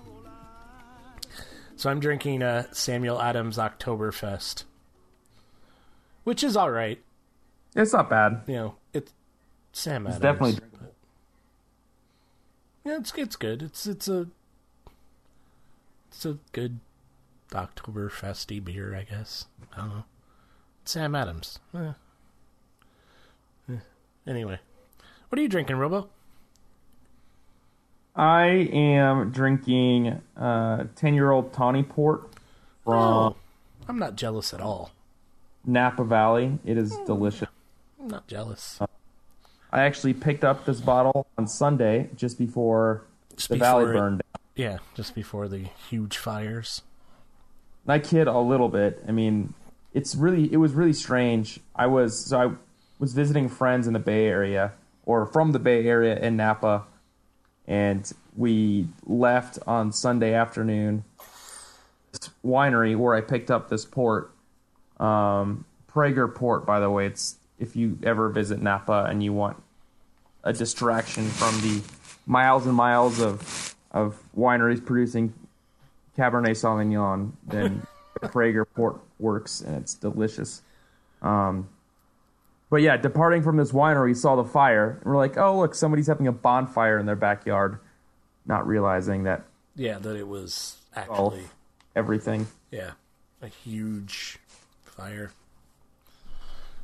So 1.77 1.91
I'm 1.91 2.01
drinking 2.01 2.43
uh, 2.43 2.65
Samuel 2.73 3.21
Adams 3.21 3.59
Oktoberfest, 3.59 4.65
which 6.23 6.43
is 6.43 6.57
all 6.57 6.71
right. 6.71 6.99
It's 7.77 7.93
not 7.93 8.09
bad. 8.09 8.41
You 8.47 8.55
know, 8.55 8.75
it's 8.95 9.13
Sam 9.73 10.07
Adams. 10.07 10.17
It's 10.17 10.23
definitely 10.23 10.59
Yeah, 12.85 12.97
it's 12.97 13.13
it's 13.17 13.37
good. 13.37 13.63
It's 13.63 13.87
it's 13.87 14.09
a 14.09 14.29
it's 16.09 16.25
a 16.25 16.39
good 16.53 16.81
October 17.55 18.09
festy 18.09 18.65
beer, 18.65 18.95
I 18.95 19.03
guess. 19.03 19.47
I 19.75 19.81
don't 19.81 19.89
know. 19.91 20.05
Sam 20.87 21.15
Adams. 21.15 21.59
Eh. 21.75 21.93
Anyway, 24.27 24.59
what 25.29 25.39
are 25.39 25.43
you 25.43 25.49
drinking, 25.49 25.77
Robo? 25.77 26.09
I 28.17 28.47
am 28.73 29.31
drinking 29.31 30.21
uh, 30.37 30.85
10 30.95 31.15
year 31.15 31.31
old 31.31 31.53
Tawny 31.53 31.83
Port 31.83 32.31
from 32.85 32.95
Oh, 32.95 33.37
I'm 33.89 33.99
not 33.99 34.15
jealous 34.17 34.55
at 34.55 34.61
all. 34.61 34.93
Napa 35.67 36.05
Valley. 36.05 36.59
It 36.65 36.77
is 36.79 36.97
delicious. 37.07 37.49
I'm 38.01 38.09
not 38.09 38.27
jealous. 38.29 38.79
I 39.73 39.81
actually 39.83 40.15
picked 40.15 40.45
up 40.45 40.65
this 40.65 40.81
bottle 40.81 41.27
on 41.37 41.49
Sunday 41.49 42.09
just 42.15 42.39
before 42.39 43.03
Just 43.37 43.49
the 43.49 43.57
valley 43.57 43.87
before 43.87 43.95
it- 43.97 44.01
burned. 44.01 44.23
Yeah, 44.57 44.79
just 44.95 45.17
before 45.17 45.49
the 45.49 45.67
huge 45.91 46.17
fires. 46.17 46.83
I 47.89 47.99
kid 47.99 48.29
a 48.29 48.39
little 48.39 48.69
bit. 48.69 49.03
I 49.09 49.11
mean, 49.11 49.53
it's 49.93 50.15
really 50.15 50.51
it 50.53 50.59
was 50.59 50.73
really 50.75 50.93
strange. 50.93 51.59
I 51.75 51.87
was 51.89 52.17
so 52.27 52.39
I 52.39 52.53
was 52.99 53.13
visiting 53.13 53.49
friends 53.49 53.87
in 53.87 53.93
the 53.93 53.99
Bay 53.99 54.27
Area 54.27 54.73
or 55.05 55.27
from 55.27 55.53
the 55.53 55.59
Bay 55.59 55.87
Area 55.87 56.19
in 56.19 56.37
Napa, 56.37 56.85
and 57.67 58.11
we 58.37 58.89
left 59.07 59.59
on 59.67 59.93
Sunday 59.93 60.35
afternoon. 60.35 61.05
This 62.13 62.31
winery 62.45 62.97
where 62.97 63.15
I 63.15 63.21
picked 63.21 63.51
up 63.51 63.69
this 63.69 63.85
port, 63.85 64.33
um, 64.99 65.65
Prager 65.93 66.33
Port. 66.33 66.65
By 66.65 66.81
the 66.81 66.91
way, 66.91 67.07
it's 67.07 67.37
if 67.59 67.77
you 67.77 67.99
ever 68.03 68.29
visit 68.29 68.61
Napa 68.61 69.07
and 69.09 69.23
you 69.23 69.33
want 69.33 69.57
a 70.43 70.53
distraction 70.53 71.27
from 71.27 71.61
the 71.61 71.83
miles 72.27 72.67
and 72.67 72.75
miles 72.75 73.21
of 73.21 73.75
of 73.91 74.21
wineries 74.37 74.85
producing 74.85 75.33
Cabernet 76.17 76.51
Sauvignon, 76.51 77.33
then 77.47 77.87
Prager 78.21 78.65
Port 78.75 79.01
works, 79.19 79.61
and 79.61 79.77
it's 79.77 79.95
delicious. 79.95 80.63
Um, 81.23 81.69
but 82.75 82.83
yeah, 82.83 82.97
departing 82.97 83.41
from 83.41 83.57
this 83.57 83.71
winery, 83.71 84.07
we 84.07 84.15
saw 84.15 84.35
the 84.35 84.43
fire, 84.43 84.99
and 85.01 85.05
we're 85.05 85.17
like, 85.17 85.39
"Oh, 85.39 85.61
look, 85.61 85.77
somebody's 85.77 86.09
having 86.09 86.27
a 86.27 86.33
bonfire 86.33 86.99
in 86.99 87.07
their 87.07 87.15
backyard," 87.15 87.79
not 88.47 88.67
realizing 88.67 89.23
that 89.23 89.45
Yeah, 89.77 90.01
that 90.01 90.17
it 90.17 90.27
was 90.27 90.79
all 91.09 91.29
actually 91.29 91.45
everything. 91.95 92.49
yeah 92.73 92.91
a 93.41 93.47
huge 93.47 94.41
fire. 94.83 95.31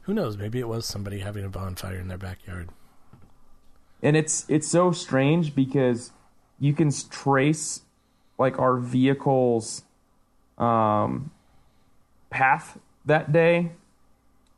Who 0.03 0.14
knows? 0.14 0.37
Maybe 0.37 0.61
it 0.61 0.68
was 0.68 0.87
somebody 0.87 1.18
having 1.18 1.44
a 1.44 1.48
bonfire 1.48 1.96
in 1.96 2.07
their 2.07 2.18
backyard. 2.18 2.68
and 4.00 4.16
it's 4.16 4.46
it's 4.48 4.68
so 4.68 4.92
strange 4.92 5.57
because 5.57 6.12
you 6.61 6.72
can 6.72 6.92
trace 7.11 7.81
like 8.38 8.61
our 8.61 8.76
vehicle's 8.76 9.83
um, 10.57 11.33
path 12.31 12.79
that 13.07 13.33
day 13.33 13.72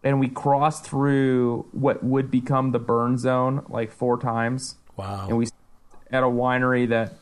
and 0.04 0.18
we 0.18 0.28
crossed 0.28 0.84
through 0.84 1.66
what 1.72 2.02
would 2.02 2.30
become 2.30 2.72
the 2.72 2.78
burn 2.78 3.16
zone 3.18 3.64
like 3.68 3.92
four 3.92 4.18
times 4.18 4.76
Wow. 4.96 5.26
and 5.28 5.38
we 5.38 5.46
at 6.10 6.22
a 6.22 6.26
winery 6.26 6.88
that 6.88 7.14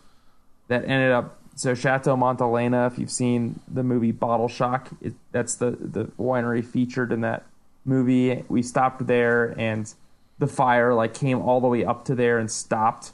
that 0.69 0.85
ended 0.85 1.13
up 1.13 1.37
so 1.57 1.75
Chateau 1.75 2.17
Montelena. 2.17 2.87
if 2.91 2.99
you've 2.99 3.11
seen 3.11 3.61
the 3.69 3.83
movie 3.83 4.13
Bottle 4.13 4.49
Shock 4.49 4.89
it, 5.01 5.15
that's 5.33 5.55
the 5.57 5.71
the 5.73 6.05
winery 6.19 6.65
featured 6.65 7.13
in 7.13 7.21
that 7.21 7.45
movie 7.85 8.45
we 8.49 8.63
stopped 8.63 9.07
there 9.07 9.55
and 9.59 9.93
the 10.39 10.47
fire 10.47 10.95
like 10.95 11.13
came 11.15 11.41
all 11.41 11.61
the 11.61 11.69
way 11.69 11.85
up 11.85 12.05
to 12.07 12.15
there 12.15 12.39
and 12.39 12.51
stopped 12.51 13.13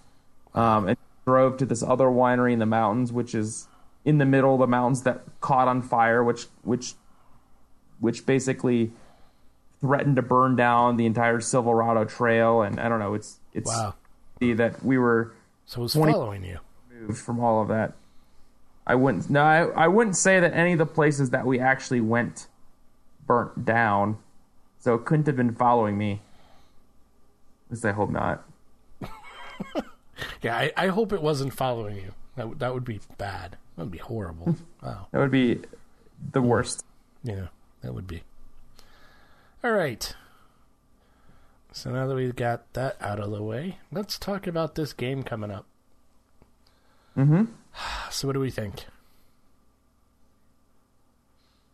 um, 0.55 0.89
and 0.89 0.97
drove 1.27 1.57
to 1.59 1.67
this 1.67 1.83
other 1.83 2.07
winery 2.07 2.53
in 2.53 2.59
the 2.61 2.67
mountains 2.67 3.13
which 3.13 3.35
is 3.35 3.67
in 4.05 4.19
the 4.19 4.25
middle 4.25 4.55
of 4.55 4.61
the 4.61 4.67
mountains 4.67 5.03
that 5.03 5.23
caught 5.41 5.67
on 5.69 5.83
fire 5.83 6.23
which 6.23 6.47
which 6.63 6.95
which 8.01 8.25
basically 8.27 8.93
threatened 9.81 10.17
to 10.17 10.23
burn 10.23 10.57
down 10.57 10.97
the 10.97 11.07
entire 11.07 11.41
Silverado 11.41 12.05
Trail 12.05 12.62
and 12.62 12.81
I 12.81 12.89
don't 12.89 12.99
know 12.99 13.15
it's 13.15 13.39
it's 13.53 13.69
wow. 13.69 13.95
see 14.41 14.53
that 14.55 14.85
we 14.85 14.99
were 14.99 15.35
So 15.67 15.81
it 15.81 15.83
was 15.83 15.95
following 15.95 16.45
you. 16.45 16.59
moved 16.93 17.19
from 17.19 17.41
all 17.41 17.62
of 17.62 17.69
that. 17.69 17.95
I 18.87 18.95
wouldn't 18.95 19.29
no, 19.29 19.43
I, 19.43 19.85
I 19.85 19.89
wouldn't 19.89 20.17
say 20.17 20.41
that 20.41 20.53
any 20.55 20.73
of 20.73 20.79
the 20.79 20.87
places 20.87 21.31
that 21.31 21.45
we 21.45 21.59
actually 21.59 22.01
went 22.01 22.47
burnt 23.27 23.65
down, 23.65 24.19
so 24.79 24.95
it 24.95 25.05
couldn't 25.05 25.27
have 25.27 25.37
been 25.37 25.55
following 25.55 25.99
me. 25.99 26.21
At 27.67 27.73
least 27.73 27.85
I 27.85 27.93
hope 27.93 28.11
not. 28.11 28.45
Yeah, 30.43 30.57
I, 30.57 30.73
I 30.77 30.87
hope 30.89 31.12
it 31.12 31.21
wasn't 31.23 31.53
following 31.53 31.97
you. 31.97 32.15
That 32.37 32.59
that 32.59 32.75
would 32.75 32.85
be 32.85 33.01
bad. 33.19 33.57
That 33.77 33.85
would 33.85 33.91
be 33.91 33.99
horrible. 33.99 34.57
wow. 34.83 35.09
That 35.11 35.19
would 35.19 35.31
be 35.31 35.61
the 36.33 36.41
worst. 36.41 36.85
Yeah, 37.23 37.49
that 37.83 37.95
would 37.95 38.07
be. 38.07 38.23
All 39.67 39.73
right. 39.73 40.15
So 41.73 41.91
now 41.91 42.07
that 42.07 42.15
we've 42.15 42.37
got 42.37 42.73
that 42.75 42.97
out 43.01 43.19
of 43.19 43.33
the 43.33 43.43
way, 43.43 43.79
let's 43.91 44.17
talk 44.17 44.47
about 44.47 44.77
this 44.77 44.93
game 44.93 45.25
coming 45.25 45.51
up. 45.51 45.67
Mm-hmm. 47.17 47.47
So 48.13 48.29
what 48.29 48.35
do 48.35 48.39
we 48.39 48.53
think? 48.53 48.85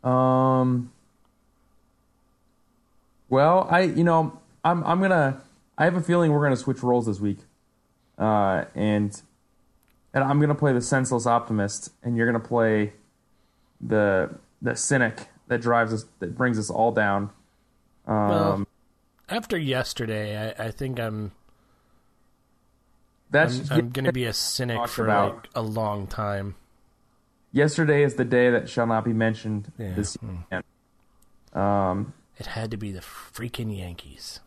Um. 0.02 0.90
Well, 3.28 3.68
I 3.70 3.82
you 3.82 4.04
know 4.04 4.40
I'm 4.64 4.82
I'm 4.84 5.02
gonna 5.02 5.42
I 5.76 5.84
have 5.84 5.94
a 5.94 6.00
feeling 6.00 6.32
we're 6.32 6.42
gonna 6.42 6.56
switch 6.56 6.82
roles 6.82 7.04
this 7.04 7.20
week, 7.20 7.40
uh, 8.16 8.64
and 8.74 9.20
and 10.14 10.24
I'm 10.24 10.40
gonna 10.40 10.54
play 10.54 10.72
the 10.72 10.80
senseless 10.80 11.26
optimist, 11.26 11.90
and 12.02 12.16
you're 12.16 12.24
gonna 12.24 12.40
play 12.40 12.94
the 13.82 14.30
the 14.62 14.76
cynic 14.76 15.28
that 15.48 15.60
drives 15.60 15.92
us 15.92 16.06
that 16.20 16.34
brings 16.34 16.58
us 16.58 16.70
all 16.70 16.90
down. 16.90 17.28
Um, 18.06 18.16
Well, 18.28 18.66
After 19.28 19.56
yesterday, 19.58 20.54
I, 20.58 20.66
I 20.66 20.70
think 20.70 20.98
I'm 21.00 21.32
that's 23.30 23.70
I'm, 23.70 23.78
I'm 23.78 23.88
going 23.90 24.04
to 24.04 24.12
be 24.12 24.24
a 24.24 24.32
cynic 24.32 24.88
for 24.88 25.04
about. 25.04 25.34
like 25.34 25.48
a 25.54 25.62
long 25.62 26.06
time. 26.06 26.54
yesterday 27.52 28.02
is 28.02 28.14
the 28.16 28.24
day 28.24 28.50
that 28.50 28.68
shall 28.68 28.86
not 28.86 29.04
be 29.04 29.12
mentioned 29.12 29.72
Yeah. 29.78 29.94
this 29.94 30.16
weekend. 30.22 30.64
Um, 31.54 32.12
It 32.38 32.46
had 32.46 32.70
to 32.72 32.76
be 32.76 32.92
the 32.92 33.00
freaking 33.00 33.76
Yankees. 33.76 34.40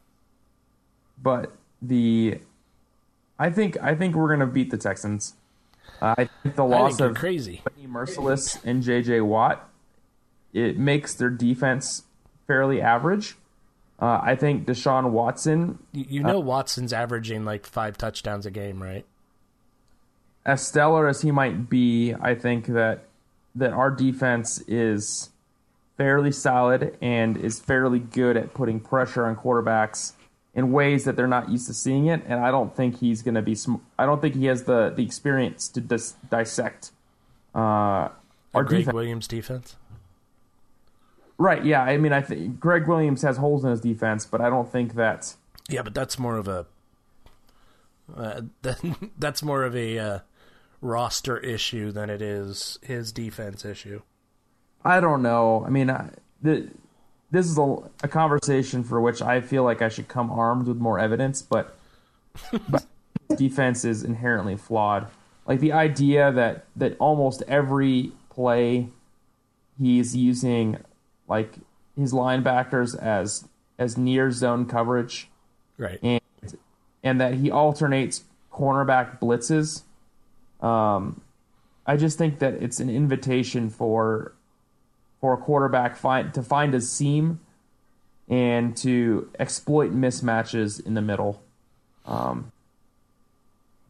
but 1.21 1.53
the 1.81 2.39
I 3.37 3.49
think 3.49 3.77
I 3.81 3.95
think 3.95 4.15
we're 4.15 4.29
gonna 4.29 4.47
beat 4.47 4.71
the 4.71 4.77
Texans. 4.77 5.35
I 6.01 6.27
think 6.43 6.55
the 6.55 6.63
loss 6.65 6.97
think 6.97 7.11
of 7.11 7.15
crazy. 7.17 7.61
Mercilus 7.85 8.59
and 8.65 8.81
J.J. 8.83 9.21
Watt 9.21 9.69
it 10.53 10.77
makes 10.79 11.13
their 11.13 11.29
defense 11.29 12.03
fairly 12.47 12.81
average. 12.81 13.35
Uh, 13.99 14.19
I 14.21 14.35
think 14.35 14.65
Deshaun 14.65 15.11
Watson, 15.11 15.79
You, 15.93 16.21
know 16.21 16.39
Watson's 16.39 16.91
averaging 16.91 17.45
like 17.45 17.65
five 17.65 17.97
touchdowns 17.97 18.45
a 18.45 18.51
game, 18.51 18.81
right? 18.83 19.05
as 20.45 20.65
stellar 20.65 21.07
as 21.07 21.21
he 21.21 21.31
might 21.31 21.69
be, 21.69 22.13
I 22.13 22.35
think 22.35 22.67
that 22.67 23.05
that 23.55 23.71
our 23.71 23.89
defense 23.89 24.59
is 24.67 25.29
fairly 25.97 26.31
solid 26.31 26.97
and 27.01 27.37
is 27.37 27.59
fairly 27.59 27.99
good 27.99 28.35
at 28.37 28.53
putting 28.53 28.79
pressure 28.79 29.25
on 29.25 29.35
quarterbacks 29.35 30.11
in 30.53 30.71
ways 30.71 31.05
that 31.05 31.15
they're 31.15 31.25
not 31.25 31.49
used 31.49 31.67
to 31.67 31.73
seeing 31.73 32.07
it. 32.07 32.21
And 32.27 32.41
I 32.41 32.51
don't 32.51 32.75
think 32.75 32.99
he's 32.99 33.21
going 33.21 33.35
to 33.35 33.41
be. 33.41 33.55
Sm- 33.55 33.75
I 33.97 34.05
don't 34.05 34.21
think 34.21 34.35
he 34.35 34.45
has 34.45 34.63
the 34.65 34.93
the 34.95 35.03
experience 35.03 35.67
to 35.69 35.81
dis- 35.81 36.15
dissect 36.29 36.91
uh, 37.55 37.59
our 37.59 38.13
Gregg 38.53 38.81
defense. 38.81 38.93
Williams 38.93 39.27
defense. 39.27 39.75
Right? 41.37 41.63
Yeah. 41.65 41.81
I 41.81 41.97
mean, 41.97 42.13
I 42.13 42.21
think 42.21 42.59
Gregg 42.59 42.87
Williams 42.87 43.21
has 43.21 43.37
holes 43.37 43.63
in 43.63 43.71
his 43.71 43.81
defense, 43.81 44.25
but 44.25 44.41
I 44.41 44.49
don't 44.49 44.71
think 44.71 44.95
that. 44.95 45.35
Yeah, 45.69 45.81
but 45.81 45.93
that's 45.93 46.17
more 46.17 46.37
of 46.37 46.47
a 46.47 46.65
uh, 48.15 48.41
that, 48.61 49.11
that's 49.17 49.43
more 49.43 49.63
of 49.63 49.75
a 49.75 49.97
uh, 49.97 50.19
roster 50.81 51.37
issue 51.37 51.91
than 51.91 52.09
it 52.09 52.21
is 52.21 52.79
his 52.81 53.11
defense 53.11 53.65
issue. 53.65 54.01
I 54.83 54.99
don't 54.99 55.21
know. 55.21 55.63
I 55.65 55.69
mean, 55.69 55.89
I, 55.89 56.11
the, 56.41 56.69
this 57.31 57.47
is 57.47 57.57
a, 57.57 57.77
a 58.03 58.07
conversation 58.07 58.83
for 58.83 59.01
which 59.01 59.21
I 59.21 59.41
feel 59.41 59.63
like 59.63 59.81
I 59.81 59.89
should 59.89 60.07
come 60.07 60.29
armed 60.29 60.67
with 60.67 60.77
more 60.77 60.99
evidence, 60.99 61.41
but, 61.41 61.75
but 62.69 62.85
defense 63.35 63.83
is 63.83 64.03
inherently 64.03 64.55
flawed. 64.55 65.07
Like 65.47 65.59
the 65.59 65.73
idea 65.73 66.31
that 66.31 66.65
that 66.75 66.97
almost 66.97 67.43
every 67.47 68.11
play 68.29 68.89
he's 69.79 70.15
using 70.15 70.77
like 71.27 71.55
his 71.97 72.13
linebackers 72.13 72.97
as 72.97 73.47
as 73.77 73.97
near 73.97 74.31
zone 74.31 74.65
coverage 74.65 75.29
Right. 75.77 75.99
and 76.01 76.21
and 77.03 77.21
that 77.21 77.35
he 77.35 77.51
alternates 77.51 78.23
cornerback 78.51 79.19
blitzes. 79.19 79.83
Um, 80.65 81.21
I 81.85 81.97
just 81.97 82.17
think 82.17 82.39
that 82.39 82.53
it's 82.55 82.79
an 82.79 82.89
invitation 82.89 83.69
for 83.69 84.33
for 85.21 85.33
a 85.33 85.37
quarterback 85.37 85.95
find 85.95 86.33
to 86.33 86.41
find 86.41 86.73
a 86.73 86.81
seam 86.81 87.39
and 88.27 88.75
to 88.77 89.29
exploit 89.37 89.93
mismatches 89.93 90.83
in 90.83 90.95
the 90.95 91.01
middle. 91.01 91.41
Um, 92.05 92.51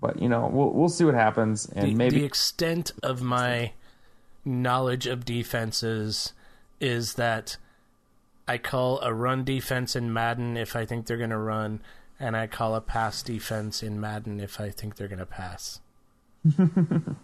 but 0.01 0.21
you 0.21 0.27
know, 0.27 0.49
we'll 0.51 0.71
we'll 0.71 0.89
see 0.89 1.05
what 1.05 1.13
happens, 1.15 1.67
and 1.67 1.91
the, 1.91 1.95
maybe 1.95 2.19
the 2.19 2.25
extent 2.25 2.91
of 3.01 3.21
my 3.21 3.71
knowledge 4.43 5.07
of 5.07 5.25
defenses 5.25 6.33
is 6.79 7.13
that 7.15 7.57
I 8.47 8.57
call 8.57 8.99
a 9.01 9.13
run 9.13 9.43
defense 9.43 9.95
in 9.95 10.11
Madden 10.13 10.57
if 10.57 10.75
I 10.75 10.85
think 10.85 11.05
they're 11.07 11.17
going 11.17 11.29
to 11.31 11.37
run, 11.37 11.81
and 12.19 12.35
I 12.37 12.47
call 12.47 12.75
a 12.75 12.81
pass 12.81 13.21
defense 13.23 13.81
in 13.83 13.99
Madden 13.99 14.39
if 14.39 14.59
I 14.59 14.69
think 14.69 14.95
they're 14.95 15.07
going 15.07 15.19
to 15.19 15.25
pass. 15.25 15.79
That's 16.45 17.15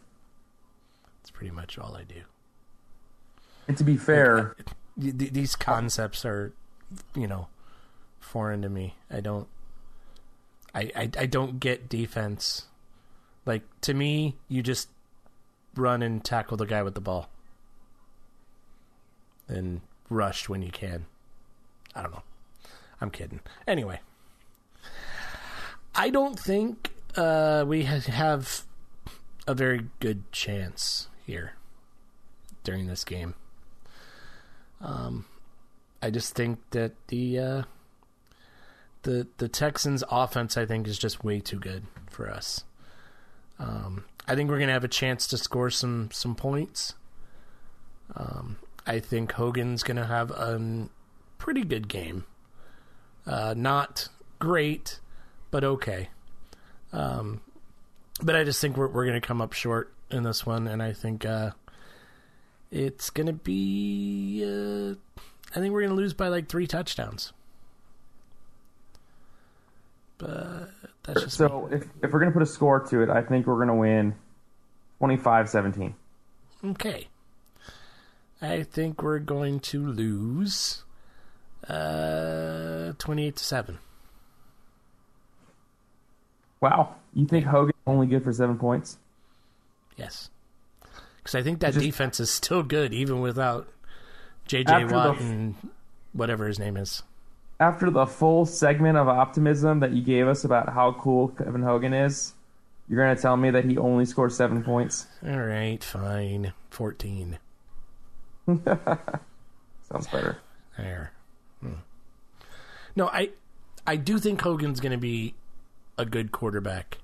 pretty 1.32 1.52
much 1.52 1.78
all 1.78 1.96
I 1.96 2.04
do. 2.04 2.22
and 3.68 3.78
to 3.78 3.84
be 3.84 3.98
fair, 3.98 4.56
th- 5.00 5.32
These 5.32 5.56
concepts 5.56 6.26
are, 6.26 6.54
you 7.16 7.28
know, 7.28 7.48
foreign 8.20 8.62
to 8.64 8.70
me. 8.70 8.96
I 9.10 9.20
don't. 9.22 9.48
I, 10.74 10.92
I, 10.96 11.10
I 11.20 11.26
don't 11.26 11.60
get 11.60 11.90
defense. 11.90 12.68
Like 13.46 13.64
to 13.82 13.94
me, 13.94 14.38
you 14.48 14.64
just 14.64 14.90
run 15.76 16.02
and 16.02 16.24
tackle 16.24 16.58
the 16.58 16.66
guy 16.66 16.82
with 16.84 16.96
the 16.96 17.02
ball. 17.02 17.30
And 19.48 19.82
rush 20.10 20.48
when 20.48 20.62
you 20.62 20.72
can. 20.72 21.06
I 21.96 22.02
don't 22.02 22.12
know. 22.12 22.24
I'm 23.00 23.10
kidding. 23.10 23.42
Anyway. 23.68 24.00
I 25.94 26.10
don't 26.10 26.40
think 26.40 26.92
uh, 27.16 27.66
we 27.68 27.84
have 27.84 28.64
a 29.48 29.54
very 29.54 29.88
good 30.00 30.32
chance 30.32 31.08
here 31.26 31.54
during 32.64 32.88
this 32.88 33.04
game. 33.04 33.36
Um, 34.80 35.26
I 36.02 36.10
just 36.10 36.34
think 36.34 36.60
that 36.72 36.94
the 37.08 37.40
uh, 37.40 37.64
the 39.04 39.28
the 39.38 39.48
Texans' 39.48 40.04
offense, 40.10 40.58
I 40.58 40.66
think, 40.66 40.88
is 40.88 40.98
just 40.98 41.24
way 41.24 41.40
too 41.40 41.60
good 41.60 41.84
for 42.10 42.30
us. 42.30 42.64
Um, 43.60 44.06
I 44.28 44.36
think 44.36 44.50
we're 44.50 44.60
gonna 44.60 44.72
have 44.72 44.84
a 44.84 44.90
chance 44.90 45.28
to 45.28 45.38
score 45.38 45.70
some 45.70 46.10
some 46.12 46.36
points. 46.36 46.96
Um, 48.16 48.58
I 48.86 49.00
think 49.00 49.34
Hogan's 49.34 49.84
gonna 49.84 50.08
have 50.08 50.32
a 50.32 50.90
pretty 51.38 51.64
good 51.64 51.88
game. 51.88 52.26
Uh, 53.26 53.54
not 53.56 54.08
great, 54.40 55.00
but 55.52 55.64
okay. 55.64 56.10
Um, 56.92 57.42
but 58.22 58.36
I 58.36 58.44
just 58.44 58.60
think 58.60 58.78
we're 58.78 58.88
we're 58.88 59.06
gonna 59.06 59.22
come 59.22 59.42
up 59.42 59.54
short 59.54 59.94
in 60.10 60.24
this 60.24 60.46
one, 60.46 60.68
and 60.68 60.82
I 60.82 60.94
think 60.94 61.26
uh, 61.26 61.52
it's 62.72 63.10
gonna 63.10 63.34
be. 63.34 64.44
Uh, 64.44 64.96
I 65.56 65.60
think 65.60 65.74
we're 65.74 65.84
gonna 65.84 65.94
lose 65.94 66.14
by 66.14 66.28
like 66.30 66.48
three 66.48 66.68
touchdowns. 66.68 67.34
But 70.18 70.70
that's 71.04 71.22
just 71.24 71.40
me. 71.40 71.48
so 71.48 71.70
if 71.72 71.84
if 72.04 72.12
we're 72.12 72.20
gonna 72.20 72.32
put 72.32 72.44
a 72.44 72.48
score 72.48 72.80
to 72.80 73.02
it, 73.02 73.10
I 73.10 73.22
think 73.22 73.48
we're 73.48 73.60
gonna 73.60 73.76
win 73.76 74.16
25-17. 75.02 75.94
Okay. 76.64 77.08
I 78.42 78.64
think 78.64 79.02
we're 79.04 79.20
going 79.20 79.60
to 79.62 79.86
lose 79.86 80.84
uh 81.68 82.94
28 82.98 83.36
to 83.36 83.44
7. 83.44 83.78
Wow, 86.60 86.96
you 87.14 87.26
think 87.26 87.46
Hogan 87.46 87.74
only 87.88 88.08
good 88.08 88.24
for 88.24 88.34
seven 88.34 88.58
points? 88.58 88.98
Yes. 89.98 90.30
Cuz 91.24 91.36
I 91.36 91.42
think 91.44 91.60
that 91.60 91.74
Just- 91.74 91.86
defense 91.86 92.20
is 92.20 92.32
still 92.32 92.64
good 92.64 92.94
even 92.94 93.20
without 93.22 93.68
JJ 94.48 94.86
Watt 94.92 95.18
the- 95.18 95.24
and 95.24 95.56
whatever 96.14 96.48
his 96.48 96.60
name 96.60 96.78
is. 96.78 97.04
after 97.60 97.90
the 97.92 98.06
full 98.08 98.46
segment 98.46 98.98
of 98.98 99.08
optimism 99.08 99.80
that 99.82 99.92
you 99.92 100.02
gave 100.04 100.28
us 100.28 100.44
about 100.44 100.70
how 100.70 100.94
cool 100.94 101.28
Kevin 101.30 101.62
Hogan 101.62 101.94
is, 101.94 102.34
you're 102.90 103.04
going 103.04 103.16
to 103.16 103.22
tell 103.22 103.38
me 103.38 103.52
that 103.52 103.66
he 103.66 103.78
only 103.78 104.04
scored 104.06 104.32
seven 104.34 104.64
points? 104.64 105.06
All 105.24 105.40
right, 105.40 105.82
fine. 105.84 106.54
14. 106.72 107.38
Sounds 108.48 110.08
better. 110.12 110.38
There. 110.78 111.12
Hmm. 111.62 111.74
No, 112.96 113.08
I 113.08 113.30
I 113.86 113.96
do 113.96 114.20
think 114.20 114.42
Hogan's 114.42 114.80
going 114.80 114.92
to 114.92 114.98
be 114.98 115.36
a 115.98 116.06
good 116.06 116.32
quarterback. 116.32 117.00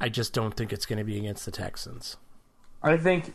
I 0.00 0.08
just 0.08 0.32
don't 0.32 0.54
think 0.54 0.72
it's 0.72 0.86
going 0.86 0.98
to 0.98 1.04
be 1.04 1.16
against 1.18 1.44
the 1.44 1.50
Texans. 1.50 2.16
I 2.82 2.96
think, 2.96 3.34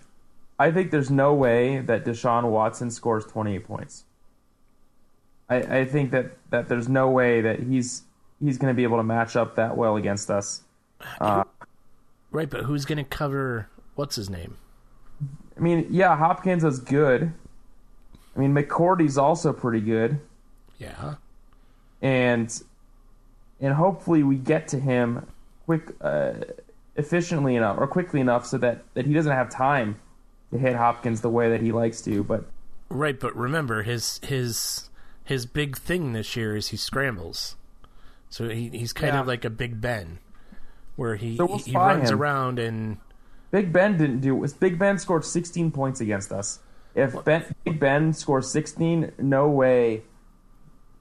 I 0.60 0.72
think 0.72 0.92
there's 0.92 1.10
no 1.10 1.34
way 1.34 1.80
that 1.80 2.06
Deshaun 2.06 2.50
Watson 2.50 2.92
scores 2.92 3.26
28 3.26 3.64
points. 3.66 4.06
I, 5.50 5.80
I 5.80 5.86
think 5.86 6.12
that, 6.12 6.38
that 6.52 6.70
there's 6.70 6.88
no 6.88 7.10
way 7.10 7.42
that 7.42 7.60
he's 7.62 8.04
he's 8.40 8.58
going 8.58 8.74
to 8.74 8.76
be 8.76 8.84
able 8.84 8.98
to 8.98 9.04
match 9.04 9.36
up 9.36 9.56
that 9.56 9.76
well 9.76 9.96
against 9.96 10.30
us. 10.30 10.62
Uh, 11.20 11.44
Right, 12.32 12.50
but 12.50 12.64
who's 12.64 12.86
going 12.86 12.98
to 12.98 13.04
cover 13.04 13.68
what's 13.96 14.16
his 14.16 14.30
name? 14.30 14.58
I 15.62 15.64
mean, 15.64 15.86
yeah, 15.92 16.18
Hopkins 16.18 16.64
is 16.64 16.80
good. 16.80 17.32
I 18.36 18.40
mean, 18.40 18.52
McCourty's 18.54 19.16
also 19.18 19.54
pretty 19.54 19.80
good. 19.82 20.20
Yeah. 20.80 21.16
and 22.02 22.62
and 23.60 23.74
hopefully 23.76 24.24
we 24.24 24.36
get 24.38 24.68
to 24.70 24.80
him 24.80 25.28
quick 25.68 25.92
uh, 26.02 26.34
efficiently 26.96 27.56
enough 27.56 27.78
or 27.80 27.86
quickly 27.86 28.20
enough 28.20 28.48
so 28.48 28.58
that 28.58 28.84
that 28.96 29.06
he 29.06 29.14
doesn't 29.14 29.32
have 29.32 29.52
time 29.52 30.00
to 30.52 30.58
hit 30.58 30.76
Hopkins 30.76 31.22
the 31.22 31.30
way 31.30 31.52
that 31.52 31.62
he 31.62 31.72
likes 31.72 32.02
to 32.02 32.24
but 32.24 32.46
Right, 32.90 33.18
but 33.20 33.36
remember 33.36 33.84
his 33.84 34.20
his 34.24 34.90
his 35.24 35.46
big 35.46 35.78
thing 35.78 36.14
this 36.14 36.36
year 36.36 36.56
is 36.56 36.70
he 36.70 36.78
scrambles. 36.78 37.56
So 38.32 38.50
he 38.50 38.70
he's 38.70 38.92
kind 38.94 39.14
Yeah. 39.14 39.22
of 39.22 39.28
like 39.28 39.46
a 39.46 39.50
Big 39.52 39.80
Ben 39.80 40.18
where 40.96 41.16
he 41.16 41.38
So 41.38 41.46
we'll 41.46 41.60
he, 41.60 41.72
he 41.72 41.78
runs 41.78 42.10
him. 42.10 42.20
around 42.20 42.58
and 42.58 42.98
Big 43.52 43.74
Ben 43.74 43.98
didn't 43.98 44.22
do 44.22 44.36
was 44.36 44.54
Big 44.54 44.80
Ben 44.80 44.98
scored 44.98 45.26
16 45.26 45.72
points 45.72 46.02
against 46.02 46.32
us. 46.32 46.60
If 46.96 47.24
ben, 47.24 47.54
Big 47.64 47.80
Ben 47.80 48.14
scores 48.14 48.52
16 48.52 49.14
no 49.18 49.48
way 49.48 50.04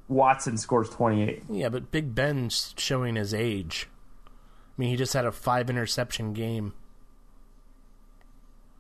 Watson 0.09 0.59
scores 0.59 0.91
28 0.91 1.45
yeah, 1.49 1.69
but 1.69 1.91
Big 1.91 2.15
Ben's 2.15 2.75
showing 2.77 3.17
his 3.17 3.33
age. 3.33 3.89
I 4.27 4.31
mean, 4.77 4.91
he 4.91 4.97
just 4.97 5.15
had 5.15 5.25
a 5.25 5.33
five 5.33 5.69
interception 5.71 6.33
game. 6.33 6.75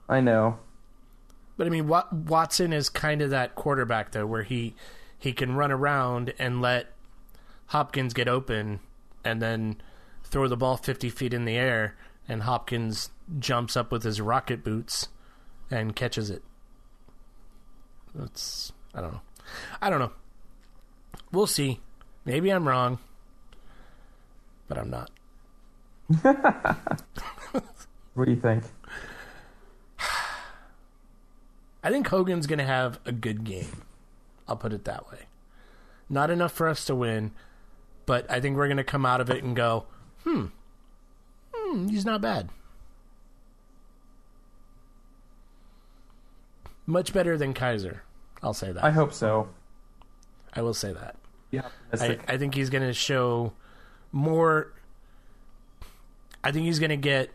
I 0.08 0.20
know. 0.20 0.58
But 1.56 1.66
I 1.66 1.70
mean, 1.70 1.86
Wat- 1.88 2.12
Watson 2.12 2.72
is 2.72 2.88
kind 2.88 3.22
of 3.22 3.30
that 3.30 3.54
quarterback 3.54 4.12
though, 4.12 4.26
where 4.26 4.42
he 4.42 4.74
he 5.18 5.32
can 5.32 5.54
run 5.54 5.70
around 5.70 6.32
and 6.38 6.60
let 6.60 6.92
Hopkins 7.66 8.14
get 8.14 8.26
open, 8.26 8.80
and 9.24 9.40
then 9.42 9.80
throw 10.24 10.48
the 10.48 10.56
ball 10.56 10.76
fifty 10.76 11.10
feet 11.10 11.34
in 11.34 11.44
the 11.44 11.56
air, 11.56 11.96
and 12.28 12.42
Hopkins 12.42 13.10
jumps 13.38 13.76
up 13.76 13.92
with 13.92 14.02
his 14.02 14.20
rocket 14.20 14.64
boots 14.64 15.08
and 15.70 15.96
catches 15.96 16.30
it. 16.30 16.42
That's 18.14 18.72
I 18.94 19.00
don't 19.00 19.12
know. 19.12 19.22
I 19.80 19.90
don't 19.90 20.00
know. 20.00 20.12
We'll 21.32 21.46
see. 21.46 21.80
Maybe 22.24 22.50
I'm 22.50 22.68
wrong, 22.68 22.98
but 24.68 24.78
I'm 24.78 24.90
not. 24.90 25.10
What 28.14 28.24
do 28.26 28.32
you 28.32 28.40
think? 28.40 28.64
I 31.82 31.90
think 31.90 32.06
Hogan's 32.08 32.46
going 32.46 32.58
to 32.58 32.64
have 32.64 32.98
a 33.06 33.12
good 33.12 33.44
game. 33.44 33.82
I'll 34.48 34.56
put 34.56 34.72
it 34.72 34.84
that 34.84 35.10
way. 35.10 35.20
Not 36.08 36.30
enough 36.30 36.52
for 36.52 36.68
us 36.68 36.84
to 36.86 36.94
win, 36.94 37.32
but 38.04 38.30
I 38.30 38.40
think 38.40 38.56
we're 38.56 38.66
going 38.66 38.76
to 38.78 38.84
come 38.84 39.06
out 39.06 39.20
of 39.20 39.30
it 39.30 39.44
and 39.44 39.54
go, 39.54 39.86
hmm, 40.24 40.46
hmm, 41.70 41.88
he's 41.88 42.04
not 42.04 42.20
bad. 42.20 42.50
Much 46.86 47.12
better 47.12 47.36
than 47.36 47.54
Kizer. 47.54 48.00
I'll 48.42 48.54
say 48.54 48.72
that. 48.72 48.82
I 48.82 48.90
hope 48.90 49.12
so. 49.12 49.48
I 50.54 50.62
will 50.62 50.74
say 50.74 50.92
that. 50.92 51.16
Yeah, 51.50 51.68
I, 51.92 52.18
I 52.28 52.38
think 52.38 52.54
he's 52.54 52.70
going 52.70 52.82
to 52.82 52.92
show 52.92 53.52
more. 54.12 54.72
I 56.42 56.52
think 56.52 56.66
he's 56.66 56.78
going 56.78 56.90
to 56.90 56.96
get 56.96 57.30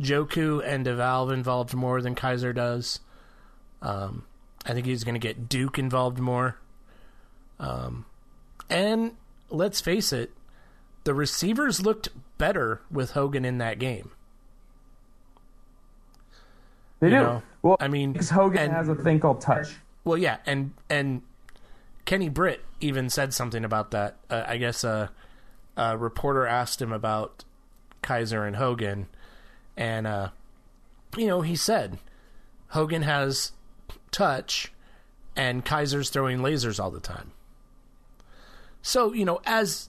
Njoku 0.00 0.62
and 0.64 0.84
DeValve 0.84 1.32
involved 1.32 1.74
more 1.74 2.00
than 2.00 2.14
Kizer 2.14 2.54
does. 2.54 3.00
Um, 3.82 4.24
I 4.64 4.72
think 4.72 4.86
he's 4.86 5.04
going 5.04 5.14
to 5.14 5.20
get 5.20 5.48
Duke 5.48 5.78
involved 5.78 6.18
more. 6.18 6.58
Um, 7.58 8.04
and 8.68 9.12
let's 9.48 9.80
face 9.80 10.12
it, 10.12 10.32
the 11.06 11.14
receivers 11.14 11.80
looked 11.80 12.08
better 12.36 12.80
with 12.90 13.12
Hogan 13.12 13.44
in 13.44 13.58
that 13.58 13.78
game. 13.78 14.10
they 16.98 17.10
do. 17.10 17.14
know, 17.14 17.42
well, 17.62 17.76
I 17.78 17.86
mean, 17.86 18.10
because 18.12 18.30
Hogan 18.30 18.58
and- 18.58 18.72
has 18.72 18.88
a 18.88 18.96
thing 18.96 19.20
called 19.20 19.40
touch. 19.40 19.76
Well, 20.02 20.18
yeah, 20.18 20.38
and 20.46 20.74
and 20.90 21.22
Kenny 22.06 22.28
Britt 22.28 22.64
even 22.80 23.08
said 23.08 23.32
something 23.32 23.64
about 23.64 23.92
that. 23.92 24.16
Uh, 24.28 24.42
I 24.48 24.56
guess 24.56 24.82
a, 24.82 25.12
a 25.76 25.96
reporter 25.96 26.44
asked 26.44 26.82
him 26.82 26.92
about 26.92 27.44
Kizer 28.02 28.44
and 28.44 28.56
Hogan, 28.56 29.06
and 29.76 30.08
uh, 30.08 30.30
you 31.16 31.28
know 31.28 31.42
he 31.42 31.54
said 31.54 31.98
Hogan 32.70 33.02
has 33.02 33.52
touch, 34.10 34.72
and 35.36 35.64
Kizer's 35.64 36.10
throwing 36.10 36.38
lasers 36.38 36.82
all 36.82 36.90
the 36.90 36.98
time. 36.98 37.30
So 38.82 39.12
you 39.12 39.24
know, 39.24 39.40
as 39.44 39.88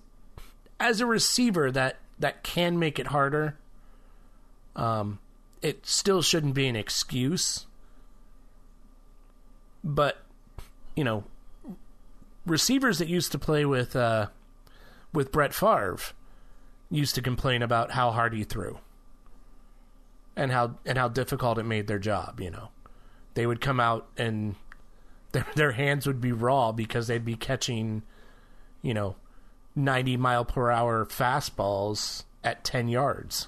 as 0.80 1.02
a 1.02 1.06
receiver, 1.06 1.72
that 1.72 1.98
that 2.20 2.44
can 2.44 2.80
make 2.80 3.00
it 3.00 3.08
harder. 3.08 3.58
Um, 4.76 5.20
it 5.62 5.86
still 5.86 6.22
shouldn't 6.22 6.54
be 6.54 6.68
an 6.68 6.76
excuse 6.76 7.68
but 9.88 10.18
you 10.96 11.04
know, 11.04 11.24
receivers 12.46 13.00
that 13.00 13.08
used 13.08 13.32
to 13.32 13.40
play 13.40 13.66
with 13.66 13.96
uh, 13.96 14.28
with 15.14 15.32
Brett 15.32 15.54
Favre 15.54 16.00
used 16.90 17.16
to 17.16 17.22
complain 17.22 17.62
about 17.62 17.92
how 17.92 18.12
hard 18.12 18.34
he 18.34 18.44
threw 18.44 18.80
and 20.36 20.52
how 20.52 20.76
and 20.86 20.98
how 20.98 21.08
difficult 21.08 21.58
it 21.58 21.64
made 21.64 21.88
their 21.88 22.00
job. 22.00 22.40
You 22.40 22.52
know, 22.52 22.70
they 23.34 23.48
would 23.48 23.62
come 23.62 23.80
out 23.80 24.08
and 24.18 24.56
their 25.32 25.48
their 25.56 25.72
hands 25.72 26.06
would 26.06 26.22
be 26.22 26.32
raw 26.32 26.72
because 26.72 27.08
they'd 27.08 27.26
be 27.26 27.36
catching, 27.36 28.04
you 28.82 28.94
know, 28.94 29.16
ninety 29.78 30.18
mile 30.18 30.44
per 30.44 30.72
hour 30.72 31.06
fastballs 31.06 32.24
at 32.44 32.64
ten 32.64 32.90
yards. 32.90 33.48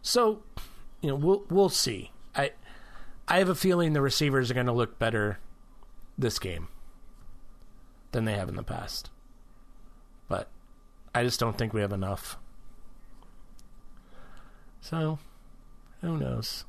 So, 0.00 0.42
you 1.02 1.10
know, 1.10 1.16
we'll 1.16 1.44
we'll 1.50 1.68
see. 1.68 2.12
I 2.34 2.52
I 3.28 3.38
have 3.38 3.48
a 3.48 3.54
feeling 3.54 3.92
the 3.92 4.00
receivers 4.00 4.50
are 4.50 4.54
going 4.54 4.66
to 4.66 4.72
look 4.72 4.98
better 4.98 5.40
this 6.16 6.38
game 6.38 6.68
than 8.12 8.24
they 8.24 8.34
have 8.34 8.48
in 8.48 8.56
the 8.56 8.62
past. 8.62 9.10
But 10.28 10.48
I 11.14 11.24
just 11.24 11.40
don't 11.40 11.58
think 11.58 11.72
we 11.72 11.80
have 11.80 11.92
enough. 11.92 12.38
So, 14.80 15.18
who 16.00 16.16
knows? 16.16 16.64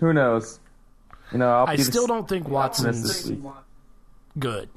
Who 0.00 0.12
knows? 0.12 0.58
You 1.32 1.38
know, 1.38 1.50
I'll 1.50 1.66
I 1.66 1.76
still 1.76 2.06
don't 2.06 2.28
think 2.28 2.48
Watson's 2.48 3.30
good. 4.38 4.68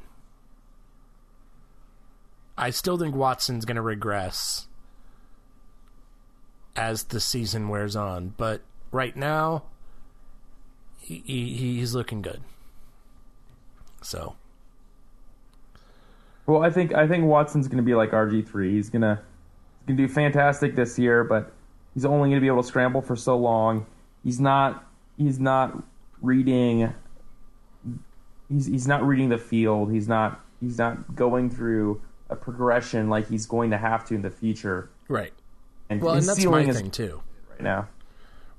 I 2.58 2.72
still 2.72 2.97
think 2.97 3.16
Watson's 3.16 3.66
going 3.66 3.76
to 3.76 3.82
regress 3.82 4.68
as 6.76 7.03
the 7.03 7.20
season 7.20 7.70
wears 7.70 7.95
on, 7.95 8.34
but 8.38 8.62
right 8.91 9.16
now 9.16 9.64
he, 10.99 11.24
he 11.26 11.78
he's 11.78 11.93
looking 11.93 12.22
good. 12.22 12.41
So, 14.01 14.36
Well, 16.45 16.64
I 16.64 16.70
think 16.70 16.93
I 16.93 17.08
think 17.08 17.26
Watson's 17.26 17.68
going 17.68 17.78
to 17.78 17.84
be 17.84 17.95
like 17.95 18.12
RG 18.12 18.47
three. 18.47 18.74
He's 18.74 18.89
gonna 18.89 19.22
he's 19.80 19.95
gonna 19.95 20.08
do 20.08 20.12
fantastic 20.12 20.76
this 20.76 20.97
year, 20.97 21.24
but 21.24 21.51
he's 21.93 22.05
only 22.05 22.30
going 22.30 22.38
to 22.38 22.41
be 22.41 22.47
able 22.47 22.62
to 22.62 22.68
scramble 22.68 23.01
for 23.01 23.16
so 23.16 23.38
long. 23.38 23.86
He's 24.24 24.39
not 24.39 24.86
he's 25.18 25.39
not 25.39 25.84
reading. 26.22 26.93
He's 28.49 28.66
he's 28.66 28.88
not 28.88 29.05
reading 29.05 29.30
the 29.30 29.38
field. 29.38 29.91
He's 29.91 30.08
not 30.08 30.43
he's 30.62 30.78
not 30.78 31.16
going 31.16 31.49
through 31.49 32.01
a 32.30 32.36
progression 32.36 33.09
like 33.09 33.30
he's 33.30 33.45
going 33.45 33.71
to 33.71 33.78
have 33.78 34.05
to 34.07 34.15
in 34.15 34.21
the 34.21 34.30
future. 34.32 34.89
right. 35.07 35.34
And 35.89 36.01
Well, 36.01 36.15
and 36.15 36.28
that's 36.28 36.38
ceiling 36.39 36.65
my 36.65 36.71
is 36.71 36.78
thing 36.78 36.91
too. 36.91 37.21
right 37.49 37.61
now. 37.61 37.88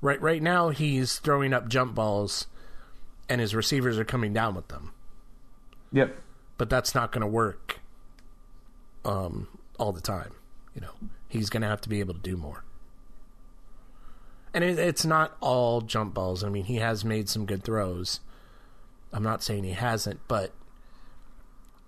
Right 0.01 0.19
right 0.21 0.41
now 0.41 0.69
he's 0.69 1.19
throwing 1.19 1.53
up 1.53 1.67
jump 1.67 1.93
balls 1.93 2.47
and 3.27 3.39
his 3.39 3.53
receivers 3.53 3.99
are 3.99 4.05
coming 4.05 4.33
down 4.33 4.55
with 4.55 4.69
them. 4.69 4.93
Yep. 5.91 6.15
but 6.57 6.69
that's 6.69 6.93
not 6.95 7.11
going 7.11 7.21
to 7.21 7.27
work 7.27 7.79
um, 9.05 9.47
all 9.79 9.91
the 9.91 10.01
time. 10.01 10.33
You 10.75 10.81
know, 10.81 10.91
he's 11.27 11.49
going 11.49 11.61
to 11.61 11.67
have 11.67 11.81
to 11.81 11.89
be 11.89 11.99
able 11.99 12.13
to 12.13 12.19
do 12.19 12.37
more. 12.37 12.63
And 14.53 14.63
it, 14.63 14.79
it's 14.79 15.05
not 15.05 15.35
all 15.41 15.81
jump 15.81 16.13
balls. 16.13 16.43
I 16.43 16.49
mean, 16.49 16.65
he 16.65 16.75
has 16.77 17.05
made 17.05 17.29
some 17.29 17.45
good 17.45 17.63
throws. 17.63 18.19
I'm 19.13 19.23
not 19.23 19.43
saying 19.43 19.63
he 19.63 19.71
hasn't, 19.71 20.19
but 20.27 20.51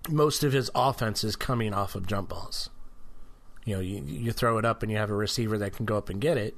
most 0.08 0.44
of 0.44 0.52
his 0.52 0.70
offense 0.74 1.24
is 1.24 1.36
coming 1.36 1.72
off 1.72 1.94
of 1.94 2.06
jump 2.06 2.30
balls. 2.30 2.70
You 3.64 3.76
know, 3.76 3.80
you, 3.80 4.02
you 4.04 4.32
throw 4.32 4.58
it 4.58 4.64
up 4.64 4.82
and 4.82 4.90
you 4.90 4.98
have 4.98 5.10
a 5.10 5.14
receiver 5.14 5.58
that 5.58 5.76
can 5.76 5.86
go 5.86 5.96
up 5.96 6.08
and 6.08 6.20
get 6.20 6.36
it, 6.36 6.56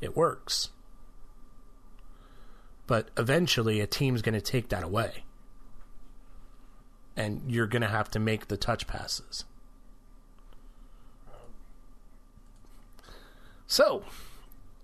it 0.00 0.16
works. 0.16 0.70
But 2.86 3.08
eventually, 3.16 3.80
a 3.80 3.86
team's 3.86 4.22
going 4.22 4.34
to 4.34 4.40
take 4.40 4.68
that 4.68 4.82
away 4.82 5.24
and 7.16 7.42
you're 7.46 7.66
going 7.66 7.82
to 7.82 7.88
have 7.88 8.10
to 8.10 8.18
make 8.18 8.48
the 8.48 8.56
touch 8.56 8.86
passes. 8.86 9.44
So, 13.66 14.04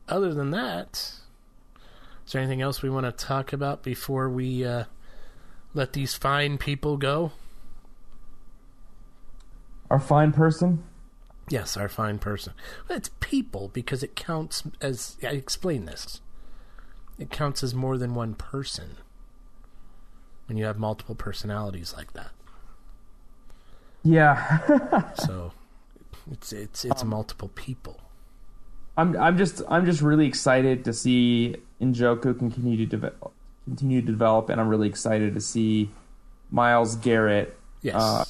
other 0.09 0.33
than 0.33 0.51
that, 0.51 1.15
is 2.27 2.33
there 2.33 2.41
anything 2.41 2.63
else 2.63 2.83
we 2.83 2.91
want 2.91 3.07
to 3.07 3.13
talk 3.13 3.53
about 3.53 3.83
before 3.83 4.29
we 4.29 4.65
uh, 4.65 4.85
let 5.75 5.93
these 5.93 6.15
fine 6.15 6.59
people 6.59 6.97
go? 6.97 7.33
Our 9.91 10.01
fine 10.01 10.33
person. 10.33 10.85
Yes, 11.49 11.77
our 11.77 11.89
fine 11.89 12.19
person. 12.19 12.53
Well, 12.89 12.97
it's 12.97 13.11
people 13.21 13.69
because 13.69 14.03
it 14.03 14.15
counts 14.15 14.63
as. 14.81 15.17
I 15.23 15.29
explain 15.29 15.85
this. 15.85 16.21
It 17.19 17.31
counts 17.31 17.63
as 17.63 17.75
more 17.75 17.99
than 17.99 18.15
one 18.15 18.35
person 18.35 18.97
when 20.47 20.57
you 20.57 20.65
have 20.65 20.79
multiple 20.79 21.15
personalities 21.15 21.95
like 21.97 22.13
that. 22.15 22.31
Yeah. 24.03 25.11
So 25.17 25.53
it's 26.31 26.53
it's 26.53 26.85
it's 26.85 27.05
multiple 27.05 27.49
people. 27.55 28.01
I'm 28.97 29.17
I'm 29.17 29.37
just 29.37 29.63
I'm 29.69 29.85
just 29.85 30.01
really 30.01 30.27
excited 30.27 30.85
to 30.85 30.93
see 30.93 31.57
Njoku 31.81 32.39
continue 32.39 32.77
to 32.77 32.87
develop, 32.87 33.33
continue 33.65 34.01
to 34.01 34.07
develop, 34.07 34.49
and 34.49 34.61
I'm 34.61 34.69
really 34.69 34.89
excited 34.89 35.35
to 35.35 35.41
see 35.41 35.91
Myles 36.51 36.97
Garrett. 36.97 37.57
Yes. 37.83 37.95
Uh, 37.97 38.25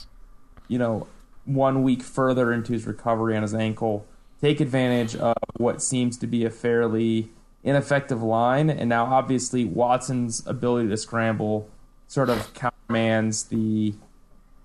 you 0.68 0.78
know, 0.78 1.06
one 1.44 1.82
week 1.82 2.02
further 2.02 2.52
into 2.52 2.72
his 2.72 2.86
recovery 2.86 3.36
on 3.36 3.42
his 3.42 3.54
ankle, 3.54 4.06
take 4.40 4.60
advantage 4.60 5.16
of 5.16 5.36
what 5.56 5.82
seems 5.82 6.16
to 6.18 6.26
be 6.26 6.44
a 6.44 6.50
fairly 6.50 7.28
ineffective 7.62 8.22
line, 8.22 8.70
and 8.70 8.88
now 8.88 9.04
obviously 9.06 9.64
Watson's 9.64 10.46
ability 10.46 10.88
to 10.88 10.96
scramble 10.96 11.68
sort 12.08 12.30
of 12.30 12.52
countermands 12.54 13.44
the. 13.44 13.94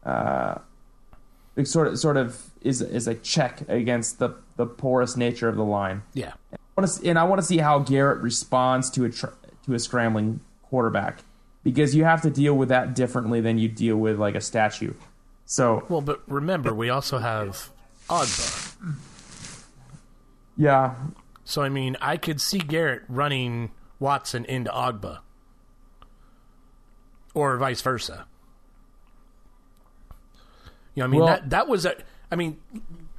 Uh, 0.05 0.59
it 1.55 1.67
sort 1.67 1.87
of 1.87 1.97
sort 1.99 2.17
of 2.17 2.49
is 2.61 2.81
is 2.81 3.07
a 3.07 3.15
check 3.15 3.67
against 3.69 4.19
the 4.19 4.35
the 4.57 4.65
porous 4.65 5.15
nature 5.17 5.47
of 5.49 5.55
the 5.55 5.63
line. 5.63 6.03
yeah. 6.13 6.33
I 6.51 6.57
wanna 6.81 6.87
see- 6.89 7.07
and 7.09 7.17
I 7.17 7.23
want 7.23 7.39
to 7.39 7.45
see 7.47 7.57
how 7.59 7.79
Garrett 7.79 8.21
responds 8.21 8.89
to 8.91 9.05
a 9.05 9.09
tr- 9.09 9.27
to 9.65 9.73
a 9.73 9.79
scrambling 9.79 10.41
quarterback 10.63 11.19
because 11.63 11.95
you 11.95 12.03
have 12.03 12.21
to 12.23 12.29
deal 12.29 12.53
with 12.53 12.67
that 12.69 12.93
differently 12.93 13.39
than 13.39 13.57
you 13.57 13.69
deal 13.69 13.95
with 13.95 14.19
like 14.19 14.35
a 14.35 14.41
statue. 14.41 14.93
So 15.45 15.85
Well, 15.89 16.01
but 16.01 16.21
remember, 16.27 16.73
we 16.73 16.89
also 16.89 17.19
have 17.19 17.69
Ogbah. 18.09 18.95
yeah, 20.57 20.95
So 21.43 21.61
I 21.61 21.69
mean, 21.69 21.95
I 22.01 22.17
could 22.17 22.41
see 22.41 22.57
Garrett 22.59 23.03
running 23.07 23.71
Watson 23.99 24.45
into 24.45 24.71
Ogbah, 24.71 25.19
or 27.33 27.57
vice 27.57 27.81
versa. 27.81 28.25
You 30.95 31.01
know, 31.01 31.05
I 31.05 31.07
mean 31.07 31.19
Well- 31.21 31.27
that 31.27 31.49
that 31.51 31.67
was 31.67 31.85
a. 31.85 31.95
I 32.31 32.35
mean, 32.35 32.59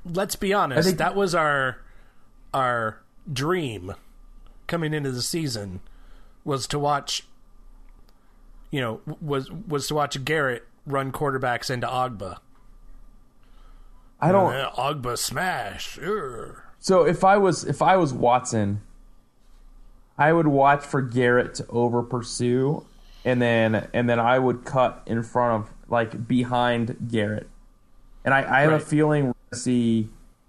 let's 0.05 0.35
be 0.37 0.53
honest. 0.53 0.87
think- 0.89 0.99
that 0.99 1.15
was 1.15 1.35
our 1.35 1.79
our 2.53 3.01
dream 3.33 3.95
coming 4.67 4.93
into 4.95 5.11
the 5.13 5.23
season 5.23 5.81
was 6.45 6.67
to 6.69 6.79
watch. 6.79 7.23
You 8.71 8.81
know, 8.81 9.01
was 9.21 9.51
was 9.51 9.87
to 9.89 9.95
watch 9.95 10.23
Garrett 10.25 10.67
run 10.87 11.13
quarterbacks 11.13 11.71
into 11.71 11.87
Ogbah. 11.87 12.39
I 14.21 14.33
don't. 14.33 14.53
Uh, 14.55 14.71
Ogbah 14.73 15.19
smash. 15.19 15.99
Urgh. 15.99 16.61
So 16.79 17.05
if 17.05 17.25
I 17.25 17.37
was 17.37 17.65
if 17.65 17.83
I 17.83 17.97
was 17.97 18.15
Watson, 18.15 18.81
I 20.17 20.33
would 20.33 20.47
watch 20.47 20.85
for 20.85 21.03
Garrett 21.03 21.55
to 21.57 21.67
over 21.69 22.03
pursue, 22.03 22.87
and 23.25 23.43
then 23.43 23.89
and 23.93 24.09
then 24.09 24.19
I 24.21 24.39
would 24.39 24.65
cut 24.65 25.03
in 25.07 25.23
front 25.23 25.65
of 25.67 25.75
like 25.91 26.27
behind 26.27 27.09
Garrett, 27.11 27.49
and 28.25 28.33
I, 28.33 28.39
I 28.39 28.61
have 28.63 28.73
Right. 28.73 28.81
a 28.81 28.85
feeling 28.85 29.27
we're 29.27 29.35
gonna 29.51 29.61
see 29.63 30.09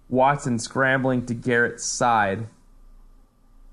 Watson 0.10 0.60
scrambling 0.60 1.26
to 1.26 1.34
Garrett's 1.34 1.84
side, 1.86 2.48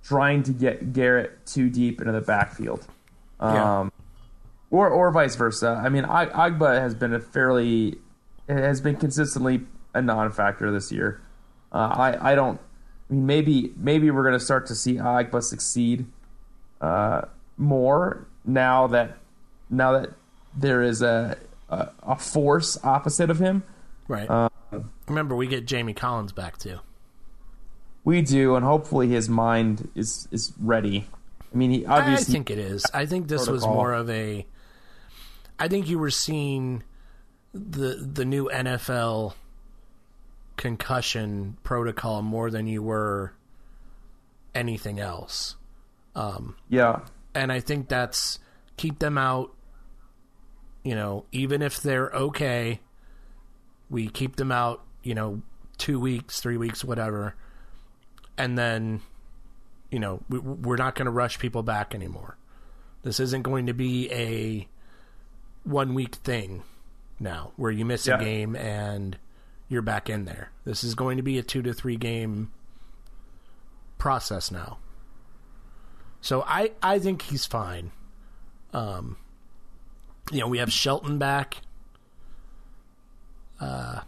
trying 0.02 0.42
to 0.44 0.52
get 0.52 0.92
Garrett 0.92 1.46
too 1.46 1.70
deep 1.70 2.00
into 2.00 2.12
the 2.12 2.20
backfield, 2.20 2.86
Yeah. 3.40 3.88
Or 4.74 4.88
or 4.88 5.12
vice 5.12 5.36
versa. 5.36 5.80
I 5.84 5.88
mean, 5.88 6.04
I, 6.04 6.26
Ogbah 6.26 6.80
has 6.80 6.96
been 6.96 7.14
a 7.14 7.20
fairly 7.20 7.98
has 8.48 8.80
been 8.80 8.96
consistently 8.96 9.60
a 9.94 10.02
non-factor 10.02 10.72
this 10.72 10.90
year. 10.90 11.22
Uh, 11.70 11.94
I 11.96 12.32
I 12.32 12.34
don't. 12.34 12.58
I 13.08 13.12
mean, 13.12 13.24
maybe 13.24 13.72
maybe 13.76 14.10
we're 14.10 14.24
going 14.24 14.36
to 14.36 14.44
start 14.44 14.66
to 14.66 14.74
see 14.74 14.94
Ogbah 14.94 15.44
succeed 15.44 16.06
uh, 16.80 17.20
more 17.56 18.26
now 18.44 18.88
that 18.88 19.18
now 19.70 19.92
that 19.92 20.10
there 20.56 20.82
is 20.82 21.02
a 21.02 21.38
a, 21.68 21.90
a 22.02 22.16
force 22.16 22.76
opposite 22.82 23.30
of 23.30 23.38
him. 23.38 23.62
Right. 24.08 24.28
Uh, 24.28 24.48
Remember, 25.06 25.36
we 25.36 25.46
get 25.46 25.66
Jamie 25.66 25.94
Collins 25.94 26.32
back 26.32 26.58
too. 26.58 26.80
We 28.02 28.22
do, 28.22 28.56
and 28.56 28.64
hopefully 28.64 29.06
his 29.06 29.28
mind 29.28 29.88
is 29.94 30.26
is 30.32 30.52
ready. 30.58 31.06
I 31.52 31.56
mean, 31.56 31.70
he 31.70 31.86
obviously. 31.86 32.32
I 32.32 32.34
think 32.34 32.50
it 32.50 32.58
is. 32.58 32.84
I 32.92 33.06
think 33.06 33.28
this 33.28 33.46
was 33.46 33.64
more 33.64 33.92
of 33.92 34.10
a. 34.10 34.46
I 35.58 35.68
think 35.68 35.88
you 35.88 35.98
were 35.98 36.10
seeing 36.10 36.82
the 37.52 38.08
the 38.12 38.24
new 38.24 38.48
NFL 38.52 39.34
concussion 40.56 41.56
protocol 41.62 42.22
more 42.22 42.50
than 42.50 42.66
you 42.66 42.82
were 42.82 43.32
anything 44.54 45.00
else, 45.00 45.56
um, 46.14 46.56
yeah. 46.68 47.00
and 47.34 47.52
I 47.52 47.60
think 47.60 47.88
that's 47.88 48.38
keep 48.76 48.98
them 48.98 49.18
out. 49.18 49.54
You 50.82 50.94
know, 50.94 51.24
even 51.32 51.62
if 51.62 51.80
they're 51.80 52.10
okay, 52.10 52.80
we 53.88 54.08
keep 54.08 54.36
them 54.36 54.52
out. 54.52 54.82
You 55.02 55.14
know, 55.14 55.42
two 55.78 56.00
weeks, 56.00 56.40
three 56.40 56.56
weeks, 56.56 56.84
whatever, 56.84 57.36
and 58.36 58.58
then 58.58 59.00
you 59.94 60.00
know, 60.00 60.20
we, 60.28 60.40
we're 60.40 60.76
not 60.76 60.96
going 60.96 61.06
to 61.06 61.12
rush 61.12 61.38
people 61.38 61.62
back 61.62 61.94
anymore. 61.94 62.36
This 63.02 63.20
isn't 63.20 63.42
going 63.42 63.66
to 63.66 63.74
be 63.74 64.10
a 64.10 64.66
one 65.64 65.94
week 65.94 66.16
thing 66.16 66.62
now 67.18 67.52
where 67.56 67.70
you 67.70 67.84
miss 67.84 68.06
Yeah. 68.06 68.16
a 68.16 68.24
game 68.24 68.54
and 68.56 69.18
you're 69.68 69.82
back 69.82 70.08
in 70.10 70.24
there. 70.24 70.50
This 70.64 70.84
is 70.84 70.94
going 70.94 71.16
to 71.16 71.22
be 71.22 71.38
a 71.38 71.42
two 71.42 71.62
to 71.62 71.72
three 71.72 71.96
game 71.96 72.52
process 73.98 74.50
now. 74.50 74.78
So 76.20 76.42
I, 76.46 76.72
I 76.82 76.98
think 76.98 77.22
he's 77.22 77.44
fine. 77.46 77.90
Um, 78.72 79.16
you 80.32 80.40
know, 80.40 80.48
we 80.48 80.58
have 80.58 80.72
Shelton 80.72 81.18
back. 81.18 81.56
Uh, 83.60 84.00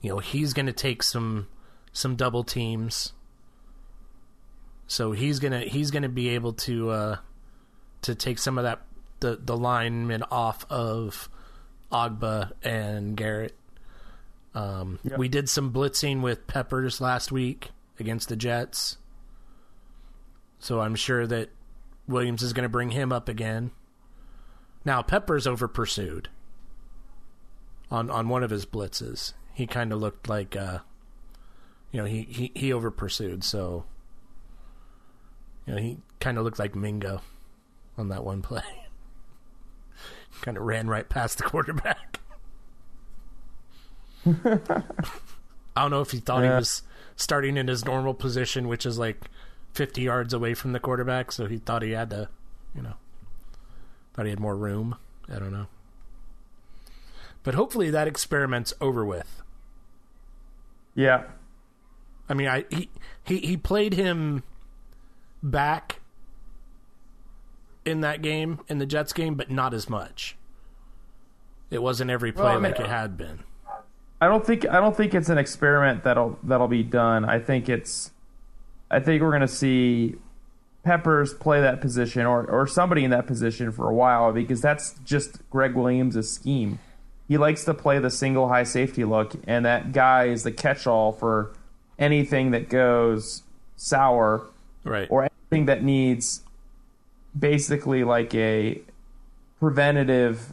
you 0.00 0.10
know, 0.10 0.18
he's 0.18 0.52
going 0.52 0.66
to 0.66 0.72
take 0.72 1.02
some 1.02 1.48
some 1.92 2.16
double 2.16 2.44
teams. 2.44 3.12
So 4.86 5.12
he's 5.12 5.38
gonna 5.38 5.60
he's 5.60 5.90
gonna 5.90 6.08
be 6.10 6.28
able 6.30 6.52
to 6.54 6.90
uh, 6.90 7.16
to 8.02 8.14
take 8.14 8.38
some 8.38 8.58
of 8.58 8.64
that 8.64 8.82
the 9.24 9.36
the 9.42 9.56
linemen 9.56 10.22
off 10.30 10.66
of 10.70 11.30
Ogbah 11.90 12.52
and 12.62 13.16
Garrett. 13.16 13.56
Um, 14.54 14.98
We 15.16 15.28
did 15.28 15.48
some 15.48 15.72
blitzing 15.72 16.20
with 16.20 16.46
Peppers 16.46 17.00
last 17.00 17.32
week 17.32 17.70
against 17.98 18.28
the 18.28 18.36
Jets, 18.36 18.98
so 20.58 20.80
I'm 20.80 20.94
sure 20.94 21.26
that 21.26 21.48
Williams 22.06 22.42
is 22.42 22.52
going 22.52 22.64
to 22.64 22.68
bring 22.68 22.90
him 22.90 23.12
up 23.12 23.28
again. 23.28 23.70
Now 24.84 25.00
Peppers 25.00 25.46
over 25.46 25.66
pursued 25.68 26.28
on 27.90 28.10
on 28.10 28.28
one 28.28 28.42
of 28.42 28.50
his 28.50 28.66
blitzes. 28.66 29.32
He 29.54 29.66
kind 29.66 29.90
of 29.90 30.00
looked 30.00 30.28
like 30.28 30.54
uh, 30.54 30.80
you 31.90 32.00
know 32.00 32.06
he 32.06 32.24
he 32.24 32.52
he 32.54 32.72
over 32.74 32.90
pursued 32.90 33.42
so. 33.42 33.86
You 35.66 35.74
know, 35.74 35.80
he 35.80 35.96
kind 36.20 36.36
of 36.36 36.44
looked 36.44 36.58
like 36.58 36.74
Mingo 36.74 37.22
on 37.96 38.08
that 38.10 38.22
one 38.22 38.42
play. 38.42 38.60
kind 40.42 40.56
of 40.56 40.64
ran 40.64 40.88
right 40.88 41.08
past 41.08 41.38
the 41.38 41.44
quarterback. 41.44 42.20
I 45.76 45.82
don't 45.82 45.90
know 45.90 46.00
if 46.00 46.10
he 46.10 46.18
thought 46.18 46.42
he 46.42 46.48
was 46.48 46.82
starting 47.16 47.56
in 47.56 47.68
his 47.68 47.84
normal 47.84 48.14
position, 48.14 48.68
which 48.68 48.86
is 48.86 48.98
like 48.98 49.22
50 49.74 50.02
yards 50.02 50.32
away 50.32 50.54
from 50.54 50.72
the 50.72 50.80
quarterback, 50.80 51.32
so 51.32 51.46
he 51.46 51.58
thought 51.58 51.82
he 51.82 51.90
had 51.90 52.10
to, 52.10 52.28
you 52.74 52.82
know, 52.82 52.94
thought 54.14 54.26
he 54.26 54.30
had 54.30 54.40
more 54.40 54.56
room. 54.56 54.96
I 55.28 55.38
don't 55.38 55.52
know. 55.52 55.66
But 57.42 57.54
hopefully 57.54 57.90
that 57.90 58.08
experiment's 58.08 58.72
over 58.80 59.04
with. 59.04 59.42
Yeah. 60.94 61.24
I 62.28 62.34
mean, 62.34 62.48
I 62.48 62.64
he 62.70 62.88
he, 63.24 63.38
he 63.38 63.56
played 63.56 63.92
him 63.92 64.42
back 65.42 66.00
in 67.84 68.00
that 68.00 68.22
game 68.22 68.60
in 68.68 68.78
the 68.78 68.86
Jets 68.86 69.12
game, 69.12 69.34
but 69.34 69.50
not 69.50 69.74
as 69.74 69.88
much. 69.88 70.36
It 71.70 71.82
wasn't 71.82 72.10
every 72.10 72.32
play 72.32 72.44
Well, 72.44 72.52
I 72.52 72.54
mean- 72.60 72.72
like 72.72 72.80
it 72.80 72.86
had 72.86 73.16
been. 73.16 73.40
I 74.20 74.28
don't 74.28 74.46
think 74.46 74.66
I 74.68 74.80
don't 74.80 74.96
think 74.96 75.12
it's 75.14 75.28
an 75.28 75.38
experiment 75.38 76.04
that'll 76.04 76.38
that'll 76.44 76.68
be 76.68 76.82
done. 76.82 77.24
I 77.24 77.38
think 77.38 77.68
it's 77.68 78.10
I 78.90 79.00
think 79.00 79.20
we're 79.22 79.32
gonna 79.32 79.46
see 79.48 80.14
Peppers 80.82 81.34
play 81.34 81.60
that 81.60 81.80
position 81.80 82.24
or 82.24 82.44
or 82.48 82.66
somebody 82.66 83.04
in 83.04 83.10
that 83.10 83.26
position 83.26 83.70
for 83.72 83.88
a 83.90 83.94
while 83.94 84.32
because 84.32 84.60
that's 84.62 84.94
just 85.04 85.38
Gregg 85.50 85.74
Williams' 85.74 86.30
scheme. 86.30 86.78
He 87.28 87.36
likes 87.36 87.64
to 87.64 87.74
play 87.74 87.98
the 87.98 88.10
single 88.10 88.48
high 88.48 88.64
safety 88.64 89.04
look, 89.04 89.34
and 89.46 89.64
that 89.66 89.92
guy 89.92 90.26
is 90.26 90.42
the 90.42 90.52
catch 90.52 90.86
all 90.86 91.10
for 91.12 91.52
anything 91.98 92.50
that 92.52 92.68
goes 92.68 93.42
sour 93.76 94.46
Right. 94.84 95.08
or 95.10 95.28
anything 95.50 95.66
that 95.66 95.82
needs 95.82 96.43
basically 97.38 98.04
like 98.04 98.34
a 98.34 98.80
preventative 99.60 100.52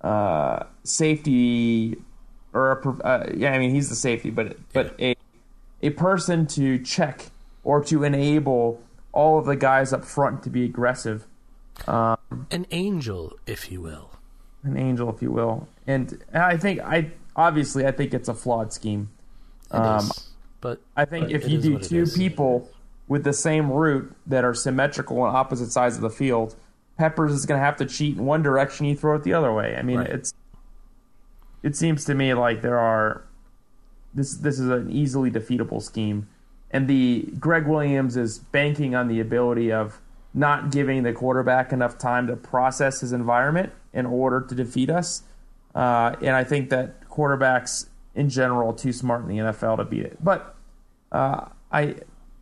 uh, 0.00 0.64
safety 0.84 1.96
or 2.52 2.72
a 2.72 2.88
uh, 3.06 3.30
yeah, 3.34 3.52
I 3.52 3.58
mean 3.58 3.70
he's 3.70 3.88
the 3.88 3.94
safety, 3.96 4.30
but 4.30 4.56
but 4.72 4.94
a 5.00 5.16
a 5.82 5.90
person 5.90 6.46
to 6.48 6.78
check 6.78 7.26
or 7.64 7.82
to 7.84 8.04
enable 8.04 8.80
all 9.12 9.38
of 9.38 9.46
the 9.46 9.56
guys 9.56 9.92
up 9.92 10.04
front 10.04 10.42
to 10.44 10.50
be 10.50 10.64
aggressive, 10.64 11.26
Um, 11.86 12.16
An 12.50 12.66
angel, 12.70 13.38
if 13.46 13.70
you 13.70 13.80
will. 13.80 14.10
an 14.64 14.76
angel, 14.76 15.08
if 15.14 15.22
you 15.22 15.30
will. 15.32 15.68
And 15.86 16.22
I 16.32 16.56
think 16.56 16.80
I 16.80 17.10
obviously 17.36 17.86
I 17.86 17.90
think 17.92 18.14
it's 18.14 18.28
a 18.28 18.34
flawed 18.34 18.72
scheme. 18.72 19.08
It 19.72 19.76
Um, 19.76 19.98
is. 20.06 20.30
But 20.60 20.80
I 20.96 21.04
think 21.04 21.26
But 21.26 21.36
if 21.36 21.48
you 21.48 21.60
do 21.60 21.78
two 21.78 22.06
people 22.06 22.68
with 23.08 23.24
the 23.24 23.32
same 23.32 23.70
route 23.70 24.14
that 24.26 24.44
are 24.44 24.54
symmetrical 24.54 25.20
on 25.22 25.34
opposite 25.34 25.72
sides 25.72 25.96
of 25.96 26.02
the 26.02 26.10
field, 26.10 26.54
Peppers 26.98 27.32
is 27.32 27.46
going 27.46 27.58
to 27.58 27.64
have 27.64 27.76
to 27.76 27.86
cheat 27.86 28.16
in 28.16 28.24
one 28.26 28.42
direction. 28.42 28.86
You 28.86 28.96
throw 28.96 29.16
it 29.16 29.22
the 29.22 29.32
other 29.32 29.52
way. 29.52 29.76
I 29.76 29.82
mean, 29.82 29.98
Right. 29.98 30.10
it's. 30.10 30.34
It 31.62 31.74
seems 31.74 32.04
to 32.04 32.14
me 32.14 32.34
like 32.34 32.62
there 32.62 32.78
are. 32.78 33.24
This 34.14 34.36
this 34.36 34.58
is 34.58 34.68
an 34.68 34.90
easily 34.90 35.30
defeatable 35.30 35.82
scheme, 35.82 36.28
and 36.70 36.88
the 36.88 37.28
Gregg 37.38 37.66
Williams 37.66 38.16
is 38.16 38.38
banking 38.38 38.94
on 38.94 39.08
the 39.08 39.20
ability 39.20 39.70
of 39.72 40.00
not 40.34 40.70
giving 40.70 41.02
the 41.02 41.12
quarterback 41.12 41.72
enough 41.72 41.98
time 41.98 42.26
to 42.28 42.36
process 42.36 43.00
his 43.00 43.12
environment 43.12 43.72
in 43.92 44.06
order 44.06 44.40
to 44.40 44.54
defeat 44.54 44.88
us. 44.90 45.22
Uh, 45.74 46.14
and 46.20 46.30
I 46.30 46.44
think 46.44 46.70
that 46.70 47.08
quarterbacks 47.08 47.86
in 48.14 48.28
general 48.28 48.70
are 48.72 48.76
too 48.76 48.92
smart 48.92 49.22
in 49.22 49.28
the 49.28 49.38
NFL 49.38 49.76
to 49.78 49.84
beat 49.84 50.04
it. 50.04 50.22
But 50.22 50.54
uh, 51.12 51.46
I 51.72 51.96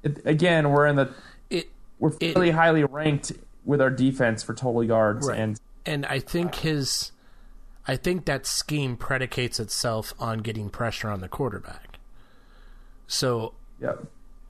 it, 0.07 0.23
again, 0.27 0.71
we're 0.71 0.87
in 0.87 0.97
the 0.97 1.11
it 1.51 1.69
we're 1.99 2.13
It- 2.21 2.35
fairly 2.35 2.51
highly 2.51 2.85
ranked 2.85 3.33
with 3.65 3.81
our 3.81 3.91
defense 3.91 4.43
for 4.43 4.55
total 4.55 4.83
yards, 4.85 5.27
Right. 5.29 5.39
and 5.39 5.61
and 5.85 6.07
I 6.07 6.19
think 6.19 6.57
his 6.57 7.13
I 7.89 7.97
think 7.97 8.25
that 8.25 8.47
scheme 8.47 8.97
predicates 8.97 9.61
itself 9.61 10.13
on 10.19 10.39
getting 10.39 10.71
pressure 10.71 11.09
on 11.09 11.21
the 11.21 11.29
quarterback. 11.29 11.99
So 13.07 13.55
yeah, 13.81 13.93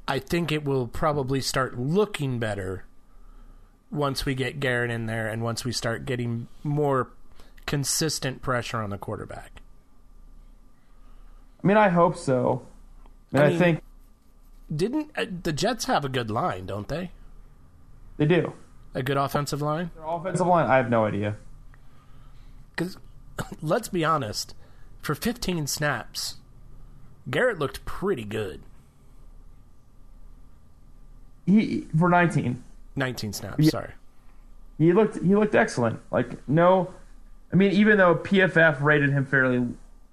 I 0.09 0.19
think 0.19 0.51
it 0.53 0.65
will 0.65 0.87
probably 0.87 1.41
start 1.41 1.79
looking 1.79 2.39
better 2.39 2.85
once 3.91 4.25
we 4.25 4.35
get 4.35 4.59
Garrett 4.61 4.91
in 4.91 5.07
there 5.07 5.29
and 5.29 5.43
once 5.43 5.65
we 5.65 5.73
start 5.73 6.07
getting 6.07 6.49
more 6.65 7.09
consistent 7.67 8.41
pressure 8.43 8.79
on 8.79 8.91
the 8.91 8.99
quarterback. 8.99 9.61
I 11.63 11.67
mean, 11.67 11.77
I 11.77 11.89
hope 11.89 12.17
so. 12.17 12.67
And 13.33 13.43
I 13.43 13.47
I, 13.49 13.57
think 13.57 13.83
Didn't 14.75 15.11
uh, 15.17 15.27
the 15.43 15.53
Jets 15.53 15.85
have 15.85 16.05
a 16.05 16.09
good 16.09 16.31
line, 16.31 16.67
don't 16.67 16.89
they? 16.89 17.13
they 18.17 18.27
do. 18.27 18.53
A 18.95 19.03
good 19.03 19.17
offensive 19.17 19.61
line? 19.63 19.91
Their 19.95 20.05
offensive 20.07 20.47
line, 20.47 20.69
I 20.69 20.77
have 20.79 20.91
no 20.91 21.05
idea. 21.05 21.37
Because 22.75 22.97
let's 23.63 23.89
be 23.89 24.05
honest, 24.05 24.55
for 25.03 25.15
15 25.15 25.67
snaps, 25.67 26.37
Garrett 27.31 27.59
looked 27.59 27.85
pretty 27.85 28.25
good. 28.25 28.61
He 31.47 31.87
for 31.97 32.09
19, 32.09 32.63
19 32.97 33.33
snaps, 33.33 33.57
Yeah. 33.65 33.71
sorry. 33.71 33.93
he 34.79 34.93
looked 34.93 35.23
he 35.23 35.35
looked 35.37 35.55
excellent. 35.55 36.01
Like 36.11 36.47
no, 36.49 36.93
I 37.53 37.57
mean, 37.57 37.71
even 37.73 37.99
though 37.99 38.17
PFF 38.17 38.81
rated 38.83 39.11
him 39.11 39.25
fairly 39.25 39.65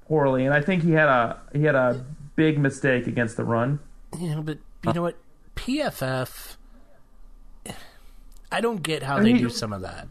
poorly, 0.07 0.45
and 0.45 0.53
I 0.53 0.61
think 0.61 0.83
he 0.83 0.91
had 0.91 1.07
a 1.07 1.39
he 1.53 1.63
had 1.63 1.75
a 1.75 2.05
big 2.35 2.59
mistake 2.59 3.07
against 3.07 3.35
the 3.37 3.43
run. 3.43 3.79
Yeah, 4.19 4.41
but 4.41 4.59
you 4.85 4.93
know 4.93 5.01
what? 5.01 5.17
PFF, 5.55 6.57
I 8.51 8.61
don't 8.61 8.81
get 8.83 9.03
how 9.03 9.17
I 9.17 9.23
they 9.23 9.33
do 9.33 9.49
some 9.49 9.73
of 9.73 9.81
that. 9.81 10.07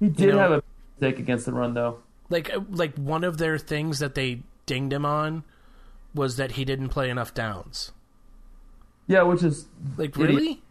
He 0.00 0.08
did 0.08 0.34
know- 0.34 0.38
have 0.38 0.52
a 0.52 0.62
mistake 1.00 1.18
against 1.18 1.46
the 1.46 1.52
run, 1.52 1.74
though. 1.74 1.98
Like, 2.30 2.52
uh, 2.54 2.60
like 2.70 2.94
one 2.96 3.24
of 3.24 3.38
their 3.38 3.56
things 3.58 3.98
that 4.00 4.14
they 4.14 4.42
dinged 4.66 4.92
him 4.92 5.06
on 5.06 5.44
was 6.14 6.36
that 6.36 6.52
he 6.52 6.64
didn't 6.64 6.90
play 6.90 7.08
enough 7.10 7.32
downs. 7.34 7.92
Yeah, 9.06 9.22
which 9.22 9.42
is 9.42 9.66
Like, 9.96 10.10
Idiot. 10.16 10.28
really? 10.30 10.62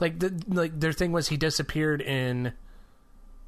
Like, 0.00 0.18
the, 0.20 0.42
like 0.48 0.78
their 0.80 0.92
thing 0.92 1.12
was 1.12 1.28
he 1.28 1.36
disappeared 1.36 2.00
in 2.00 2.52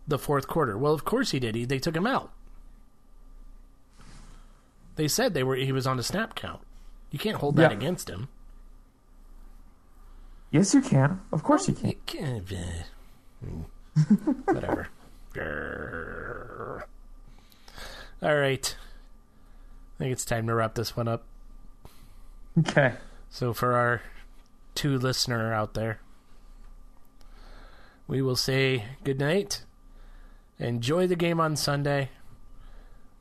the 0.07 0.19
fourth 0.19 0.47
quarter. 0.49 0.77
Well, 0.77 0.93
of 0.93 1.05
course 1.05 1.31
he 1.31 1.39
did. 1.41 1.55
He, 1.55 1.65
they 1.65 1.79
took 1.79 1.95
him 1.97 2.07
out. 2.07 2.33
They 5.01 5.09
said 5.09 5.33
they 5.33 5.43
were 5.43 5.57
he 5.57 5.73
was 5.73 5.87
on 5.87 5.99
a 5.99 6.03
snap 6.03 6.35
count. 6.35 6.61
You 7.11 7.19
can't 7.19 7.39
hold 7.39 7.57
that 7.57 7.71
Yeah. 7.71 7.77
against 7.79 8.11
him. 8.11 8.29
yes, 10.51 10.75
you 10.75 10.83
can. 10.83 11.23
Of 11.33 11.43
course 11.43 11.69
you 11.69 11.75
can. 11.75 11.89
You 11.89 11.97
can't- 12.05 12.53
eh. 12.53 12.83
Whatever. 14.45 14.89
Grrr. 15.33 16.83
All 18.23 18.37
right. 18.37 18.77
I 18.77 19.99
think 19.99 20.13
it's 20.13 20.27
time 20.27 20.47
to 20.49 20.55
wrap 20.55 20.75
this 20.75 20.95
one 20.95 21.09
up. 21.09 21.25
Okay. 22.59 22.93
So 23.31 23.55
for 23.55 23.73
our 23.73 24.03
two 24.75 24.99
listener 24.99 25.55
out 25.55 25.73
there, 25.73 26.01
we 28.07 28.21
will 28.21 28.37
say 28.37 28.85
good 29.03 29.19
night. 29.19 29.65
Enjoy 30.59 31.07
the 31.07 31.17
game 31.17 31.41
on 31.41 31.57
Sunday. 31.57 32.11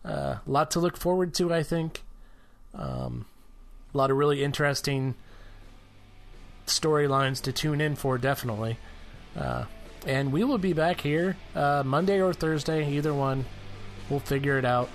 A 0.06 0.08
uh, 0.08 0.38
lot 0.48 0.72
to 0.72 0.80
look 0.80 0.98
forward 0.98 1.34
to, 1.36 1.54
I 1.54 1.64
think. 1.64 2.04
Um, 2.74 3.26
a 3.94 3.98
lot 3.98 4.12
of 4.12 4.18
really 4.18 4.44
interesting 4.44 5.16
storylines 6.66 7.42
to 7.44 7.52
tune 7.52 7.82
in 7.82 7.96
for, 7.96 8.18
definitely. 8.18 8.78
Uh, 9.36 9.66
and 10.06 10.32
we 10.32 10.44
will 10.44 10.58
be 10.58 10.74
back 10.74 11.02
here 11.02 11.36
uh, 11.56 11.84
Monday 11.86 12.22
or 12.22 12.34
Thursday, 12.34 12.90
either 12.92 13.14
one. 13.14 13.46
We'll 14.10 14.20
figure 14.20 14.58
it 14.58 14.66
out. 14.66 14.90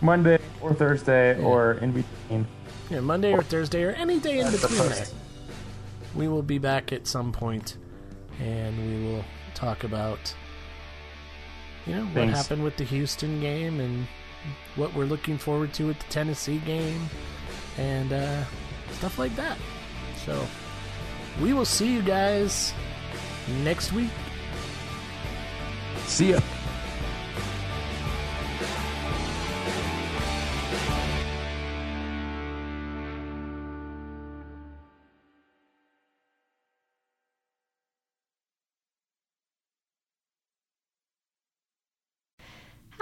Monday 0.00 0.38
or 0.60 0.74
Thursday 0.74 1.40
or 1.40 1.74
in 1.74 1.92
between. 1.92 2.46
Yeah, 2.90 3.00
Monday 3.00 3.32
or 3.32 3.42
Thursday 3.42 3.84
or 3.84 3.90
any 3.92 4.18
day 4.18 4.40
in 4.40 4.50
between 4.50 4.92
We 6.14 6.28
will 6.28 6.42
be 6.42 6.58
back 6.58 6.92
at 6.92 7.06
some 7.06 7.32
point 7.32 7.76
and 8.40 8.76
we 8.78 9.12
will 9.12 9.24
talk 9.54 9.84
about 9.84 10.34
you 11.86 11.94
know 11.96 12.04
what 12.06 12.28
happened 12.28 12.62
with 12.62 12.76
the 12.76 12.84
Houston 12.84 13.40
game 13.40 13.80
and 13.80 14.06
what 14.76 14.94
we're 14.94 15.04
looking 15.04 15.38
forward 15.38 15.72
to 15.74 15.90
at 15.90 15.98
the 15.98 16.06
Tennessee 16.06 16.58
game 16.58 17.08
and 17.78 18.12
uh, 18.12 18.44
stuff 18.92 19.18
like 19.18 19.34
that. 19.36 19.56
So 20.24 20.46
we 21.40 21.52
will 21.52 21.64
see 21.64 21.92
you 21.92 22.02
guys 22.02 22.72
next 23.64 23.92
week. 23.92 24.10
See 26.06 26.32
ya. 26.32 26.40